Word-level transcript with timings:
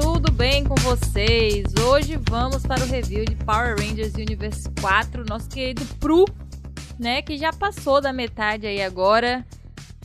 tudo 0.00 0.30
bem 0.30 0.62
com 0.62 0.76
vocês? 0.76 1.64
Hoje 1.74 2.16
vamos 2.30 2.64
para 2.64 2.84
o 2.84 2.86
review 2.86 3.24
de 3.24 3.34
Power 3.34 3.74
Rangers 3.76 4.14
Universe 4.14 4.70
4, 4.80 5.24
nosso 5.24 5.48
querido 5.48 5.84
Pru, 5.98 6.24
né, 6.96 7.20
que 7.20 7.36
já 7.36 7.52
passou 7.52 8.00
da 8.00 8.12
metade 8.12 8.64
aí 8.64 8.80
agora. 8.80 9.44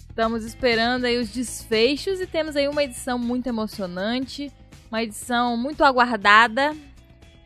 Estamos 0.10 0.44
esperando 0.44 1.06
aí 1.06 1.20
os 1.20 1.30
desfechos 1.30 2.20
e 2.20 2.26
temos 2.26 2.56
aí 2.56 2.68
uma 2.68 2.84
edição 2.84 3.20
muito 3.20 3.46
emocionante, 3.46 4.52
uma 4.90 5.04
edição 5.04 5.56
muito 5.56 5.84
aguardada. 5.84 6.76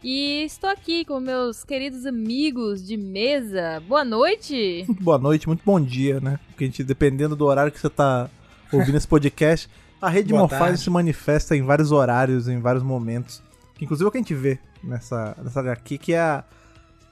E 0.02 0.44
estou 0.46 0.70
aqui 0.70 1.04
com 1.04 1.20
meus 1.20 1.66
queridos 1.66 2.06
amigos 2.06 2.82
de 2.82 2.96
mesa. 2.96 3.84
Boa 3.86 4.06
noite. 4.06 4.86
Muito 4.88 5.04
boa 5.04 5.18
noite, 5.18 5.48
muito 5.48 5.64
bom 5.66 5.82
dia, 5.82 6.22
né? 6.22 6.40
Porque 6.48 6.64
a 6.64 6.68
gente, 6.68 6.82
dependendo 6.82 7.36
do 7.36 7.44
horário 7.44 7.74
que 7.74 7.80
você 7.80 7.90
tá 7.90 8.30
ouvindo 8.72 8.96
esse 8.96 9.08
podcast, 9.08 9.70
a 10.02 10.10
rede 10.10 10.30
Boa 10.30 10.42
Morfagem 10.42 10.66
tarde. 10.68 10.82
se 10.84 10.90
manifesta 10.90 11.56
em 11.56 11.62
vários 11.64 11.92
horários, 11.92 12.48
em 12.48 12.60
vários 12.60 12.84
momentos. 12.84 13.42
Que, 13.76 13.86
inclusive 13.86 14.06
é 14.06 14.10
o 14.10 14.12
que 14.12 14.18
a 14.18 14.22
gente 14.22 14.34
vê 14.36 14.60
nessa, 14.84 15.36
nessa 15.44 15.60
HQ, 15.60 15.98
que 15.98 16.14
é, 16.14 16.20
a- 16.20 16.44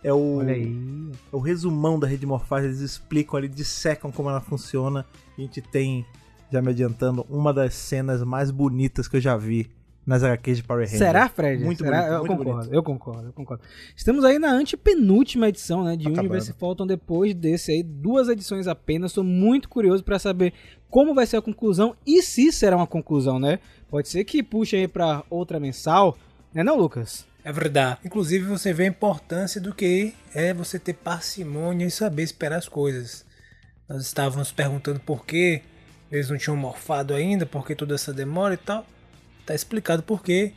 é 0.03 0.13
o, 0.13 0.37
Olha 0.37 0.53
aí. 0.53 1.11
é 1.31 1.35
o 1.35 1.39
resumão 1.39 1.99
da 1.99 2.07
rede 2.07 2.25
Morfagem. 2.25 2.69
Eles 2.69 2.79
explicam 2.81 3.37
ali, 3.37 3.47
dissecam 3.47 4.11
como 4.11 4.29
ela 4.29 4.41
funciona. 4.41 5.05
E 5.37 5.41
a 5.41 5.45
gente 5.45 5.61
tem, 5.61 6.05
já 6.51 6.61
me 6.61 6.69
adiantando, 6.69 7.25
uma 7.29 7.53
das 7.53 7.73
cenas 7.75 8.23
mais 8.23 8.51
bonitas 8.51 9.07
que 9.07 9.17
eu 9.17 9.21
já 9.21 9.35
vi 9.37 9.69
nas 10.05 10.23
HQs 10.23 10.57
de 10.57 10.63
Power 10.63 10.83
Rangers. 10.83 10.99
Será, 10.99 11.27
Fred? 11.27 11.63
Muito 11.63 11.83
Será? 11.83 11.97
bonito, 11.97 12.11
eu 12.11 12.19
muito 12.19 12.37
concordo, 12.37 12.59
bonito. 12.59 12.73
eu 12.73 12.83
concordo, 12.83 13.27
eu 13.27 13.33
concordo. 13.33 13.63
Estamos 13.95 14.23
aí 14.23 14.37
na 14.37 14.51
antepenúltima 14.51 15.49
edição, 15.49 15.83
né, 15.83 15.95
de 15.95 16.03
Tá 16.03 16.09
Universe 16.21 16.51
acabando. 16.51 16.59
Faltam 16.59 16.87
depois 16.87 17.33
desse 17.33 17.71
aí, 17.71 17.81
duas 17.81 18.29
edições 18.29 18.67
apenas. 18.67 19.11
Estou 19.11 19.23
muito 19.23 19.67
curioso 19.67 20.03
para 20.03 20.19
saber 20.19 20.53
como 20.89 21.15
vai 21.15 21.25
ser 21.25 21.37
a 21.37 21.41
conclusão 21.41 21.95
e 22.05 22.21
se 22.21 22.51
será 22.51 22.75
uma 22.75 22.87
conclusão, 22.87 23.39
né? 23.39 23.59
Pode 23.89 24.07
ser 24.07 24.23
que 24.23 24.43
puxe 24.43 24.75
aí 24.75 24.87
para 24.87 25.23
outra 25.29 25.59
mensal, 25.59 26.17
né, 26.53 26.63
não, 26.63 26.77
Lucas? 26.77 27.25
É 27.43 27.51
verdade. 27.51 27.99
Inclusive 28.03 28.45
você 28.45 28.73
vê 28.73 28.83
a 28.85 28.87
importância 28.87 29.59
do 29.59 29.73
que 29.73 30.13
é 30.33 30.53
você 30.53 30.79
ter 30.79 30.93
parcimônia 30.93 31.85
e 31.85 31.91
saber 31.91 32.23
esperar 32.23 32.57
as 32.57 32.67
coisas. 32.67 33.25
Nós 33.87 34.01
estávamos 34.03 34.51
perguntando 34.51 34.99
por 34.99 35.25
que 35.25 35.61
eles 36.11 36.29
não 36.29 36.37
tinham 36.37 36.57
morfado 36.57 37.13
ainda, 37.13 37.45
por 37.45 37.65
que 37.65 37.75
toda 37.75 37.93
essa 37.93 38.13
demora 38.13 38.53
e 38.55 38.57
tal. 38.57 38.85
Tá 39.45 39.53
explicado 39.53 40.03
por 40.03 40.23
que 40.23 40.53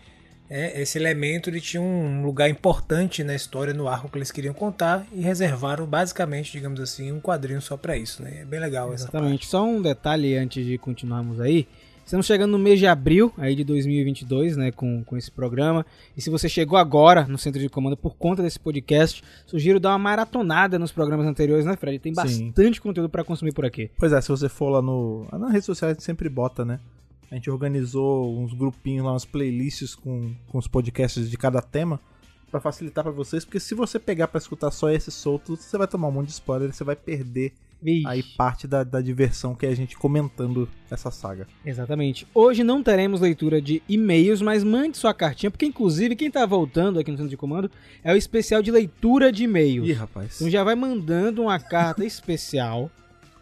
é, 0.51 0.81
esse 0.81 0.97
elemento 0.97 1.51
ele 1.51 1.61
tinha 1.61 1.81
um 1.81 2.23
lugar 2.25 2.49
importante 2.49 3.23
na 3.23 3.35
história, 3.35 3.75
no 3.75 3.87
arco 3.87 4.09
que 4.09 4.17
eles 4.17 4.31
queriam 4.31 4.55
contar 4.55 5.07
e 5.13 5.21
reservaram 5.21 5.87
basicamente, 5.87 6.53
digamos 6.53 6.81
assim, 6.81 7.13
um 7.13 7.21
quadrinho 7.21 7.61
só 7.61 7.77
para 7.77 7.97
isso, 7.97 8.23
né? 8.23 8.41
É 8.41 8.45
bem 8.45 8.59
legal 8.59 8.93
essa 8.93 9.05
Exatamente. 9.05 9.47
Só 9.47 9.65
um 9.65 9.83
detalhe 9.83 10.37
antes 10.37 10.65
de 10.65 10.79
continuarmos 10.79 11.39
aí. 11.41 11.69
Estamos 12.03 12.25
chegando 12.25 12.53
no 12.53 12.59
mês 12.59 12.79
de 12.79 12.87
abril 12.87 13.31
aí 13.37 13.55
de 13.55 13.63
2022, 13.63 14.57
né, 14.57 14.73
com, 14.73 15.05
com 15.05 15.15
esse 15.19 15.31
programa. 15.31 15.85
E 16.17 16.23
se 16.23 16.31
você 16.31 16.49
chegou 16.49 16.79
agora 16.79 17.27
no 17.27 17.37
centro 17.37 17.61
de 17.61 17.69
comando 17.69 17.99
por 17.99 18.17
conta 18.17 18.43
desse 18.43 18.59
podcast, 18.59 19.23
sugiro 19.45 19.79
dar 19.79 19.91
uma 19.91 19.99
maratonada 19.99 20.79
nos 20.79 20.91
programas 20.91 21.27
anteriores, 21.27 21.67
né, 21.67 21.77
Fred? 21.77 21.99
Tem 21.99 22.15
Sim. 22.15 22.23
bastante 22.23 22.81
conteúdo 22.81 23.11
para 23.11 23.23
consumir 23.23 23.53
por 23.53 23.67
aqui. 23.67 23.91
Pois 23.99 24.11
é, 24.11 24.23
se 24.23 24.29
você 24.31 24.49
for 24.49 24.71
lá 24.71 24.81
no. 24.81 25.29
Nas 25.31 25.53
redes 25.53 25.67
sociais 25.67 25.91
a 25.91 25.95
gente 25.95 26.03
sempre 26.03 26.31
bota, 26.31 26.65
né? 26.65 26.81
A 27.31 27.35
gente 27.35 27.51
organizou 27.51 28.39
uns 28.39 28.53
grupinhos 28.55 29.05
lá, 29.05 29.13
umas 29.13 29.25
playlists 29.25 29.95
com, 29.95 30.35
com 30.47 30.59
os 30.59 30.67
podcasts 30.67 31.31
de 31.31 31.37
cada 31.37 31.61
tema 31.61 32.01
pra 32.51 32.61
facilitar 32.61 33.05
pra 33.05 33.13
vocês, 33.13 33.45
porque 33.45 33.61
se 33.61 33.75
você 33.75 33.99
pegar 33.99 34.29
pra 34.29 34.39
escutar 34.39 34.71
só 34.71 34.91
esse 34.91 35.11
solto, 35.11 35.57
você 35.57 35.77
vai 35.77 35.87
tomar 35.87 36.09
um 36.09 36.13
monte 36.13 36.29
de 36.29 36.33
spoiler 36.33 36.71
e 36.71 36.73
você 36.73 36.83
vai 36.83 36.97
perder 36.97 37.53
Vixe. 37.81 38.07
aí 38.07 38.23
parte 38.23 38.67
da, 38.67 38.83
da 38.83 39.01
diversão 39.01 39.55
que 39.55 39.67
é 39.67 39.69
a 39.69 39.75
gente 39.75 39.97
comentando 39.97 40.69
essa 40.91 41.11
saga. 41.11 41.47
Exatamente. 41.65 42.27
Hoje 42.35 42.65
não 42.65 42.83
teremos 42.83 43.21
leitura 43.21 43.61
de 43.61 43.83
e-mails, 43.89 44.41
mas 44.43 44.65
mande 44.65 44.97
sua 44.97 45.15
cartinha, 45.15 45.51
porque 45.51 45.67
inclusive 45.67 46.17
quem 46.17 46.31
tá 46.31 46.45
voltando 46.47 46.99
aqui 46.99 47.11
no 47.11 47.17
centro 47.17 47.31
de 47.31 47.37
comando 47.37 47.71
é 48.03 48.13
o 48.13 48.17
especial 48.17 48.63
de 48.63 48.71
leitura 48.71 49.31
de 49.31 49.45
e-mails. 49.45 49.89
Ih, 49.89 49.93
rapaz. 49.93 50.37
Então 50.37 50.51
já 50.51 50.65
vai 50.65 50.75
mandando 50.75 51.43
uma 51.43 51.59
carta 51.59 52.05
especial, 52.07 52.91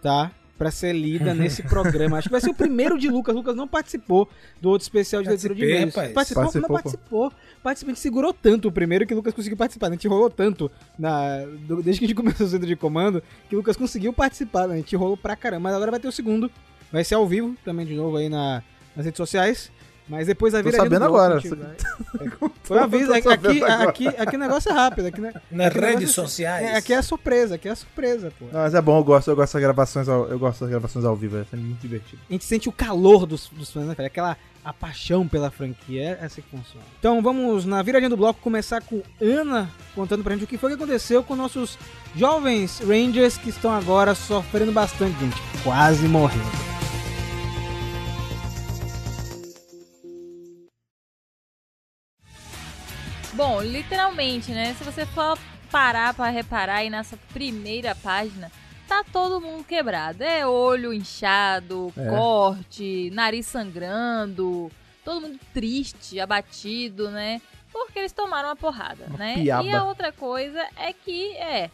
tá? 0.03 0.33
Pra 0.59 0.71
ser 0.71 0.95
lida 0.95 1.35
nesse 1.35 1.63
programa. 1.63 2.17
Acho 2.17 2.29
que 2.29 2.33
vai 2.33 2.41
ser 2.41 2.49
o 2.51 2.55
primeiro 2.55 2.99
de 2.99 3.09
Lucas. 3.11 3.35
Lucas 3.35 3.55
não 3.55 3.69
participou 3.69 4.27
do 4.61 4.71
outro 4.71 4.85
especial 4.85 5.23
de 5.23 5.29
leitura 5.29 5.55
de 5.55 5.63
e-mails. 5.65 5.95
rapaz. 5.95 6.13
Participou, 6.13 6.43
Participou, 6.45 6.69
mas 6.75 6.83
participou. 6.83 7.33
Participou. 7.63 7.91
A 7.91 7.95
gente 7.95 8.01
segurou 8.01 8.33
tanto 8.33 8.69
o 8.69 8.73
primeiro 8.73 9.07
que 9.07 9.13
o 9.13 9.17
Lucas 9.17 9.35
conseguiu 9.35 9.57
participar. 9.59 9.89
A 9.89 9.91
gente 9.91 10.09
rolou 10.09 10.31
tanto 10.31 10.71
na, 10.99 11.45
do- 11.67 11.83
desde 11.83 11.99
que 12.01 12.07
a 12.07 12.09
gente 12.09 12.17
começou 12.17 12.47
o 12.47 12.49
centro 12.51 12.67
de 12.67 12.75
comando 12.75 13.23
que 13.51 13.55
o 13.55 13.59
Lucas 13.59 13.77
conseguiu 13.77 14.13
participar. 14.15 14.67
né? 14.67 14.75
A 14.75 14.77
gente 14.79 14.97
rolou 14.97 15.17
pra 15.17 15.37
caramba. 15.37 15.61
Mas 15.65 15.75
agora 15.75 15.91
vai 15.91 16.01
ter 16.01 16.09
o 16.09 16.13
segundo. 16.13 16.51
Vai 16.91 17.05
ser 17.05 17.17
ao 17.17 17.27
vivo 17.29 17.55
também 17.65 17.85
de 17.85 17.95
novo 17.95 18.17
aí 18.17 18.29
na, 18.31 18.63
nas 18.95 19.05
redes 19.05 19.19
sociais. 19.19 19.71
Mas 20.09 20.27
depois 20.29 20.55
a 20.55 20.59
Tô 20.59 20.65
viradinha 20.71 20.89
do 20.89 20.93
sabendo 20.95 21.11
bloco, 21.11 21.25
agora. 21.25 21.37
a 21.37 21.41
gente 21.41 21.55
vai- 21.57 22.51
Foi 22.63 22.79
um 22.79 22.83
aviso. 22.83 23.07
Tô 23.07 23.13
Aqui, 23.15 23.23
sabendo 23.23 23.49
aqui, 23.49 23.65
agora. 23.65 23.91
aqui, 23.91 24.09
aqui 24.09 24.37
o 24.37 24.39
negócio 24.39 24.71
é 24.71 24.73
rápido. 24.75 25.07
Aqui, 25.07 25.21
né? 25.21 25.33
Nas 25.51 25.67
Aqui 25.69 25.79
redes 25.81 25.95
negócio- 26.01 26.15
sociais. 26.23 26.65
É, 26.67 26.77
aqui 26.77 26.93
é 26.93 26.97
a 26.97 27.03
surpresa, 27.03 27.55
aqui 27.57 27.69
é 27.69 27.73
a 27.73 27.77
surpresa, 27.77 28.33
pô. 28.39 28.45
Não, 28.53 28.61
mas 28.61 28.75
é 28.75 28.81
bom, 28.81 28.99
eu 28.99 29.05
gosto, 29.05 29.29
eu 29.31 29.37
gosto 29.37 29.55
das 29.55 29.63
gravações 29.63 30.09
ao, 30.09 30.29
eu 30.29 30.39
gosto 30.39 30.61
das 30.61 30.71
gravações 30.71 31.05
ao 31.05 31.17
vivo, 31.17 31.39
é 31.53 31.57
muito 31.57 31.81
divertido. 31.81 32.23
A 32.29 32.33
gente 32.33 32.45
sente 32.45 32.69
o 32.69 32.73
calor 32.73 33.27
dos, 33.27 33.49
dos 33.49 33.73
fãs, 33.73 33.85
né, 33.87 33.95
cara? 33.97 34.07
Aquela 34.07 34.37
a 34.65 34.73
paixão 34.73 35.27
pela 35.29 35.49
franquia, 35.51 36.03
é 36.21 36.25
essa 36.25 36.41
que 36.43 36.49
funciona. 36.51 36.85
Então 36.99 37.23
vamos 37.23 37.65
na 37.65 37.81
viradinha 37.83 38.11
do 38.11 38.17
bloco 38.17 38.41
começar 38.41 38.81
com 38.83 39.01
Ana 39.21 39.69
contando 39.95 40.25
pra 40.25 40.35
gente 40.35 40.43
o 40.45 40.47
que 40.49 40.59
foi 40.59 40.71
que 40.71 40.77
aconteceu 40.77 41.23
com 41.23 41.37
nossos 41.37 41.79
jovens 42.17 42.81
Rangers 42.81 43.37
que 43.39 43.49
estão 43.51 43.71
agora 43.73 44.13
sofrendo 44.15 44.73
bastante, 44.73 45.19
gente. 45.21 45.37
Quase 45.63 46.09
morrendo. 46.09 46.76
Bom, 53.37 53.61
literalmente, 53.61 54.51
né? 54.53 54.75
Se 54.79 54.83
você 54.83 55.05
for 55.05 55.39
parar 55.71 56.15
pra 56.15 56.31
reparar 56.31 56.77
aí 56.77 56.89
nessa 56.89 57.19
primeira 57.35 57.95
página, 57.95 58.51
tá 58.89 59.05
todo 59.13 59.41
mundo 59.43 59.63
quebrado. 59.63 60.25
É 60.25 60.47
olho 60.47 60.93
inchado, 60.93 61.93
É. 61.97 62.09
corte, 62.09 63.11
nariz 63.13 63.47
sangrando, 63.47 64.73
todo 65.05 65.21
mundo 65.21 65.39
triste, 65.53 66.19
abatido, 66.19 67.11
né? 67.11 67.43
Porque 67.71 67.99
eles 67.99 68.13
tomaram 68.13 68.49
uma 68.49 68.57
porrada, 68.57 69.05
Uma 69.09 69.19
né? 69.19 69.35
piaba. 69.35 69.65
E 69.69 69.71
a 69.71 69.85
outra 69.85 70.11
coisa 70.11 70.67
é 70.75 70.95
que, 70.95 71.33
é, 71.37 71.71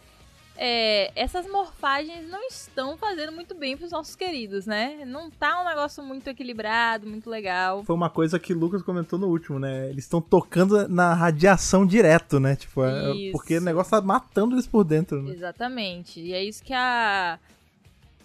é, 0.56 1.10
essas 1.16 1.46
morfagens 1.46 2.28
não 2.28 2.42
estão 2.46 2.96
fazendo 2.96 3.32
muito 3.32 3.54
bem 3.54 3.76
pros 3.76 3.90
nossos 3.90 4.14
queridos, 4.14 4.66
né? 4.66 5.04
Não 5.04 5.30
tá 5.30 5.60
um 5.62 5.64
negócio 5.64 6.02
muito 6.04 6.28
equilibrado, 6.28 7.06
muito 7.06 7.28
legal. 7.30 7.82
Foi 7.84 7.94
uma 7.94 8.10
coisa 8.10 8.38
que 8.38 8.52
o 8.52 8.58
Lucas 8.58 8.82
comentou 8.82 9.18
no 9.18 9.28
último, 9.28 9.58
né? 9.58 9.88
Eles 9.88 10.04
estão 10.04 10.20
tocando 10.20 10.88
na 10.88 11.14
radiação 11.14 11.86
direto, 11.86 12.38
né? 12.38 12.56
Tipo, 12.56 12.84
é- 12.84 13.12
Isso. 13.14 13.32
porque 13.32 13.58
o 13.58 13.62
negócio 13.62 13.90
tá 13.90 14.00
matando 14.00 14.54
eles 14.54 14.66
por 14.66 14.84
dentro, 14.84 15.22
né? 15.22 15.32
Exatamente. 15.32 16.20
E 16.20 16.32
é 16.32 16.44
isso 16.44 16.62
que 16.62 16.74
a 16.74 17.38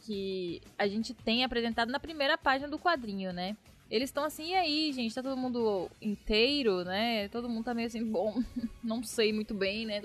que 0.06 0.62
a 0.80 0.88
gente 0.88 1.14
tem 1.14 1.44
apresentado 1.44 1.92
na 1.92 2.00
primeira 2.00 2.38
página 2.38 2.70
do 2.70 2.80
quadrinho, 2.80 3.34
né? 3.34 3.58
Eles 3.90 4.10
estão 4.10 4.24
assim, 4.26 4.50
e 4.50 4.56
aí, 4.56 4.92
gente, 4.92 5.16
tá 5.16 5.24
todo 5.24 5.38
mundo 5.38 5.90
inteiro, 6.02 6.84
né? 6.84 7.30
Todo 7.30 7.48
mundo 7.48 7.66
tá 7.66 7.74
meio 7.74 7.88
assim, 7.88 8.04
bom, 8.04 8.44
não 8.84 9.02
sei 9.02 9.32
muito 9.32 9.54
bem, 9.54 9.86
né? 9.86 10.02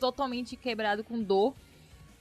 Totalmente 0.00 0.56
quebrado 0.56 1.04
com 1.04 1.22
dor. 1.22 1.54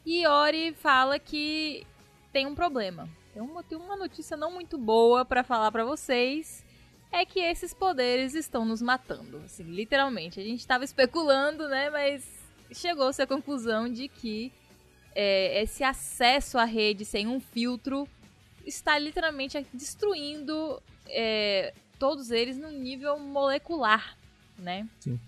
E 0.06 0.25
Ori 0.28 0.74
fala 0.74 1.18
que 1.18 1.86
tem 2.31 2.46
um 2.46 2.53
problema. 2.53 3.09
Tem 3.34 3.42
uma, 3.42 3.64
tem 3.64 3.78
uma 3.78 3.96
notícia 3.96 4.38
não 4.38 4.52
muito 4.52 4.78
boa 4.78 5.25
pra 5.25 5.44
falar 5.44 5.72
pra 5.72 5.84
vocês. 5.84 6.64
É 7.12 7.26
que 7.26 7.40
esses 7.40 7.74
poderes 7.74 8.36
estão 8.36 8.64
nos 8.64 8.81
matando, 8.81 9.38
assim, 9.44 9.64
literalmente. 9.64 10.40
A 10.40 10.44
gente 10.44 10.66
tava 10.66 10.84
especulando, 10.84 11.68
né? 11.68 11.90
Mas 11.90 12.24
chegou-se 12.72 13.20
à 13.20 13.26
conclusão 13.26 13.91
de 13.91 14.08
que 14.08 14.52
é, 15.16 15.64
esse 15.64 15.84
acesso 15.84 16.59
à 16.59 16.66
rede 16.66 17.03
sem 17.03 17.28
um 17.28 17.40
filtro 17.40 18.08
está 18.66 18.97
literalmente 19.00 19.66
destruindo 19.74 20.82
é, 21.09 21.73
todos 21.97 22.32
eles 22.32 22.58
no 22.58 22.72
nível 22.72 23.20
molecular, 23.20 24.16
né? 24.58 24.88
Sim. 25.00 25.20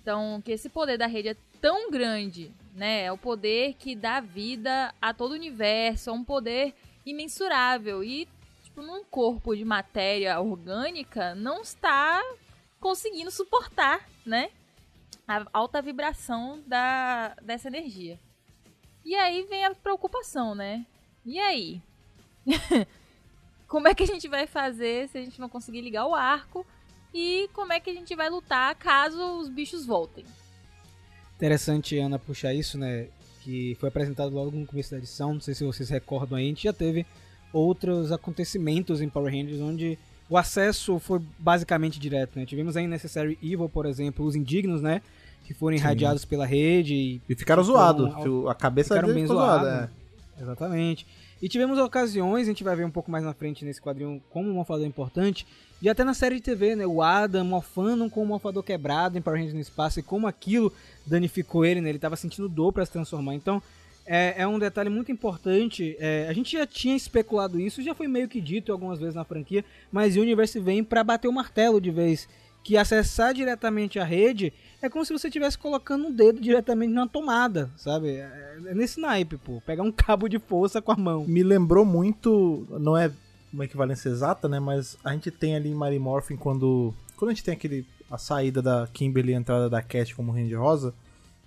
Então, 0.00 0.40
que 0.42 0.52
esse 0.52 0.68
poder 0.68 0.96
da 0.96 1.06
rede 1.06 1.28
é 1.28 1.36
tão 1.60 1.90
grande, 1.90 2.50
né? 2.74 3.04
É 3.04 3.12
o 3.12 3.18
poder 3.18 3.74
que 3.74 3.94
dá 3.94 4.20
vida 4.20 4.94
a 5.00 5.12
todo 5.12 5.32
o 5.32 5.34
universo, 5.34 6.10
é 6.10 6.12
um 6.12 6.24
poder 6.24 6.74
imensurável 7.04 8.02
e 8.04 8.28
tipo 8.62 8.82
num 8.82 9.04
corpo 9.04 9.54
de 9.56 9.64
matéria 9.64 10.40
orgânica 10.40 11.34
não 11.34 11.62
está 11.62 12.22
conseguindo 12.78 13.30
suportar, 13.30 14.08
né? 14.24 14.50
A 15.26 15.44
alta 15.52 15.82
vibração 15.82 16.62
da 16.66 17.34
dessa 17.42 17.68
energia. 17.68 18.18
E 19.04 19.14
aí 19.14 19.42
vem 19.44 19.64
a 19.64 19.74
preocupação, 19.74 20.54
né? 20.54 20.86
E 21.24 21.38
aí? 21.38 21.82
como 23.70 23.88
é 23.88 23.94
que 23.94 24.02
a 24.02 24.06
gente 24.06 24.28
vai 24.28 24.46
fazer 24.46 25.08
se 25.08 25.16
a 25.16 25.22
gente 25.22 25.40
não 25.40 25.48
conseguir 25.48 25.80
ligar 25.80 26.04
o 26.06 26.14
arco? 26.14 26.66
E 27.14 27.48
como 27.54 27.72
é 27.72 27.80
que 27.80 27.88
a 27.88 27.94
gente 27.94 28.14
vai 28.14 28.28
lutar 28.28 28.74
caso 28.74 29.18
os 29.40 29.48
bichos 29.48 29.86
voltem? 29.86 30.24
Interessante, 31.36 31.98
Ana, 31.98 32.18
puxar 32.18 32.52
isso, 32.52 32.76
né? 32.76 33.06
Que 33.42 33.74
foi 33.80 33.88
apresentado 33.88 34.34
logo 34.34 34.50
no 34.50 34.66
começo 34.66 34.90
da 34.90 34.98
edição. 34.98 35.32
Não 35.34 35.40
sei 35.40 35.54
se 35.54 35.64
vocês 35.64 35.88
recordam 35.88 36.36
aí. 36.36 36.44
A 36.44 36.48
gente 36.48 36.64
já 36.64 36.72
teve 36.72 37.06
outros 37.52 38.12
acontecimentos 38.12 39.00
em 39.00 39.08
Power 39.08 39.32
Rangers 39.32 39.60
onde 39.60 39.98
o 40.28 40.36
acesso 40.36 40.98
foi 40.98 41.20
basicamente 41.38 41.98
direto, 41.98 42.38
né? 42.38 42.44
Tivemos 42.44 42.76
a 42.76 42.80
Necessary 42.82 43.38
Evil, 43.42 43.68
por 43.68 43.86
exemplo, 43.86 44.24
os 44.24 44.36
indignos, 44.36 44.82
né? 44.82 45.00
Que 45.46 45.54
foram 45.54 45.74
irradiados 45.76 46.24
pela 46.24 46.44
rede 46.46 46.94
e 46.94 47.20
E 47.28 47.34
ficaram 47.34 47.62
zoados. 47.64 48.14
um- 48.26 48.48
A 48.48 48.54
cabeça 48.54 48.94
ficaram 48.94 49.12
bem 49.14 49.26
zoada. 49.26 49.64
zoados. 49.64 49.90
é. 50.38 50.42
Exatamente. 50.42 51.06
E 51.42 51.48
tivemos 51.48 51.78
ocasiões, 51.78 52.42
a 52.46 52.50
gente 52.50 52.62
vai 52.62 52.76
ver 52.76 52.84
um 52.84 52.90
pouco 52.90 53.10
mais 53.10 53.24
na 53.24 53.32
frente 53.32 53.64
nesse 53.64 53.80
quadrinho 53.80 54.22
como 54.30 54.50
um 54.50 54.54
morfador 54.54 54.86
importante, 54.86 55.46
e 55.80 55.88
até 55.88 56.04
na 56.04 56.12
série 56.12 56.34
de 56.36 56.42
TV, 56.42 56.76
né? 56.76 56.86
O 56.86 57.00
Adam 57.00 57.44
morfando 57.44 58.10
com 58.10 58.22
o 58.22 58.26
morfador 58.26 58.62
quebrado 58.62 59.16
em 59.16 59.22
Power 59.22 59.38
Rangers 59.38 59.54
no 59.54 59.60
espaço 59.60 59.98
e 59.98 60.02
como 60.02 60.26
aquilo 60.26 60.70
danificou 61.06 61.64
ele, 61.64 61.80
né? 61.80 61.88
Ele 61.88 61.98
tava 61.98 62.16
sentindo 62.16 62.48
dor 62.48 62.72
para 62.72 62.84
se 62.84 62.92
transformar. 62.92 63.34
Então, 63.34 63.62
é, 64.04 64.42
é 64.42 64.46
um 64.46 64.58
detalhe 64.58 64.90
muito 64.90 65.10
importante. 65.10 65.96
É, 65.98 66.26
a 66.28 66.32
gente 66.34 66.52
já 66.52 66.66
tinha 66.66 66.94
especulado 66.94 67.58
isso, 67.58 67.82
já 67.82 67.94
foi 67.94 68.08
meio 68.08 68.28
que 68.28 68.40
dito 68.40 68.70
algumas 68.72 68.98
vezes 68.98 69.14
na 69.14 69.24
franquia, 69.24 69.64
mas 69.90 70.16
o 70.16 70.20
Universe 70.20 70.60
vem 70.60 70.84
para 70.84 71.02
bater 71.02 71.28
o 71.28 71.32
martelo 71.32 71.80
de 71.80 71.90
vez. 71.90 72.28
Que 72.62 72.76
acessar 72.76 73.32
diretamente 73.32 73.98
a 73.98 74.04
rede 74.04 74.52
é 74.82 74.88
como 74.88 75.04
se 75.04 75.12
você 75.12 75.28
estivesse 75.28 75.58
colocando 75.58 76.06
um 76.06 76.12
dedo 76.12 76.40
diretamente 76.40 76.92
na 76.92 77.06
tomada, 77.06 77.70
sabe? 77.76 78.08
É, 78.16 78.58
é 78.66 78.74
nesse 78.74 79.00
naipe, 79.00 79.36
pô. 79.36 79.60
Pegar 79.64 79.82
um 79.82 79.92
cabo 79.92 80.28
de 80.28 80.38
força 80.38 80.80
com 80.80 80.92
a 80.92 80.96
mão. 80.96 81.26
Me 81.26 81.42
lembrou 81.42 81.84
muito, 81.84 82.66
não 82.80 82.96
é 82.96 83.10
uma 83.52 83.64
equivalência 83.64 84.08
exata, 84.08 84.48
né? 84.48 84.60
Mas 84.60 84.96
a 85.04 85.12
gente 85.12 85.30
tem 85.30 85.56
ali 85.56 85.70
em 85.70 85.74
Mary 85.74 85.98
Morphin 85.98 86.36
quando. 86.36 86.94
Quando 87.16 87.30
a 87.30 87.34
gente 87.34 87.44
tem 87.44 87.54
aquele. 87.54 87.86
a 88.10 88.16
saída 88.16 88.62
da 88.62 88.88
Kimberly 88.92 89.32
e 89.32 89.34
a 89.34 89.38
entrada 89.38 89.68
da 89.68 89.82
Cat 89.82 90.14
como 90.14 90.32
Ranger 90.32 90.60
Rosa, 90.60 90.94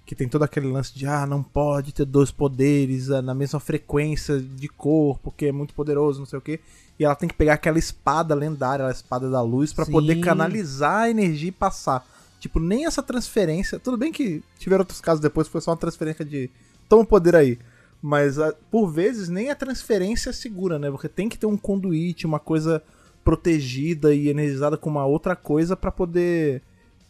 que 0.06 0.16
tem 0.16 0.28
todo 0.28 0.44
aquele 0.44 0.68
lance 0.68 0.94
de 0.94 1.06
ah, 1.06 1.26
não 1.26 1.42
pode 1.42 1.94
ter 1.94 2.06
dois 2.06 2.30
poderes 2.30 3.10
ah, 3.10 3.22
na 3.22 3.34
mesma 3.34 3.60
frequência 3.60 4.40
de 4.40 4.68
cor, 4.68 5.18
porque 5.20 5.46
é 5.46 5.52
muito 5.52 5.74
poderoso, 5.74 6.20
não 6.20 6.26
sei 6.26 6.40
o 6.40 6.42
quê. 6.42 6.60
E 7.00 7.06
ela 7.06 7.16
tem 7.16 7.28
que 7.28 7.36
pegar 7.36 7.54
aquela 7.54 7.80
espada 7.80 8.36
lendária, 8.36 8.86
a 8.86 8.92
espada 8.92 9.30
da 9.30 9.42
luz, 9.42 9.74
pra 9.74 9.86
Sim. 9.86 9.92
poder 9.92 10.20
canalizar 10.20 11.04
a 11.04 11.10
energia 11.10 11.50
e 11.50 11.52
passar. 11.52 12.06
Tipo, 12.40 12.60
nem 12.60 12.86
essa 12.86 13.02
transferência. 13.02 13.80
Tudo 13.80 13.98
bem 13.98 14.12
que 14.12 14.44
tiveram 14.60 14.82
outros 14.82 15.00
casos 15.00 15.22
depois, 15.22 15.48
foi 15.48 15.62
só 15.62 15.72
uma 15.72 15.78
transferência 15.78 16.26
de. 16.26 16.50
Toma 16.90 17.04
o 17.04 17.08
poder 17.08 17.36
aí. 17.36 17.58
Mas 18.02 18.38
ah, 18.38 18.54
por 18.70 18.92
vezes 18.92 19.30
nem 19.30 19.50
a 19.50 19.56
transferência 19.56 20.30
é 20.30 20.34
segura, 20.34 20.78
né? 20.78 20.92
Porque 20.92 21.08
tem 21.08 21.30
que 21.30 21.38
ter 21.38 21.46
um 21.46 21.56
conduíte, 21.56 22.28
uma 22.28 22.40
coisa 22.40 22.84
protegida 23.24 24.14
e 24.14 24.28
energizada 24.28 24.76
com 24.76 24.90
uma 24.90 25.06
outra 25.06 25.36
coisa 25.36 25.78
pra 25.78 25.90
poder 25.90 26.62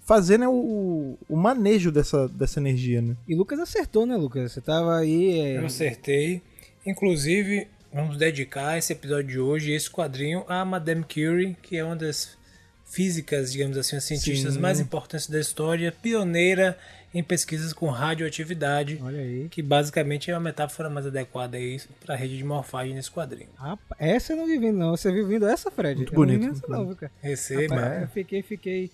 fazer 0.05 0.38
né, 0.38 0.47
o, 0.47 1.17
o 1.29 1.35
manejo 1.35 1.91
dessa, 1.91 2.27
dessa 2.27 2.59
energia, 2.59 3.01
né? 3.01 3.15
E 3.27 3.35
Lucas 3.35 3.59
acertou, 3.59 4.05
né, 4.05 4.15
Lucas? 4.15 4.51
Você 4.51 4.61
tava 4.61 4.97
aí. 4.97 5.39
é, 5.39 5.57
Eu 5.57 5.65
acertei. 5.65 6.41
Inclusive, 6.85 7.67
vamos 7.94 8.17
dedicar 8.17 8.77
esse 8.77 8.91
episódio 8.94 9.27
de 9.29 9.39
hoje, 9.39 9.71
esse 9.71 9.89
quadrinho, 9.89 10.44
a 10.47 10.65
Madame 10.65 11.03
Curie, 11.03 11.55
que 11.61 11.77
é 11.77 11.83
uma 11.83 11.95
das 11.95 12.38
físicas, 12.85 13.51
digamos 13.51 13.77
assim, 13.77 13.95
as 13.95 14.03
cientistas 14.03 14.53
Sim. 14.53 14.59
mais 14.59 14.79
importantes 14.79 15.27
da 15.27 15.39
história, 15.39 15.91
pioneira 15.91 16.77
em 17.13 17.23
pesquisas 17.23 17.73
com 17.73 17.88
radioatividade, 17.89 19.00
Olha 19.01 19.19
aí. 19.19 19.47
que 19.50 19.61
basicamente 19.61 20.31
é 20.31 20.33
uma 20.33 20.39
metáfora 20.39 20.89
mais 20.89 21.05
adequada 21.05 21.57
aí 21.57 21.79
para 22.03 22.15
a 22.15 22.17
rede 22.17 22.38
de 22.38 22.44
morfagem 22.44 22.94
nesse 22.95 23.09
quadrinho. 23.11 23.50
Rapaz, 23.55 24.00
essa 24.00 24.33
eu 24.33 24.38
não 24.38 24.47
vi 24.47 24.57
vindo, 24.57 24.77
não. 24.77 24.91
Você 24.97 25.11
viu 25.11 25.27
vindo 25.27 25.47
essa, 25.47 25.69
Fred? 25.71 25.97
Muito 25.97 26.13
Eu 26.13 26.19
não 26.19 26.25
vi 26.25 26.31
bonito, 26.38 26.41
vindo 26.41 26.51
muito 26.53 26.65
essa, 26.65 26.75
não, 26.75 26.88
viu, 26.88 26.95
cara? 26.95 27.11
Receba. 27.21 27.75
Rapaz, 27.75 28.01
eu 28.01 28.07
fiquei, 28.09 28.41
fiquei, 28.41 28.91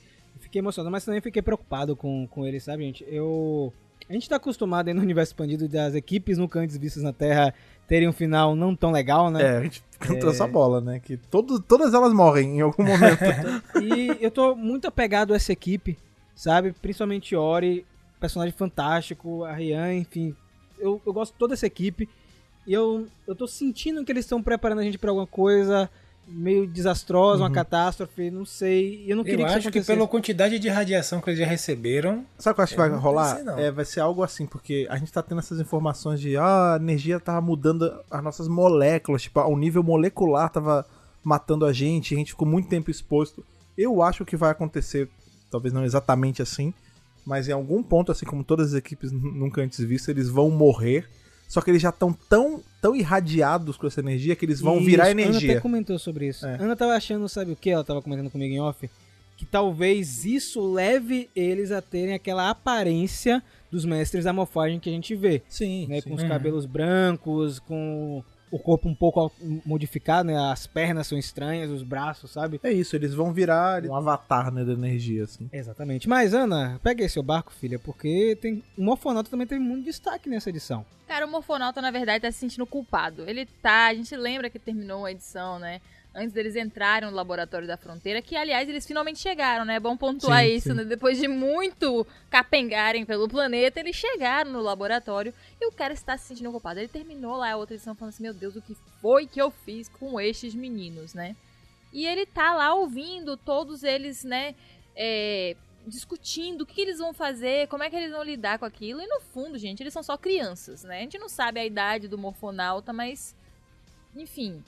fiquei 0.50 0.60
emocionado, 0.60 0.92
mas 0.92 1.06
também 1.06 1.22
fiquei 1.22 1.42
preocupado 1.42 1.96
com, 1.96 2.28
com 2.28 2.46
ele, 2.46 2.60
sabe, 2.60 2.84
gente? 2.84 3.06
Eu. 3.08 3.72
A 4.10 4.14
gente 4.14 4.28
tá 4.28 4.38
acostumado 4.38 4.88
aí 4.88 4.94
no 4.94 5.02
universo 5.02 5.32
expandido 5.32 5.68
das 5.68 5.94
equipes 5.94 6.38
nunca 6.40 6.60
antes 6.60 6.76
vistas 6.78 7.04
na 7.04 7.14
Terra 7.14 7.54
terem 7.88 8.08
um 8.08 8.14
final 8.14 8.56
não 8.56 8.76
tão 8.76 8.92
legal, 8.92 9.30
né? 9.30 9.44
É, 9.44 9.58
a 9.58 9.64
gente 9.64 9.84
cantou 10.00 10.32
essa 10.32 10.48
bola, 10.48 10.82
né? 10.82 11.00
Que 11.00 11.16
todo, 11.16 11.60
todas 11.60 11.94
elas 11.94 12.12
morrem 12.12 12.58
em 12.58 12.62
algum 12.62 12.84
momento. 12.84 13.20
E 13.82 14.18
eu 14.20 14.32
tô 14.32 14.56
muito 14.56 14.88
apegado 14.88 15.34
a 15.34 15.36
essa 15.36 15.52
equipe, 15.54 15.98
sabe? 16.34 16.72
Principalmente 16.72 17.36
Ori, 17.36 17.86
personagem 18.20 18.54
fantástico, 18.54 19.44
a 19.44 19.54
Rian, 19.54 19.94
enfim. 19.94 20.36
Eu, 20.80 21.00
eu 21.06 21.14
gosto 21.14 21.34
de 21.34 21.40
toda 21.40 21.54
essa 21.54 21.68
equipe. 21.68 22.10
E 22.66 22.74
eu, 22.74 23.08
eu 23.28 23.36
tô 23.36 23.46
sentindo 23.48 24.04
que 24.04 24.12
eles 24.12 24.26
estão 24.26 24.42
preparando 24.42 24.80
a 24.80 24.84
gente 24.84 24.98
pra 24.98 25.12
alguma 25.12 25.28
coisa 25.28 25.90
meio 26.32 26.68
desastrosa, 26.68 27.44
uma 27.44 27.52
catástrofe, 27.52 28.30
não 28.32 28.46
sei. 28.46 29.04
E 29.06 29.10
eu 29.10 29.18
não 29.18 29.24
queria 29.24 29.40
Eu 29.42 29.46
que 29.46 29.50
isso 29.52 29.58
acho 29.60 29.72
que 29.72 29.82
pela 29.82 30.08
quantidade 30.08 30.60
de 30.60 30.70
radiação 30.70 31.20
que 31.22 31.30
eles 31.30 31.40
já 31.40 31.46
receberam, 31.46 32.26
Sabe 32.38 32.52
o 32.52 32.56
que 32.56 32.62
eu 32.62 32.64
acho 32.64 32.74
que 32.74 32.80
vai 32.80 32.90
rolar? 32.90 33.44
não. 33.44 33.58
É, 33.58 33.72
vai 33.72 33.86
ser 33.86 34.00
algo 34.00 34.24
assim, 34.24 34.46
porque 34.46 34.88
a 34.90 34.98
gente 34.98 35.12
tá 35.12 35.22
tendo 35.24 35.40
essas 35.40 35.60
informações 35.60 36.20
de 36.20 36.38
ah, 36.38 36.74
a 36.74 36.78
energia 36.78 37.20
tava 37.20 37.42
mudando 37.42 37.92
as 38.10 38.24
nossas 38.24 38.48
moléculas, 38.48 39.24
tipo, 39.24 39.40
ao 39.40 39.58
nível 39.58 39.82
molecular 39.84 40.50
tava 40.50 40.86
matando 41.24 41.66
a 41.66 41.74
gente, 41.74 42.14
a 42.14 42.18
gente 42.18 42.32
ficou 42.32 42.48
muito 42.48 42.70
tempo 42.70 42.90
exposto. 42.90 43.44
Eu 43.78 44.02
acho 44.02 44.24
que 44.26 44.36
vai 44.38 44.52
acontecer, 44.52 45.10
talvez 45.52 45.74
não 45.74 45.84
exatamente 45.84 46.42
assim, 46.42 46.74
mas 47.26 47.48
em 47.48 47.52
algum 47.52 47.84
ponto, 47.84 48.12
assim 48.12 48.26
como 48.26 48.44
todas 48.44 48.70
as 48.70 48.74
equipes 48.76 49.12
nu- 49.12 49.32
nunca 49.34 49.62
antes 49.62 49.80
vistas, 49.84 50.10
eles 50.10 50.30
vão 50.30 50.50
morrer. 50.50 51.08
Só 51.50 51.60
que 51.62 51.70
eles 51.72 51.82
já 51.82 51.90
estão 51.90 52.14
tão, 52.30 52.62
tão 52.80 52.96
irradiados 52.96 53.76
com 53.76 53.88
essa 53.88 54.00
energia 54.00 54.36
que 54.36 54.46
eles 54.46 54.62
vão 54.62 54.78
Isso, 54.78 54.86
virar 54.86 55.08
Ana 55.08 55.12
até 55.14 55.22
energia. 55.24 55.60
comentou 55.60 55.98
sobre 56.00 56.28
isso. 56.30 56.46
É. 56.46 56.56
Ana 56.62 56.76
tava 56.76 56.94
achando, 56.94 57.28
sabe 57.28 57.52
o 57.52 57.56
que? 57.56 57.72
Ela 57.72 57.84
tava 57.84 58.02
comentando 58.04 58.30
comigo 58.30 58.54
em 58.54 58.60
off. 58.62 58.88
Que 59.36 59.46
talvez 59.46 60.26
isso 60.26 60.62
leve 60.72 61.28
eles 61.36 61.72
a 61.72 61.82
terem 61.82 62.14
aquela 62.14 62.50
aparência 62.52 63.42
dos 63.72 63.84
mestres 63.84 64.26
da 64.26 64.32
morfagem 64.34 64.80
que 64.80 64.90
a 64.90 64.94
gente 64.94 65.16
vê. 65.16 65.42
Sim, 65.50 65.88
né, 65.88 66.02
sim. 66.02 66.10
com 66.10 66.16
os 66.16 66.22
Uhum. 66.22 66.30
cabelos 66.30 66.66
brancos, 66.68 67.58
com 67.60 68.24
o 68.52 68.60
corpo 68.60 68.88
um 68.88 68.96
pouco 68.96 69.32
modificado, 69.66 70.28
né? 70.28 70.38
As 70.52 70.68
pernas 70.68 71.08
são 71.08 71.18
estranhas, 71.18 71.70
os 71.70 71.84
braços, 71.84 72.32
sabe? 72.32 72.60
É 72.64 72.72
isso, 72.72 72.96
eles 72.96 73.14
vão 73.14 73.32
virar 73.34 73.86
um 73.86 73.96
avatar 73.96 74.52
né, 74.52 74.64
da 74.64 74.74
energia, 74.74 75.24
assim. 75.24 75.50
Exatamente. 75.52 76.08
Mas, 76.08 76.34
Ana, 76.34 76.80
pega 76.84 77.04
aí 77.04 77.10
seu 77.10 77.24
barco, 77.24 77.52
filha, 77.52 77.80
porque 77.80 78.38
tem 78.42 78.64
o 78.78 78.84
Morfonauta 78.84 79.30
também 79.30 79.48
teve 79.48 79.62
muito 79.62 79.86
destaque 79.86 80.30
nessa 80.30 80.50
edição. 80.50 80.86
Cara, 81.08 81.26
o 81.26 81.30
Morfonauta, 81.32 81.82
na 81.82 81.92
verdade, 81.92 82.22
tá 82.22 82.32
se 82.32 82.38
sentindo 82.38 82.66
culpado. 82.66 83.28
Ele 83.28 83.46
tá. 83.46 83.88
A 83.88 83.94
gente 83.94 84.16
lembra 84.16 84.50
que 84.50 84.60
terminou 84.60 85.06
a 85.06 85.12
edição, 85.12 85.58
né? 85.58 85.82
Antes 86.20 86.34
deles 86.34 86.56
entrarem 86.56 87.10
no 87.10 87.16
laboratório 87.16 87.68
da 87.68 87.78
fronteira, 87.78 88.22
que 88.22 88.36
aliás 88.36 88.68
eles 88.68 88.86
finalmente 88.86 89.20
chegaram, 89.20 89.66
né? 89.66 89.76
É 89.76 89.80
bom 89.80 89.96
pontuar 89.96 90.44
Sim, 90.44 90.52
isso, 90.52 90.70
sim. 90.70 90.76
né? 90.76 90.84
Depois 90.84 91.18
de 91.18 91.28
muito 91.28 92.06
capengarem 92.30 93.06
pelo 93.06 93.28
planeta, 93.28 93.80
eles 93.80 93.96
chegaram 93.96 94.52
no 94.52 94.62
laboratório 94.62 95.34
e 95.60 95.68
o 95.68 95.72
cara 95.72 95.94
está 95.94 96.18
se 96.18 96.28
sentindo 96.28 96.52
culpado. 96.52 96.80
Ele 96.80 96.88
terminou 96.88 97.38
lá 97.38 97.52
a 97.52 97.58
outra 97.58 97.76
edição 97.76 97.96
falando 97.96 98.14
assim: 98.14 98.24
Meu 98.24 98.34
Deus, 98.34 98.56
o 98.56 98.62
que 98.62 98.76
foi 99.02 99.26
que 99.26 99.42
eu 99.42 99.50
fiz 99.50 99.88
com 99.88 100.20
estes 100.20 100.54
meninos, 100.54 101.14
né? 101.14 101.36
E 101.92 102.06
ele 102.06 102.26
tá 102.26 102.54
lá 102.54 102.74
ouvindo 102.76 103.36
todos 103.36 103.84
eles, 103.84 104.24
né? 104.24 104.54
é, 105.02 105.56
discutindo 105.88 106.62
o 106.62 106.66
que 106.66 106.82
eles 106.82 107.00
vão 107.00 107.14
fazer, 107.14 107.70
como 107.70 107.84
é 107.84 107.90
que 107.90 107.96
eles 107.96 108.12
vão 108.12 108.22
lidar 108.22 108.60
com 108.60 108.66
aquilo. 108.66 109.02
E 109.02 109.08
no 109.08 109.22
fundo, 109.22 109.58
gente, 109.58 109.82
eles 109.82 109.94
são 109.94 110.04
só 110.04 110.18
crianças, 110.18 110.84
né? 110.84 110.98
A 110.98 111.02
gente 111.02 111.18
não 111.18 111.30
sabe 111.30 111.62
a 111.62 111.66
idade 111.66 112.10
do 112.10 112.18
morfonauta, 112.18 112.92
mas. 112.92 113.34
Enfim. 114.14 114.62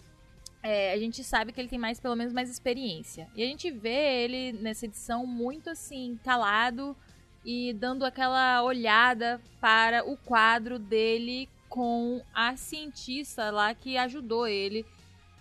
É, 0.63 0.93
a 0.93 0.97
gente 0.97 1.23
sabe 1.23 1.51
que 1.51 1.59
ele 1.59 1.67
tem 1.67 1.79
mais, 1.79 1.99
pelo 1.99 2.15
menos, 2.15 2.33
mais 2.33 2.49
experiência. 2.49 3.27
E 3.35 3.43
a 3.43 3.45
gente 3.45 3.71
vê 3.71 4.23
ele 4.23 4.53
nessa 4.53 4.85
edição 4.85 5.25
muito 5.25 5.69
assim, 5.69 6.19
calado 6.23 6.95
e 7.43 7.73
dando 7.73 8.05
aquela 8.05 8.63
olhada 8.63 9.41
para 9.59 10.07
o 10.07 10.15
quadro 10.17 10.77
dele 10.77 11.49
com 11.67 12.21
a 12.33 12.55
cientista 12.55 13.49
lá 13.49 13.73
que 13.73 13.97
ajudou 13.97 14.45
ele 14.45 14.85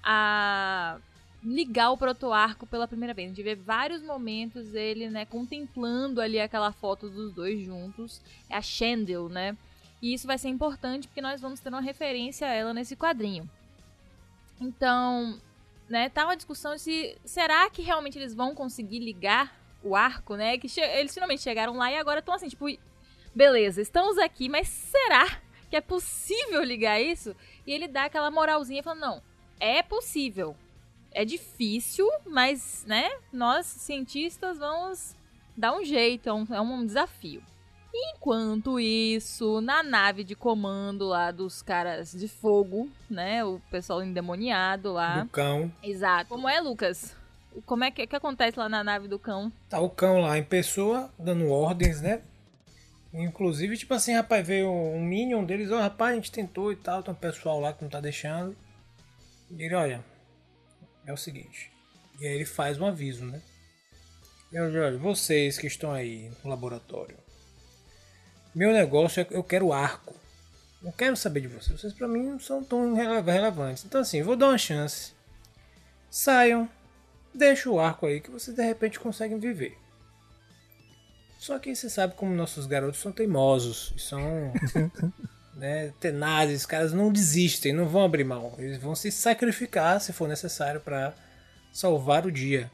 a 0.03 0.99
ligar 1.43 1.91
o 1.91 1.99
protoarco 1.99 2.67
pela 2.67 2.89
primeira 2.89 3.13
vez. 3.13 3.27
A 3.27 3.35
gente 3.35 3.43
vê 3.43 3.55
vários 3.55 4.03
momentos 4.03 4.75
ele, 4.75 5.11
né, 5.11 5.25
contemplando 5.25 6.21
ali 6.21 6.39
aquela 6.39 6.73
foto 6.73 7.09
dos 7.11 7.33
dois 7.33 7.61
juntos. 7.63 8.23
É 8.49 8.57
a 8.57 8.63
Chandel, 8.63 9.29
né? 9.29 9.57
E 10.01 10.15
isso 10.15 10.27
vai 10.27 10.39
ser 10.39 10.49
importante 10.49 11.09
porque 11.09 11.21
nós 11.21 11.41
vamos 11.41 11.61
ter 11.61 11.69
uma 11.69 11.81
referência 11.81 12.47
a 12.47 12.53
ela 12.53 12.73
nesse 12.73 12.97
quadrinho. 12.97 13.49
Então, 14.61 15.41
né, 15.89 16.09
tá 16.09 16.25
uma 16.25 16.37
discussão 16.37 16.77
se 16.77 17.17
será 17.25 17.69
que 17.71 17.83
realmente 17.83 18.19
eles 18.19 18.35
vão 18.35 18.55
conseguir 18.55 18.99
ligar 18.99 19.59
o 19.83 19.97
arco, 19.97 20.37
né? 20.37 20.59
Que 20.59 20.69
eles 20.81 21.15
finalmente 21.15 21.43
chegaram 21.43 21.77
lá 21.77 21.91
e 21.91 21.97
agora 21.97 22.21
estão 22.21 22.35
assim, 22.35 22.49
tipo, 22.49 22.67
beleza, 23.35 23.81
estamos 23.81 24.19
aqui, 24.19 24.49
mas 24.49 24.69
será 24.69 25.41
que 25.71 25.77
é 25.77 25.81
possível 25.81 26.63
ligar 26.63 27.01
isso? 27.01 27.35
E 27.67 27.73
ele 27.73 27.89
dá 27.89 28.05
aquela 28.05 28.31
moralzinha 28.31 28.83
falando, 28.83 29.01
não, 29.01 29.23
é 29.59 29.83
possível. 29.83 30.57
É 31.13 31.25
difícil, 31.25 32.09
mas, 32.27 32.85
né, 32.87 33.11
nós 33.33 33.67
cientistas 33.67 34.59
vamos 34.59 35.17
dar 35.57 35.75
um 35.75 35.85
jeito, 35.85 36.29
é 36.29 36.33
um, 36.33 36.47
é 36.51 36.61
um 36.61 36.87
desafio. 36.87 37.43
Enquanto 37.93 38.79
isso, 38.79 39.61
na 39.61 39.83
nave 39.83 40.23
de 40.23 40.35
comando 40.35 41.09
lá 41.09 41.31
dos 41.31 41.61
caras 41.61 42.13
de 42.13 42.29
fogo, 42.29 42.89
né, 43.09 43.45
o 43.45 43.61
pessoal 43.71 44.03
endemoniado 44.03 44.93
lá. 44.93 45.23
do 45.23 45.29
cão. 45.31 45.73
Exato. 45.83 46.29
Como 46.29 46.49
é, 46.49 46.61
Lucas? 46.61 47.17
Como 47.67 47.83
é 47.83 47.91
que, 47.91 48.07
que 48.07 48.15
acontece 48.15 48.59
lá 48.59 48.69
na 48.69 48.85
nave 48.85 49.09
do 49.09 49.19
cão? 49.19 49.53
Tá 49.69 49.81
o 49.81 49.91
cão 49.91 50.21
lá 50.21 50.39
em 50.39 50.45
pessoa, 50.45 51.11
dando 51.19 51.51
ordens, 51.51 52.01
né? 52.01 52.23
Inclusive, 53.13 53.77
tipo 53.77 53.93
assim, 53.93 54.15
rapaz, 54.15 54.47
veio 54.47 54.71
um 54.71 55.03
minion 55.05 55.45
deles, 55.45 55.73
ó, 55.73 55.81
rapaz, 55.81 56.13
a 56.13 56.15
gente 56.15 56.31
tentou 56.31 56.71
e 56.71 56.77
tal, 56.77 57.03
tem 57.03 57.13
um 57.13 57.17
pessoal 57.17 57.59
lá 57.59 57.73
que 57.73 57.83
não 57.83 57.91
tá 57.91 58.01
deixando. 58.01 58.57
E 59.51 59.65
ele, 59.65 59.75
olha, 59.75 60.05
é 61.05 61.13
o 61.13 61.17
seguinte, 61.17 61.73
E 62.21 62.27
aí 62.27 62.35
ele 62.35 62.45
faz 62.45 62.79
um 62.79 62.87
aviso, 62.87 63.25
né? 63.25 63.43
Meu 64.53 64.65
olha, 64.65 64.97
vocês 64.97 65.59
que 65.59 65.67
estão 65.67 65.93
aí 65.93 66.31
no 66.45 66.51
laboratório. 66.51 67.17
Meu 68.55 68.73
negócio 68.73 69.21
é 69.23 69.27
eu 69.31 69.43
quero 69.45 69.73
arco. 69.73 70.15
Não 70.83 70.91
quero 70.93 71.17
saber 71.17 71.41
de 71.43 71.49
vocês. 71.49 71.79
Vocês 71.81 71.93
pra 71.93 72.09
mim 72.09 72.23
não 72.25 72.41
são 72.41 72.65
tão 72.65 72.95
rele- 72.95 73.21
relevantes. 73.21 73.85
Então 73.85 74.01
assim, 74.01 74.23
vou 74.23 74.37
dar 74.37 74.49
uma 74.49 74.59
chance. 74.59 75.13
Saiam. 76.11 76.69
Deixa 77.35 77.71
o 77.71 77.79
arco 77.79 78.07
aí 78.07 78.21
que 78.21 78.31
vocês 78.31 78.57
de 78.57 78.63
repente 78.63 78.99
conseguem 78.99 79.39
viver. 79.39 79.77
Só 81.39 81.59
que 81.59 81.75
você 81.75 81.89
sabe 81.89 82.15
como 82.15 82.35
nossos 82.35 82.67
garotos 82.67 83.01
são 83.01 83.13
teimosos. 83.13 83.95
São 83.99 84.53
né, 85.55 85.93
tenazes. 86.01 86.61
Os 86.63 86.67
caras 86.67 86.93
não 86.93 87.13
desistem, 87.13 87.73
não 87.73 87.87
vão 87.87 88.05
abrir 88.05 88.25
mão. 88.25 88.55
Eles 88.59 88.79
vão 88.79 88.95
se 88.97 89.13
sacrificar 89.13 90.01
se 90.01 90.13
for 90.13 90.29
necessário 90.29 90.81
pra 90.81 91.15
salvar 91.73 92.27
o 92.27 92.33
dia. 92.33 92.71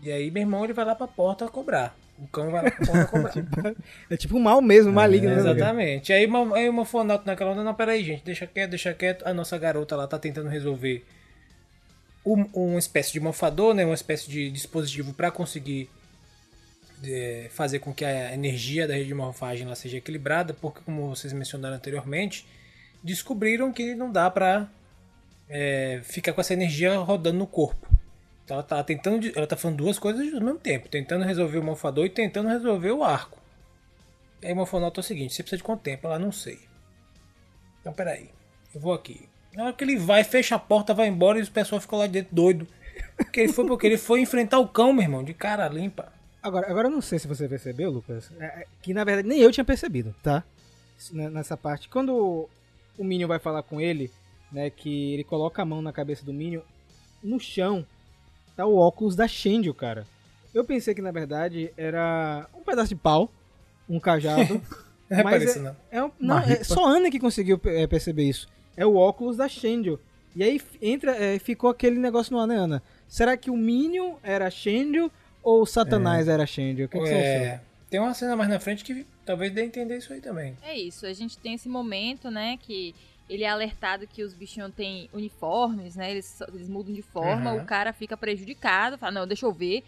E 0.00 0.10
aí 0.12 0.30
meu 0.30 0.42
irmão 0.42 0.64
ele 0.64 0.72
vai 0.72 0.84
lá 0.84 0.94
pra 0.94 1.08
porta 1.08 1.48
cobrar. 1.48 1.96
O 2.18 2.26
cão 2.28 2.50
vai 2.50 2.64
lá 2.64 2.70
pra 2.70 3.04
cobrar. 3.06 3.74
É 4.08 4.16
tipo 4.16 4.36
um 4.36 4.40
mal 4.40 4.60
mesmo, 4.60 4.92
maligno, 4.92 5.30
né? 5.30 5.36
Exatamente. 5.38 6.12
Aí, 6.12 6.24
uma- 6.26 6.56
aí 6.56 6.68
uma 6.68 6.84
fonauta 6.84 7.24
naquela 7.26 7.50
onda, 7.52 7.64
não, 7.64 7.74
peraí, 7.74 8.04
gente, 8.04 8.22
deixa 8.24 8.46
quieto, 8.46 8.70
deixa 8.70 8.92
quieto. 8.94 9.26
A 9.26 9.34
nossa 9.34 9.58
garota 9.58 9.96
lá 9.96 10.06
tá 10.06 10.18
tentando 10.18 10.48
resolver 10.48 11.04
um- 12.24 12.46
uma 12.52 12.78
espécie 12.78 13.12
de 13.12 13.18
mofador, 13.20 13.74
né? 13.74 13.84
Uma 13.84 13.94
espécie 13.94 14.30
de 14.30 14.50
dispositivo 14.50 15.12
para 15.12 15.30
conseguir 15.30 15.90
é, 17.04 17.48
fazer 17.50 17.80
com 17.80 17.92
que 17.92 18.04
a 18.04 18.32
energia 18.32 18.86
da 18.86 18.94
rede 18.94 19.08
de 19.08 19.14
morfagem 19.14 19.66
lá 19.66 19.74
seja 19.74 19.96
equilibrada, 19.96 20.54
porque 20.54 20.80
como 20.84 21.08
vocês 21.08 21.32
mencionaram 21.32 21.74
anteriormente, 21.74 22.46
descobriram 23.02 23.72
que 23.72 23.92
não 23.96 24.12
dá 24.12 24.30
pra 24.30 24.68
é, 25.48 26.00
ficar 26.04 26.32
com 26.32 26.40
essa 26.40 26.52
energia 26.52 26.96
rodando 26.98 27.38
no 27.38 27.46
corpo. 27.48 27.88
Ela 28.52 28.62
tá 28.62 28.82
tentando, 28.84 29.20
de- 29.20 29.32
ela 29.36 29.46
tá 29.46 29.56
falando 29.56 29.78
duas 29.78 29.98
coisas 29.98 30.22
ao 30.34 30.40
mesmo 30.40 30.58
tempo, 30.58 30.88
tentando 30.88 31.24
resolver 31.24 31.58
o 31.58 31.62
mofador 31.62 32.04
e 32.04 32.10
tentando 32.10 32.48
resolver 32.48 32.90
o 32.90 33.02
arco. 33.02 33.40
Aí 34.44 34.52
o 34.52 34.56
morfonauta 34.56 35.00
é 35.00 35.02
o 35.02 35.04
seguinte, 35.04 35.32
você 35.34 35.42
precisa 35.42 35.58
de 35.58 35.62
quanto 35.62 35.80
tempo? 35.82 36.06
Ela 36.06 36.18
não 36.18 36.32
sei. 36.32 36.58
Então 37.80 37.92
peraí, 37.92 38.28
eu 38.74 38.80
vou 38.80 38.92
aqui. 38.92 39.28
Na 39.54 39.64
hora 39.64 39.72
que 39.72 39.84
ele 39.84 39.96
vai, 39.96 40.24
fecha 40.24 40.54
a 40.54 40.58
porta, 40.58 40.94
vai 40.94 41.06
embora 41.08 41.38
e 41.38 41.42
o 41.42 41.50
pessoal 41.50 41.80
ficou 41.80 41.98
lá 41.98 42.06
dentro 42.06 42.34
doido. 42.34 42.66
Porque 43.16 43.40
ele 43.40 43.52
foi 43.52 43.66
porque 43.66 43.86
ele 43.86 43.98
foi 43.98 44.20
enfrentar 44.20 44.58
o 44.58 44.68
cão, 44.68 44.92
meu 44.92 45.02
irmão, 45.02 45.22
de 45.24 45.32
cara 45.34 45.68
limpa. 45.68 46.12
Agora, 46.42 46.68
agora 46.70 46.88
eu 46.88 46.92
não 46.92 47.00
sei 47.00 47.18
se 47.18 47.28
você 47.28 47.48
percebeu, 47.48 47.90
Lucas, 47.90 48.30
é, 48.38 48.44
é, 48.44 48.66
que 48.82 48.92
na 48.92 49.04
verdade 49.04 49.28
nem 49.28 49.38
eu 49.38 49.52
tinha 49.52 49.64
percebido, 49.64 50.14
tá? 50.22 50.42
Né, 51.12 51.30
Nessa 51.30 51.56
parte. 51.56 51.88
Quando 51.88 52.48
o 52.98 53.04
Minion 53.04 53.28
vai 53.28 53.38
falar 53.38 53.62
com 53.62 53.80
ele, 53.80 54.10
né, 54.50 54.68
que 54.70 55.14
ele 55.14 55.24
coloca 55.24 55.62
a 55.62 55.64
mão 55.64 55.80
na 55.80 55.92
cabeça 55.92 56.24
do 56.24 56.32
Minion, 56.32 56.62
no 57.22 57.38
chão 57.38 57.86
tá 58.56 58.66
o 58.66 58.76
óculos 58.76 59.16
da 59.16 59.26
Shendio, 59.28 59.74
cara. 59.74 60.06
Eu 60.54 60.64
pensei 60.64 60.94
que 60.94 61.02
na 61.02 61.10
verdade 61.10 61.72
era 61.76 62.46
um 62.54 62.62
pedaço 62.62 62.90
de 62.90 62.96
pau, 62.96 63.30
um 63.88 63.98
cajado. 63.98 64.54
Não 64.54 64.60
repare 65.16 65.38
Mas 65.40 65.50
isso, 65.50 65.60
não. 65.60 65.76
É 65.90 66.04
um- 66.04 66.10
não, 66.18 66.38
é 66.38 66.62
só 66.62 66.86
a 66.86 66.90
Ana 66.90 67.10
que 67.10 67.18
conseguiu 67.18 67.60
é, 67.64 67.86
perceber 67.86 68.24
isso. 68.24 68.48
É 68.76 68.84
o 68.86 68.96
óculos 68.96 69.36
da 69.36 69.48
Shendio. 69.48 69.98
E 70.34 70.42
aí 70.42 70.60
entra, 70.80 71.14
é, 71.16 71.38
ficou 71.38 71.68
aquele 71.68 71.98
negócio 71.98 72.32
no 72.32 72.40
ar, 72.40 72.46
né, 72.46 72.56
Ana? 72.56 72.82
Será 73.06 73.36
que 73.36 73.50
o 73.50 73.56
Minion 73.56 74.14
era 74.22 74.50
Shendio 74.50 75.10
ou 75.42 75.62
o 75.62 75.66
Satanás 75.66 76.28
era 76.28 76.46
Shendio? 76.46 76.86
O 76.86 76.88
que, 76.88 76.98
que 76.98 77.06
você 77.06 77.12
achou? 77.14 77.46
É, 77.46 77.60
tem 77.90 78.00
uma 78.00 78.14
cena 78.14 78.34
mais 78.34 78.48
na 78.48 78.58
frente 78.58 78.82
que 78.82 79.06
talvez 79.26 79.52
dê 79.52 79.60
a 79.60 79.64
entender 79.66 79.98
isso 79.98 80.12
aí 80.12 80.20
também. 80.20 80.56
É 80.62 80.74
isso, 80.78 81.04
a 81.04 81.12
gente 81.12 81.36
tem 81.36 81.54
esse 81.54 81.68
momento, 81.68 82.30
né, 82.30 82.56
que 82.62 82.94
ele 83.32 83.44
é 83.44 83.48
alertado 83.48 84.06
que 84.06 84.22
os 84.22 84.34
bichinhos 84.34 84.72
têm 84.74 85.08
uniformes, 85.12 85.96
né, 85.96 86.10
eles, 86.10 86.40
eles 86.52 86.68
mudam 86.68 86.92
de 86.92 87.00
forma, 87.02 87.52
Uhum. 87.52 87.62
o 87.62 87.64
cara 87.64 87.92
fica 87.92 88.16
prejudicado, 88.16 88.98
fala, 88.98 89.12
não, 89.12 89.26
deixa 89.26 89.46
eu 89.46 89.52
ver. 89.52 89.82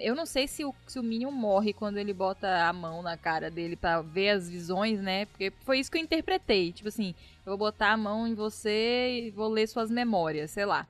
Eu 0.00 0.14
não 0.14 0.26
sei 0.26 0.46
se 0.46 0.64
o, 0.64 0.74
se 0.86 0.98
o 0.98 1.02
Minion 1.02 1.30
morre 1.30 1.72
quando 1.72 1.96
ele 1.96 2.12
bota 2.12 2.66
a 2.68 2.72
mão 2.72 3.00
na 3.00 3.16
cara 3.16 3.50
dele 3.50 3.74
pra 3.76 4.02
ver 4.02 4.30
as 4.30 4.50
visões, 4.50 5.00
né, 5.00 5.26
porque 5.26 5.52
foi 5.64 5.78
isso 5.78 5.90
que 5.90 5.96
eu 5.96 6.02
interpretei, 6.02 6.72
tipo 6.72 6.88
assim, 6.88 7.14
eu 7.46 7.50
vou 7.52 7.56
botar 7.58 7.92
a 7.92 7.96
mão 7.96 8.26
em 8.26 8.34
você 8.34 9.26
e 9.26 9.30
vou 9.30 9.48
ler 9.48 9.66
suas 9.68 9.90
memórias, 9.90 10.50
sei 10.50 10.66
lá. 10.66 10.86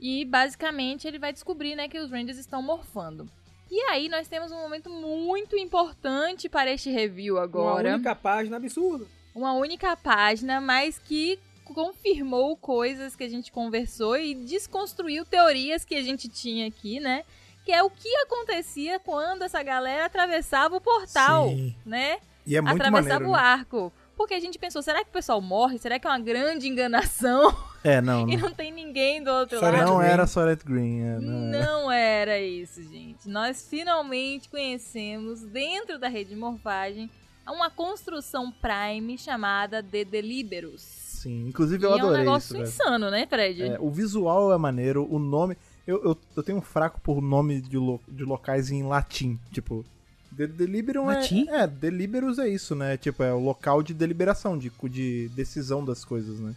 E 0.00 0.24
basicamente 0.24 1.06
ele 1.06 1.18
vai 1.18 1.32
descobrir, 1.32 1.76
né, 1.76 1.88
que 1.88 1.98
os 1.98 2.10
Rangers 2.10 2.36
estão 2.38 2.60
morfando. 2.60 3.28
E 3.70 3.80
aí 3.90 4.08
nós 4.08 4.28
temos 4.28 4.52
um 4.52 4.58
momento 4.60 4.90
muito 4.90 5.56
importante 5.56 6.48
para 6.48 6.70
este 6.70 6.90
review 6.90 7.38
agora 7.38 7.88
Uma 7.88 7.94
única 7.94 8.14
página 8.14 8.56
absurda. 8.56 9.06
Uma 9.34 9.52
única 9.54 9.96
página, 9.96 10.60
mas 10.60 10.98
que 10.98 11.38
confirmou 11.64 12.56
coisas 12.56 13.16
que 13.16 13.24
a 13.24 13.28
gente 13.28 13.50
conversou 13.50 14.16
e 14.16 14.34
desconstruiu 14.34 15.24
teorias 15.24 15.84
que 15.84 15.94
a 15.94 16.02
gente 16.02 16.28
tinha 16.28 16.68
aqui, 16.68 17.00
né? 17.00 17.24
Que 17.64 17.72
é 17.72 17.82
o 17.82 17.90
que 17.90 18.14
acontecia 18.16 18.98
quando 19.00 19.42
essa 19.42 19.62
galera 19.62 20.04
atravessava 20.04 20.76
o 20.76 20.80
portal, 20.80 21.48
Sim. 21.48 21.74
né? 21.84 22.18
E 22.46 22.56
é 22.56 22.60
muito 22.60 22.76
atravessava 22.76 23.24
maneiro. 23.24 23.30
o 23.30 23.32
né? 23.32 23.38
arco. 23.42 23.92
Porque 24.16 24.34
a 24.34 24.40
gente 24.40 24.58
pensou, 24.58 24.80
será 24.82 25.02
que 25.02 25.10
o 25.10 25.12
pessoal 25.12 25.40
morre? 25.40 25.78
Será 25.78 25.98
que 25.98 26.06
é 26.06 26.10
uma 26.10 26.20
grande 26.20 26.68
enganação? 26.68 27.56
É, 27.82 28.00
não. 28.00 28.28
e 28.28 28.36
Não, 28.36 28.48
não 28.48 28.54
tem 28.54 28.70
ninguém 28.70 29.22
do 29.24 29.30
outro 29.30 29.58
Sorete 29.58 29.80
lado? 29.80 29.90
não 29.90 29.98
Green. 29.98 30.10
era 30.10 30.26
Soret 30.26 30.64
Green. 30.64 31.00
é, 31.00 31.18
não 31.18 31.48
era. 31.52 31.66
Não 31.66 31.90
era 31.90 32.40
isso, 32.40 32.82
gente. 32.82 33.28
Nós 33.28 33.66
finalmente 33.68 34.48
conhecemos, 34.48 35.42
dentro 35.42 35.98
da 35.98 36.06
rede 36.06 36.30
de 36.30 36.36
morfagem, 36.36 37.10
uma 37.52 37.70
construção 37.70 38.52
Prime 38.52 39.16
chamada 39.18 39.82
The 39.82 40.04
Deliberus. 40.04 40.82
Sim, 40.82 41.48
inclusive 41.48 41.82
E 41.82 41.86
eu 41.86 41.92
é 41.92 41.94
um 41.94 41.98
adorei 41.98 42.18
negócio 42.20 42.62
isso, 42.62 42.72
insano, 42.82 43.10
né, 43.10 43.26
Fred? 43.26 43.62
É, 43.62 43.78
o 43.80 43.90
visual 43.90 44.52
é 44.52 44.58
maneiro, 44.58 45.06
o 45.10 45.18
nome. 45.18 45.56
Eu, 45.86 46.02
eu, 46.04 46.18
eu 46.36 46.42
tenho 46.42 46.58
um 46.58 46.62
fraco 46.62 47.00
por 47.00 47.20
nome 47.22 47.60
de, 47.60 47.76
lo- 47.78 48.00
de 48.08 48.24
locais 48.24 48.70
em 48.70 48.82
latim. 48.82 49.38
Tipo, 49.52 49.84
de, 50.32 50.46
Deliberum 50.46 51.06
Latim? 51.06 51.46
é. 51.48 51.62
É, 51.62 51.66
Deliberus 51.66 52.38
é 52.38 52.48
isso, 52.48 52.74
né? 52.74 52.96
Tipo, 52.96 53.22
é 53.22 53.32
o 53.32 53.38
local 53.38 53.82
de 53.82 53.94
deliberação, 53.94 54.58
de, 54.58 54.70
de 54.90 55.28
decisão 55.34 55.84
das 55.84 56.04
coisas, 56.04 56.38
né? 56.40 56.54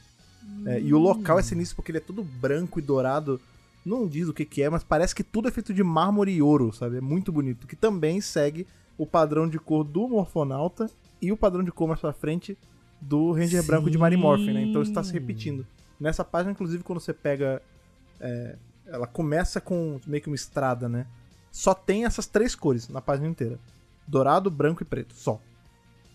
É, 0.66 0.80
e 0.80 0.94
o 0.94 0.98
local 0.98 1.38
é 1.38 1.44
sinistro 1.44 1.76
porque 1.76 1.92
ele 1.92 1.98
é 2.00 2.02
todo 2.02 2.24
branco 2.24 2.80
e 2.80 2.82
dourado. 2.82 3.40
Não 3.86 4.08
diz 4.08 4.28
o 4.28 4.34
que, 4.34 4.44
que 4.46 4.64
é, 4.64 4.70
mas 4.70 4.84
parece 4.84 5.14
que 5.16 5.24
tudo 5.24 5.48
é 5.48 5.52
feito 5.52 5.74
de 5.74 5.84
mármore 5.84 6.32
e 6.32 6.42
ouro, 6.42 6.74
sabe? 6.74 6.98
É 6.98 7.02
muito 7.02 7.32
bonito. 7.32 7.68
Que 7.68 7.76
também 7.76 8.20
segue 8.20 8.66
o 8.98 9.06
padrão 9.06 9.48
de 9.48 9.60
cor 9.60 9.84
do 9.84 10.08
Morfonauta 10.08 10.90
e 11.22 11.32
o 11.32 11.38
padrão 11.38 11.64
de 11.64 11.72
cor 11.72 11.88
mais 11.88 12.00
pra 12.00 12.14
frente 12.14 12.58
do 13.00 13.32
Ranger 13.32 13.62
Sim. 13.62 13.68
branco 13.68 13.90
de 13.90 13.98
Marimorph, 13.98 14.46
né? 14.46 14.62
Então 14.64 14.82
isso 14.82 14.94
tá 14.94 15.04
se 15.04 15.14
repetindo. 15.14 15.66
Nessa 16.00 16.24
página, 16.24 16.52
inclusive, 16.52 16.84
quando 16.84 17.00
você 17.00 17.14
pega. 17.14 17.62
é, 18.20 18.56
ela 18.86 19.06
começa 19.06 19.60
com 19.60 20.00
meio 20.08 20.22
que 20.22 20.30
uma 20.30 20.36
estrada, 20.36 20.88
né? 20.88 21.06
Só 21.52 21.74
tem 21.74 22.06
essas 22.06 22.26
três 22.26 22.56
cores 22.56 22.88
na 22.88 23.02
página 23.02 23.28
inteira: 23.28 23.60
dourado, 24.08 24.50
branco 24.50 24.84
e 24.84 24.86
preto. 24.86 25.14
Só. 25.14 25.42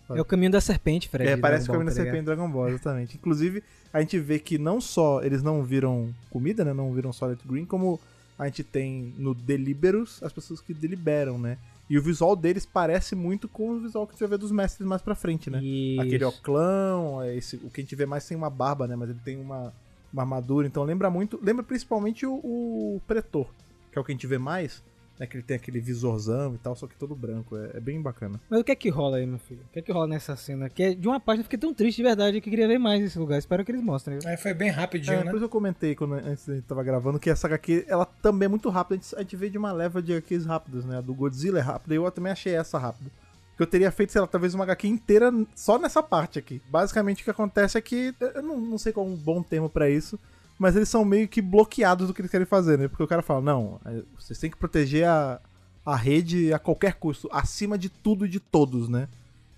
É 0.09 0.21
o 0.21 0.25
caminho 0.25 0.51
da 0.51 0.61
serpente, 0.61 1.07
Fred. 1.07 1.31
É, 1.31 1.37
parece 1.37 1.63
o 1.63 1.67
Dragon 1.67 1.85
caminho 1.85 1.89
da 1.89 1.95
Ball, 1.95 2.05
tá 2.05 2.11
serpente 2.11 2.25
Dragon 2.25 2.51
Ball, 2.51 2.69
exatamente. 2.69 3.15
Inclusive, 3.15 3.63
a 3.91 3.99
gente 4.01 4.19
vê 4.19 4.37
que 4.37 4.57
não 4.57 4.81
só 4.81 5.23
eles 5.23 5.41
não 5.41 5.63
viram 5.63 6.13
comida, 6.29 6.63
né? 6.63 6.73
Não 6.73 6.91
viram 6.93 7.13
Solid 7.13 7.41
Green, 7.45 7.65
como 7.65 7.99
a 8.37 8.45
gente 8.45 8.63
tem 8.63 9.13
no 9.17 9.33
Deliberus 9.33 10.21
as 10.21 10.33
pessoas 10.33 10.59
que 10.59 10.73
deliberam, 10.73 11.39
né? 11.39 11.57
E 11.89 11.97
o 11.97 12.01
visual 12.01 12.35
deles 12.35 12.65
parece 12.65 13.15
muito 13.15 13.47
com 13.47 13.71
o 13.71 13.79
visual 13.79 14.07
que 14.07 14.11
a 14.11 14.13
gente 14.13 14.21
vai 14.21 14.29
ver 14.29 14.37
dos 14.37 14.51
mestres 14.51 14.87
mais 14.87 15.01
pra 15.01 15.15
frente, 15.15 15.49
né? 15.49 15.61
Isso. 15.61 16.01
Aquele 16.01 16.23
oclão, 16.23 17.21
é 17.21 17.35
esse, 17.35 17.57
o 17.57 17.69
que 17.69 17.81
a 17.81 17.83
gente 17.83 17.95
vê 17.95 18.05
mais 18.05 18.25
tem 18.25 18.37
uma 18.37 18.49
barba, 18.49 18.87
né? 18.87 18.95
Mas 18.95 19.09
ele 19.09 19.19
tem 19.23 19.37
uma, 19.37 19.73
uma 20.11 20.21
armadura, 20.23 20.65
então 20.65 20.83
lembra 20.83 21.09
muito. 21.09 21.39
Lembra 21.43 21.63
principalmente 21.63 22.25
o, 22.25 22.33
o 22.33 23.01
Pretor, 23.05 23.47
que 23.91 23.97
é 23.97 24.01
o 24.01 24.03
que 24.03 24.11
a 24.11 24.15
gente 24.15 24.27
vê 24.27 24.37
mais, 24.37 24.81
né? 25.19 25.27
Que 25.27 25.37
ele 25.37 25.43
tem 25.43 25.55
aquele 25.55 25.79
visorzão 25.79 26.55
e 26.55 26.57
tal, 26.57 26.75
só 26.75 26.87
que 26.87 26.95
todo 26.95 27.15
branco. 27.15 27.55
É, 27.57 27.77
é 27.77 27.79
bem 27.79 28.01
bacana. 28.01 28.39
Mas 28.49 28.59
o 28.59 28.63
que 28.63 28.71
é 28.71 28.75
que 28.75 28.89
rola 28.89 29.17
aí, 29.17 29.25
meu 29.25 29.39
filho? 29.39 29.61
O 29.69 29.73
que 29.73 29.79
é 29.79 29.81
que 29.81 29.91
rola 29.91 30.07
nessa 30.07 30.35
cena? 30.35 30.69
Que 30.69 30.83
é 30.83 30.93
de 30.93 31.07
uma 31.07 31.19
página, 31.19 31.41
eu 31.41 31.43
fiquei 31.45 31.59
tão 31.59 31.73
triste 31.73 31.97
de 31.97 32.03
verdade 32.03 32.41
que 32.41 32.49
eu 32.49 32.51
queria 32.51 32.67
ver 32.67 32.77
mais 32.77 33.01
nesse 33.01 33.17
lugar. 33.19 33.37
Espero 33.37 33.63
que 33.63 33.71
eles 33.71 33.83
mostrem. 33.83 34.19
Aí 34.25 34.37
foi 34.37 34.53
bem 34.53 34.69
rapidinho, 34.69 35.19
É, 35.19 35.23
né? 35.23 35.29
por 35.31 35.37
isso 35.37 35.45
eu 35.45 35.49
comentei 35.49 35.95
quando, 35.95 36.13
antes 36.13 36.45
da 36.47 36.55
gente 36.55 36.65
tava 36.65 36.83
gravando 36.83 37.19
que 37.19 37.29
essa 37.29 37.47
HQ, 37.47 37.85
ela 37.87 38.05
também 38.05 38.45
é 38.45 38.49
muito 38.49 38.69
rápida. 38.69 38.95
A 38.95 38.97
gente, 39.03 39.15
a 39.15 39.19
gente 39.19 39.35
vê 39.35 39.49
de 39.49 39.57
uma 39.57 39.71
leva 39.71 40.01
de 40.01 40.13
HQs 40.13 40.45
rápidas, 40.45 40.85
né? 40.85 40.97
A 40.97 41.01
do 41.01 41.13
Godzilla 41.13 41.59
é 41.59 41.61
rápida 41.61 41.93
e 41.93 41.97
eu 41.97 42.11
também 42.11 42.31
achei 42.31 42.55
essa 42.55 42.77
rápida. 42.77 43.09
Que 43.55 43.61
eu 43.61 43.67
teria 43.67 43.91
feito, 43.91 44.11
sei 44.11 44.19
lá, 44.19 44.25
talvez 44.25 44.55
uma 44.55 44.63
HQ 44.63 44.87
inteira 44.87 45.31
só 45.55 45.77
nessa 45.77 46.01
parte 46.01 46.39
aqui. 46.39 46.59
Basicamente 46.71 47.21
o 47.21 47.23
que 47.23 47.29
acontece 47.29 47.77
é 47.77 47.81
que, 47.81 48.13
eu 48.19 48.41
não, 48.41 48.59
não 48.59 48.77
sei 48.79 48.91
qual 48.91 49.05
é 49.05 49.09
um 49.09 49.15
bom 49.15 49.43
termo 49.43 49.69
pra 49.69 49.87
isso, 49.87 50.19
mas 50.63 50.77
eles 50.77 50.87
são 50.87 51.03
meio 51.03 51.27
que 51.27 51.41
bloqueados 51.41 52.07
do 52.07 52.13
que 52.13 52.21
eles 52.21 52.31
querem 52.31 52.47
fazer, 52.47 52.79
né? 52.79 52.87
Porque 52.87 53.03
o 53.03 53.07
cara 53.07 53.21
fala, 53.21 53.41
não, 53.41 53.81
é, 53.83 54.01
vocês 54.17 54.39
têm 54.39 54.49
que 54.49 54.55
proteger 54.55 55.05
a, 55.05 55.41
a 55.85 55.93
rede 55.93 56.53
a 56.53 56.57
qualquer 56.57 56.93
custo, 56.93 57.27
acima 57.33 57.77
de 57.77 57.89
tudo 57.89 58.25
e 58.25 58.29
de 58.29 58.39
todos, 58.39 58.87
né? 58.87 59.09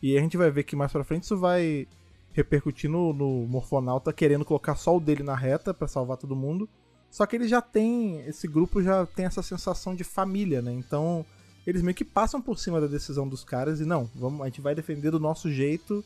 E 0.01 0.17
a 0.17 0.19
gente 0.19 0.35
vai 0.35 0.50
ver 0.50 0.63
que 0.63 0.75
mais 0.75 0.91
pra 0.91 1.03
frente 1.03 1.21
isso 1.21 1.38
vai 1.38 1.88
repercutir 2.33 2.89
no, 2.89 3.13
no 3.13 3.45
Morfonauta 3.45 4.12
querendo 4.12 4.43
colocar 4.43 4.75
só 4.75 4.97
o 4.97 5.00
dele 5.00 5.21
na 5.21 5.35
reta 5.35 5.75
pra 5.75 5.88
salvar 5.88 6.17
todo 6.17 6.35
mundo. 6.35 6.67
Só 7.12 7.24
que 7.27 7.35
ele 7.35 7.47
já 7.47 7.62
tem. 7.62 8.21
Esse 8.21 8.47
grupo 8.47 8.81
já 8.81 9.05
tem 9.05 9.27
essa 9.27 9.43
sensação 9.43 9.93
de 9.93 10.03
família, 10.03 10.59
né? 10.59 10.74
Então 10.74 11.24
eles 11.67 11.83
meio 11.83 11.93
que 11.93 12.03
passam 12.03 12.41
por 12.41 12.57
cima 12.57 12.81
da 12.81 12.88
decisão 12.88 13.27
dos 13.27 13.43
caras 13.43 13.79
e 13.79 13.85
não, 13.85 14.09
vamos, 14.15 14.41
a 14.41 14.45
gente 14.45 14.59
vai 14.59 14.74
defender 14.74 15.12
do 15.12 15.19
nosso 15.19 15.51
jeito 15.51 16.03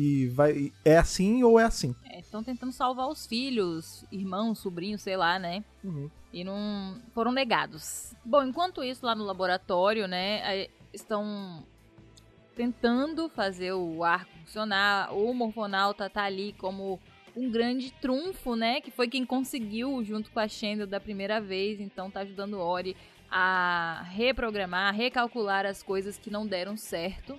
e 0.00 0.28
vai 0.28 0.72
é 0.84 0.96
assim 0.96 1.42
ou 1.42 1.58
é 1.58 1.64
assim. 1.64 1.92
Estão 2.16 2.44
tentando 2.44 2.70
salvar 2.70 3.08
os 3.08 3.26
filhos, 3.26 4.04
irmãos, 4.12 4.60
sobrinhos, 4.60 5.02
sei 5.02 5.16
lá, 5.16 5.40
né? 5.40 5.64
Uhum. 5.82 6.08
E 6.32 6.44
não 6.44 7.02
foram 7.12 7.32
negados. 7.32 8.14
Bom, 8.24 8.44
enquanto 8.44 8.84
isso, 8.84 9.04
lá 9.04 9.16
no 9.16 9.24
laboratório, 9.24 10.06
né, 10.06 10.68
estão 10.92 11.66
tentando 12.54 13.28
fazer 13.28 13.72
o 13.72 14.04
arco 14.04 14.30
funcionar. 14.44 15.12
O 15.12 15.34
Morfonauta 15.34 16.08
tá 16.08 16.22
ali 16.22 16.52
como 16.52 17.00
um 17.36 17.50
grande 17.50 17.90
trunfo, 17.94 18.54
né? 18.54 18.80
Que 18.80 18.92
foi 18.92 19.08
quem 19.08 19.26
conseguiu 19.26 20.04
junto 20.04 20.30
com 20.30 20.38
a 20.38 20.46
Shendel 20.46 20.86
da 20.86 21.00
primeira 21.00 21.40
vez. 21.40 21.80
Então 21.80 22.08
tá 22.08 22.20
ajudando 22.20 22.54
o 22.54 22.60
Ori 22.60 22.96
a 23.28 24.04
reprogramar, 24.10 24.90
a 24.90 24.96
recalcular 24.96 25.66
as 25.66 25.82
coisas 25.82 26.16
que 26.18 26.30
não 26.30 26.46
deram 26.46 26.76
certo, 26.76 27.36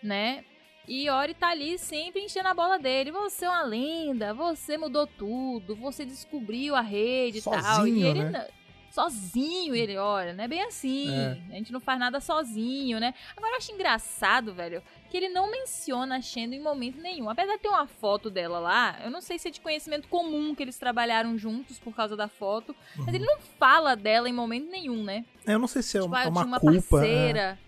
né? 0.00 0.44
E 0.88 1.10
Ori 1.10 1.34
tá 1.34 1.50
ali 1.50 1.78
sempre 1.78 2.22
enchendo 2.22 2.48
a 2.48 2.54
bola 2.54 2.78
dele. 2.78 3.12
Você 3.12 3.44
é 3.44 3.48
uma 3.48 3.62
lenda, 3.62 4.32
você 4.32 4.78
mudou 4.78 5.06
tudo, 5.06 5.76
você 5.76 6.04
descobriu 6.04 6.74
a 6.74 6.80
rede 6.80 7.38
e 7.38 7.42
tal. 7.42 7.54
E 7.54 7.62
Sozinho, 7.62 8.06
ele 8.06 8.24
né? 8.24 8.48
sozinho, 8.90 9.74
ele 9.74 9.96
olha, 9.96 10.32
não 10.32 10.42
é 10.42 10.48
bem 10.48 10.62
assim. 10.62 11.08
É. 11.14 11.38
A 11.50 11.56
gente 11.56 11.72
não 11.72 11.78
faz 11.78 11.98
nada 12.00 12.20
sozinho, 12.20 12.98
né? 12.98 13.14
Agora 13.36 13.52
eu 13.52 13.56
acho 13.58 13.70
engraçado, 13.70 14.52
velho, 14.54 14.82
que 15.10 15.16
ele 15.16 15.28
não 15.28 15.50
menciona 15.50 16.16
a 16.16 16.20
Shendo 16.20 16.54
em 16.54 16.60
momento 16.60 17.00
nenhum. 17.00 17.30
Apesar 17.30 17.56
de 17.56 17.62
ter 17.62 17.68
uma 17.68 17.86
foto 17.86 18.30
dela 18.30 18.58
lá, 18.58 18.98
eu 19.04 19.10
não 19.10 19.20
sei 19.20 19.38
se 19.38 19.48
é 19.48 19.50
de 19.50 19.60
conhecimento 19.60 20.08
comum 20.08 20.54
que 20.54 20.62
eles 20.62 20.78
trabalharam 20.78 21.38
juntos 21.38 21.78
por 21.78 21.94
causa 21.94 22.16
da 22.16 22.28
foto, 22.28 22.74
mas 22.96 23.14
ele 23.14 23.24
não 23.24 23.38
fala 23.58 23.94
dela 23.94 24.28
em 24.28 24.32
momento 24.32 24.70
nenhum, 24.70 25.04
né? 25.04 25.24
Eu 25.46 25.58
não 25.58 25.68
sei 25.68 25.82
se 25.82 25.96
é 25.96 26.00
tipo, 26.00 26.12
uma, 26.12 26.18
ah, 26.18 26.22
é 26.22 26.24
tinha 26.24 26.32
uma 26.32 26.44
uma 26.44 26.60
culpa. 26.60 26.76
é. 26.76 26.80
parceira. 26.80 27.58
É, 27.64 27.67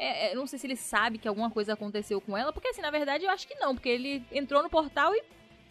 é, 0.00 0.32
eu 0.32 0.36
não 0.36 0.46
sei 0.46 0.58
se 0.58 0.66
ele 0.66 0.76
sabe 0.76 1.18
que 1.18 1.28
alguma 1.28 1.50
coisa 1.50 1.72
aconteceu 1.74 2.20
com 2.20 2.36
ela, 2.36 2.52
porque 2.52 2.68
assim, 2.68 2.80
na 2.82 2.90
verdade 2.90 3.24
eu 3.24 3.30
acho 3.30 3.46
que 3.46 3.54
não, 3.56 3.74
porque 3.74 3.88
ele 3.88 4.22
entrou 4.32 4.62
no 4.62 4.70
portal 4.70 5.12
e 5.14 5.22